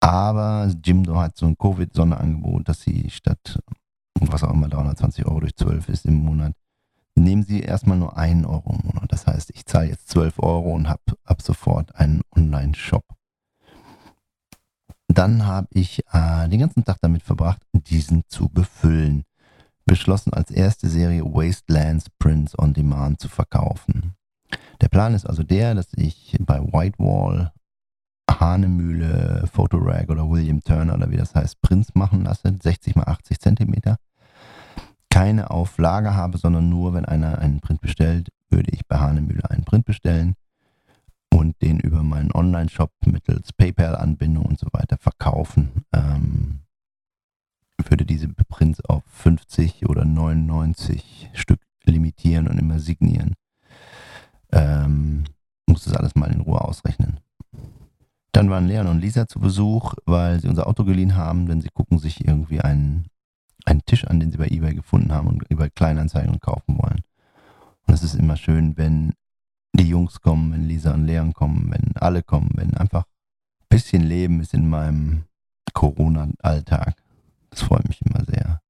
Aber 0.00 0.68
Jimdo 0.84 1.16
hat 1.16 1.36
so 1.36 1.46
ein 1.46 1.56
Covid-Sonderangebot, 1.56 2.68
dass 2.68 2.80
sie 2.80 3.08
statt, 3.08 3.60
was 4.18 4.42
auch 4.42 4.52
immer 4.52 4.68
320 4.68 5.26
Euro 5.26 5.40
durch 5.40 5.54
12 5.54 5.88
ist 5.90 6.06
im 6.06 6.16
Monat, 6.16 6.54
nehmen 7.14 7.42
sie 7.42 7.60
erstmal 7.60 7.98
nur 7.98 8.16
einen 8.16 8.44
Euro 8.44 8.74
im 8.74 8.86
Monat. 8.86 9.12
Das 9.12 9.26
heißt, 9.26 9.50
ich 9.54 9.66
zahle 9.66 9.88
jetzt 9.88 10.08
12 10.08 10.38
Euro 10.38 10.72
und 10.72 10.88
habe 10.88 11.02
ab 11.24 11.42
sofort 11.42 11.94
einen 11.96 12.22
Online-Shop. 12.34 13.04
Dann 15.08 15.46
habe 15.46 15.68
ich 15.72 16.02
äh, 16.12 16.48
den 16.48 16.60
ganzen 16.60 16.84
Tag 16.84 16.96
damit 17.02 17.22
verbracht, 17.22 17.60
diesen 17.72 18.24
zu 18.28 18.48
befüllen. 18.48 19.24
Beschlossen 19.84 20.32
als 20.32 20.50
erste 20.50 20.88
Serie 20.88 21.24
Wastelands 21.24 22.08
Prints 22.18 22.58
on 22.58 22.72
Demand 22.72 23.20
zu 23.20 23.28
verkaufen. 23.28 24.14
Der 24.80 24.88
Plan 24.88 25.14
ist 25.14 25.26
also 25.26 25.42
der, 25.42 25.74
dass 25.74 25.88
ich 25.96 26.36
bei 26.40 26.60
Whitewall, 26.60 27.52
Hahnemühle, 28.30 29.48
Photorag 29.52 30.08
oder 30.08 30.28
William 30.30 30.62
Turner 30.62 30.94
oder 30.94 31.10
wie 31.10 31.16
das 31.16 31.34
heißt, 31.34 31.60
Prints 31.60 31.94
machen 31.94 32.24
lasse, 32.24 32.56
60 32.62 32.96
x 32.96 33.06
80 33.06 33.40
Zentimeter. 33.40 33.96
Keine 35.12 35.50
Auflage 35.50 36.14
habe, 36.14 36.38
sondern 36.38 36.68
nur, 36.68 36.94
wenn 36.94 37.04
einer 37.04 37.38
einen 37.38 37.60
Print 37.60 37.80
bestellt, 37.80 38.30
würde 38.50 38.70
ich 38.72 38.86
bei 38.86 38.98
Hahnemühle 38.98 39.50
einen 39.50 39.64
Print 39.64 39.84
bestellen 39.84 40.34
und 41.30 41.60
den 41.60 41.80
über 41.80 42.02
meinen 42.02 42.32
Online-Shop 42.32 42.90
mittels 43.04 43.52
PayPal-Anbindung 43.52 44.46
und 44.46 44.58
so 44.58 44.68
weiter 44.72 44.96
verkaufen. 44.98 45.84
Ähm, 45.92 46.60
würde 47.92 48.06
diese 48.06 48.28
Prints 48.28 48.80
auf 48.86 49.02
50 49.06 49.86
oder 49.86 50.06
99 50.06 51.30
Stück 51.34 51.60
limitieren 51.84 52.48
und 52.48 52.58
immer 52.58 52.78
signieren. 52.78 53.34
Ähm, 54.50 55.24
muss 55.66 55.84
das 55.84 55.94
alles 55.94 56.14
mal 56.14 56.32
in 56.32 56.40
Ruhe 56.40 56.62
ausrechnen. 56.62 57.20
Dann 58.32 58.48
waren 58.48 58.66
Leon 58.66 58.86
und 58.86 59.00
Lisa 59.00 59.28
zu 59.28 59.40
Besuch, 59.40 59.92
weil 60.06 60.40
sie 60.40 60.48
unser 60.48 60.66
Auto 60.66 60.84
geliehen 60.84 61.16
haben, 61.16 61.46
denn 61.46 61.60
sie 61.60 61.68
gucken 61.68 61.98
sich 61.98 62.26
irgendwie 62.26 62.62
einen, 62.62 63.08
einen 63.64 63.84
Tisch 63.84 64.04
an, 64.06 64.20
den 64.20 64.30
sie 64.30 64.38
bei 64.38 64.48
eBay 64.48 64.74
gefunden 64.74 65.12
haben 65.12 65.28
und 65.28 65.42
über 65.48 65.70
Kleinanzeigen 65.70 66.40
kaufen 66.40 66.78
wollen. 66.78 67.02
Und 67.86 67.94
es 67.94 68.02
ist 68.02 68.14
immer 68.14 68.36
schön, 68.36 68.76
wenn 68.76 69.14
die 69.74 69.88
Jungs 69.88 70.20
kommen, 70.20 70.52
wenn 70.52 70.68
Lisa 70.68 70.92
und 70.92 71.06
Leon 71.06 71.32
kommen, 71.32 71.70
wenn 71.70 71.96
alle 71.96 72.22
kommen, 72.22 72.50
wenn 72.54 72.74
einfach 72.74 73.04
ein 73.04 73.66
bisschen 73.68 74.02
Leben 74.02 74.40
ist 74.40 74.54
in 74.54 74.68
meinem 74.68 75.24
Corona-Alltag. 75.72 76.94
Das 77.50 77.62
freut 77.62 77.86
mich 77.88 78.02
immer 78.02 78.24
sehr. 78.24 78.60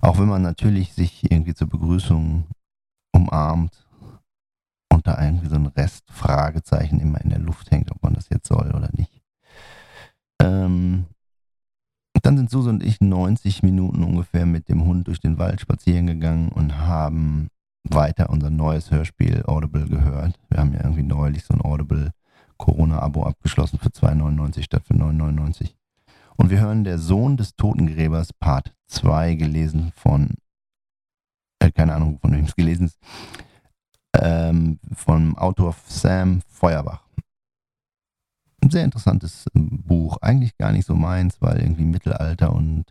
Auch 0.00 0.18
wenn 0.18 0.28
man 0.28 0.42
natürlich 0.42 0.94
sich 0.94 1.30
irgendwie 1.30 1.54
zur 1.54 1.68
Begrüßung 1.68 2.44
umarmt 3.12 3.86
und 4.88 5.06
da 5.06 5.22
irgendwie 5.22 5.48
so 5.48 5.56
ein 5.56 5.66
Rest 5.66 6.10
Fragezeichen 6.10 7.00
immer 7.00 7.20
in 7.20 7.30
der 7.30 7.38
Luft 7.38 7.70
hängt, 7.70 7.90
ob 7.90 8.02
man 8.02 8.14
das 8.14 8.28
jetzt 8.28 8.48
soll 8.48 8.72
oder 8.74 8.90
nicht. 8.92 9.22
Ähm, 10.40 11.06
dann 12.22 12.36
sind 12.36 12.50
Susan 12.50 12.76
und 12.76 12.84
ich 12.84 13.00
90 13.00 13.62
Minuten 13.62 14.02
ungefähr 14.04 14.46
mit 14.46 14.68
dem 14.68 14.84
Hund 14.84 15.08
durch 15.08 15.20
den 15.20 15.38
Wald 15.38 15.60
spazieren 15.60 16.06
gegangen 16.06 16.48
und 16.48 16.78
haben 16.78 17.48
weiter 17.84 18.30
unser 18.30 18.50
neues 18.50 18.90
Hörspiel 18.90 19.42
Audible 19.46 19.88
gehört. 19.88 20.38
Wir 20.48 20.58
haben 20.58 20.72
ja 20.72 20.80
irgendwie 20.82 21.02
neulich 21.02 21.44
so 21.44 21.54
ein 21.54 21.60
Audible 21.60 22.12
Corona-Abo 22.58 23.24
abgeschlossen 23.24 23.78
für 23.78 23.88
2,99 23.88 24.62
statt 24.62 24.84
für 24.86 24.94
9,99. 24.94 25.74
Und 26.36 26.50
wir 26.50 26.60
hören 26.60 26.84
Der 26.84 26.98
Sohn 26.98 27.36
des 27.36 27.56
Totengräbers 27.56 28.32
Part 28.32 28.72
2, 28.86 29.34
gelesen 29.34 29.92
von, 29.96 30.34
äh, 31.58 31.70
keine 31.72 31.94
Ahnung, 31.94 32.18
von 32.20 32.32
wem 32.32 32.44
es 32.44 32.54
gelesen 32.54 32.86
ist, 32.86 32.98
ähm, 34.14 34.78
vom 34.94 35.36
Autor 35.36 35.74
Sam 35.86 36.40
Feuerbach. 36.48 37.02
Ein 38.62 38.70
sehr 38.70 38.84
interessantes 38.84 39.46
ähm, 39.54 39.82
Buch, 39.82 40.18
eigentlich 40.22 40.56
gar 40.56 40.72
nicht 40.72 40.86
so 40.86 40.94
meins, 40.94 41.40
weil 41.40 41.60
irgendwie 41.60 41.84
Mittelalter 41.84 42.52
und 42.52 42.84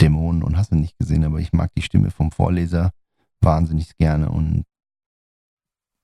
Dämonen 0.00 0.42
und 0.42 0.56
hast 0.56 0.72
du 0.72 0.76
nicht 0.76 0.98
gesehen, 0.98 1.24
aber 1.24 1.40
ich 1.40 1.52
mag 1.52 1.72
die 1.76 1.82
Stimme 1.82 2.10
vom 2.10 2.30
Vorleser 2.30 2.90
wahnsinnig 3.40 3.96
gerne 3.96 4.28
und 4.28 4.64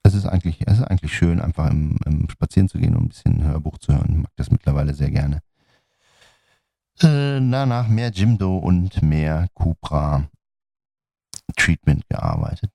es 0.02 0.14
ist 0.14 0.26
eigentlich, 0.26 0.66
es 0.66 0.78
ist 0.78 0.84
eigentlich 0.84 1.14
schön, 1.14 1.40
einfach 1.40 1.70
im, 1.70 1.98
im 2.04 2.28
Spazieren 2.30 2.68
zu 2.68 2.78
gehen 2.78 2.96
und 2.96 3.04
ein 3.04 3.08
bisschen 3.08 3.44
Hörbuch 3.44 3.78
zu 3.78 3.92
hören. 3.92 4.10
Ich 4.10 4.18
mag 4.18 4.32
das 4.36 4.50
mittlerweile 4.50 4.94
sehr 4.94 5.10
gerne. 5.10 5.40
Äh, 7.00 7.40
danach 7.40 7.88
mehr 7.88 8.10
Jimdo 8.10 8.56
und 8.58 9.02
mehr 9.02 9.48
Cupra 9.54 10.28
Treatment 11.56 12.08
gearbeitet. 12.08 12.70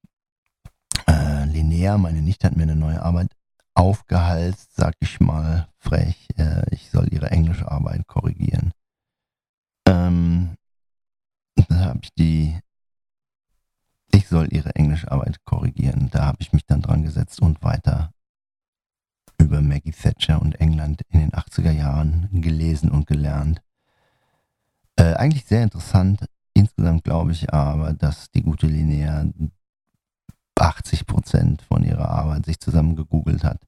Äh, 1.08 1.46
Linnea, 1.46 1.98
meine 1.98 2.22
Nichte, 2.22 2.48
hat 2.48 2.56
mir 2.56 2.64
eine 2.64 2.76
neue 2.76 3.02
Arbeit 3.02 3.32
aufgehalst, 3.76 4.76
sag 4.76 4.96
ich 5.00 5.20
mal 5.20 5.68
frech. 5.78 6.28
Äh, 6.38 6.64
ich 6.72 6.90
soll 6.90 7.14
ihre 7.14 7.32
englische 7.32 7.70
Arbeit 7.70 8.08
korrigieren. 8.08 8.72
Ähm, 9.88 10.56
da 11.70 11.76
habe 11.86 12.00
ich 12.04 12.14
die 12.14 12.60
ich 14.16 14.30
soll 14.30 14.52
ihre 14.54 14.74
Englischarbeit 14.76 15.44
korrigieren. 15.46 16.10
Da 16.12 16.26
habe 16.26 16.38
ich 16.40 16.54
mich 16.54 16.66
dann 16.66 16.82
dran 16.82 17.04
gesetzt 17.04 17.42
und 17.42 17.62
weiter 17.62 18.12
über 19.38 19.62
Maggie 19.62 19.92
Thatcher 19.92 20.42
und 20.42 20.60
England 20.62 21.02
in 21.10 21.20
den 21.20 21.32
80er 21.32 21.72
Jahren 21.72 22.30
gelesen 22.32 22.90
und 22.90 23.08
gelernt. 23.08 23.62
Äh, 24.96 25.14
eigentlich 25.16 25.46
sehr 25.46 25.64
interessant. 25.64 26.26
Insgesamt 26.54 27.04
glaube 27.04 27.34
ich 27.34 27.54
aber, 27.54 27.94
dass 27.94 28.32
die 28.32 28.42
gute 28.42 28.68
Linnea 28.68 29.26
80 30.60 31.06
Prozent 31.06 31.62
von 31.62 31.84
ihrer 31.84 32.10
Arbeit 32.10 32.46
sich 32.46 32.60
zusammen 32.60 32.96
gegoogelt 32.96 33.44
hat. 33.44 33.66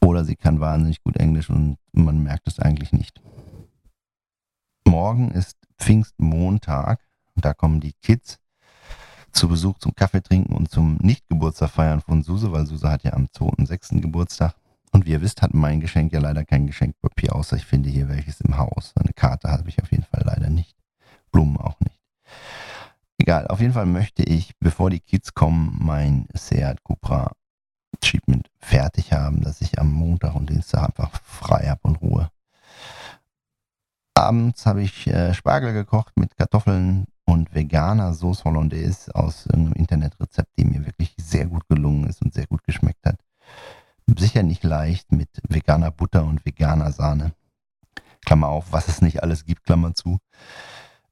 Oder 0.00 0.24
sie 0.24 0.36
kann 0.36 0.60
wahnsinnig 0.60 1.02
gut 1.02 1.16
Englisch 1.16 1.48
und 1.48 1.78
man 1.92 2.22
merkt 2.22 2.48
es 2.48 2.58
eigentlich 2.58 2.92
nicht. 2.92 3.20
Morgen 4.84 5.30
ist 5.30 5.56
Pfingstmontag 5.78 7.00
und 7.34 7.44
da 7.44 7.54
kommen 7.54 7.80
die 7.80 7.94
Kids 8.02 8.38
zu 9.32 9.48
Besuch 9.48 9.78
zum 9.78 9.94
Kaffee 9.94 10.22
trinken 10.22 10.54
und 10.54 10.70
zum 10.70 10.96
Nicht-Geburtstag 10.96 11.70
feiern 11.70 12.00
von 12.00 12.22
Suse, 12.22 12.52
weil 12.52 12.66
Suse 12.66 12.90
hat 12.90 13.02
ja 13.04 13.14
am 13.14 13.26
2.6. 13.26 14.00
Geburtstag. 14.00 14.54
Und 14.90 15.06
wie 15.06 15.12
ihr 15.12 15.22
wisst, 15.22 15.40
hat 15.40 15.54
mein 15.54 15.80
Geschenk 15.80 16.12
ja 16.12 16.20
leider 16.20 16.44
kein 16.44 16.66
Geschenkpapier, 16.66 17.34
außer 17.34 17.56
ich 17.56 17.64
finde 17.64 17.88
hier 17.88 18.10
welches 18.10 18.42
im 18.42 18.58
Haus. 18.58 18.92
Eine 18.94 19.14
Karte 19.14 19.50
habe 19.50 19.68
ich 19.70 19.82
auf 19.82 19.90
jeden 19.90 20.04
Fall 20.04 20.22
leider 20.26 20.50
nicht. 20.50 20.76
Blumen 21.30 21.56
auch. 21.56 21.71
Egal, 23.32 23.46
auf 23.46 23.60
jeden 23.60 23.72
Fall 23.72 23.86
möchte 23.86 24.22
ich, 24.22 24.52
bevor 24.60 24.90
die 24.90 25.00
Kids 25.00 25.32
kommen, 25.32 25.78
mein 25.80 26.28
Seat 26.36 26.84
Cupra 26.84 27.32
Treatment 28.02 28.50
fertig 28.58 29.14
haben, 29.14 29.40
dass 29.40 29.62
ich 29.62 29.78
am 29.78 29.90
Montag 29.90 30.34
und 30.34 30.50
Dienstag 30.50 30.84
einfach 30.84 31.18
frei 31.22 31.66
habe 31.66 31.80
und 31.84 32.02
Ruhe. 32.02 32.30
Abends 34.12 34.66
habe 34.66 34.82
ich 34.82 35.06
äh, 35.06 35.32
Spargel 35.32 35.72
gekocht 35.72 36.12
mit 36.18 36.36
Kartoffeln, 36.36 37.06
und 37.24 37.54
veganer 37.54 38.12
Sauce 38.12 38.44
Hollandaise 38.44 39.14
aus 39.14 39.46
einem 39.46 39.72
Internetrezept, 39.72 40.50
die 40.58 40.66
mir 40.66 40.84
wirklich 40.84 41.14
sehr 41.18 41.46
gut 41.46 41.66
gelungen 41.68 42.10
ist 42.10 42.20
und 42.20 42.34
sehr 42.34 42.46
gut 42.46 42.62
geschmeckt 42.64 43.06
hat. 43.06 43.18
Sicher 44.18 44.42
nicht 44.42 44.62
leicht 44.62 45.10
mit 45.10 45.30
veganer 45.48 45.90
Butter 45.90 46.24
und 46.24 46.44
veganer 46.44 46.92
Sahne. 46.92 47.32
Klammer 48.26 48.48
auf, 48.48 48.72
was 48.72 48.88
es 48.88 49.00
nicht 49.00 49.22
alles 49.22 49.46
gibt, 49.46 49.64
Klammer 49.64 49.94
zu. 49.94 50.18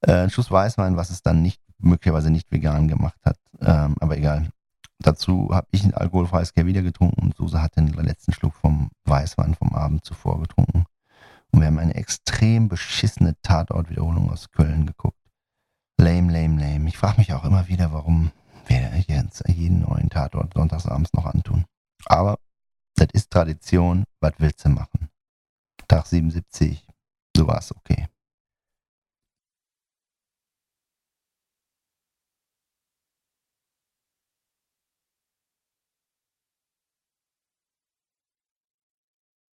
Äh, 0.01 0.29
Schuss 0.29 0.51
Weißwein, 0.51 0.97
was 0.97 1.09
es 1.09 1.23
dann 1.23 1.41
nicht, 1.41 1.61
möglicherweise 1.83 2.29
nicht 2.29 2.51
vegan 2.51 2.87
gemacht 2.87 3.19
hat. 3.23 3.37
Ähm, 3.61 3.95
aber 3.99 4.17
egal. 4.17 4.49
Dazu 4.99 5.49
habe 5.51 5.67
ich 5.71 5.83
ein 5.83 5.95
alkoholfreies 5.95 6.53
Kerwider 6.53 6.83
getrunken 6.83 7.21
und 7.21 7.35
Suse 7.35 7.61
hat 7.61 7.75
den 7.75 7.87
letzten 7.87 8.33
Schluck 8.33 8.53
vom 8.53 8.91
Weißwein 9.05 9.55
vom 9.55 9.73
Abend 9.73 10.05
zuvor 10.05 10.39
getrunken. 10.39 10.85
Und 11.51 11.59
wir 11.59 11.67
haben 11.67 11.79
eine 11.79 11.95
extrem 11.95 12.69
beschissene 12.69 13.35
Tatortwiederholung 13.41 14.31
aus 14.31 14.51
Köln 14.51 14.85
geguckt. 14.85 15.17
Lame, 15.97 16.31
lame, 16.31 16.59
lame. 16.59 16.87
Ich 16.87 16.97
frage 16.97 17.17
mich 17.17 17.33
auch 17.33 17.43
immer 17.45 17.67
wieder, 17.67 17.91
warum 17.91 18.31
wir 18.67 18.91
jetzt 19.07 19.43
jeden 19.47 19.81
neuen 19.81 20.09
Tatort 20.09 20.53
sonntagsabends 20.53 21.13
noch 21.13 21.25
antun. 21.25 21.65
Aber 22.05 22.37
das 22.95 23.07
ist 23.13 23.31
Tradition. 23.31 24.05
Was 24.19 24.33
willst 24.37 24.63
du 24.65 24.69
machen? 24.69 25.09
Tag 25.87 26.05
77, 26.05 26.87
so 27.35 27.47
war 27.47 27.57
es 27.57 27.75
okay. 27.75 28.07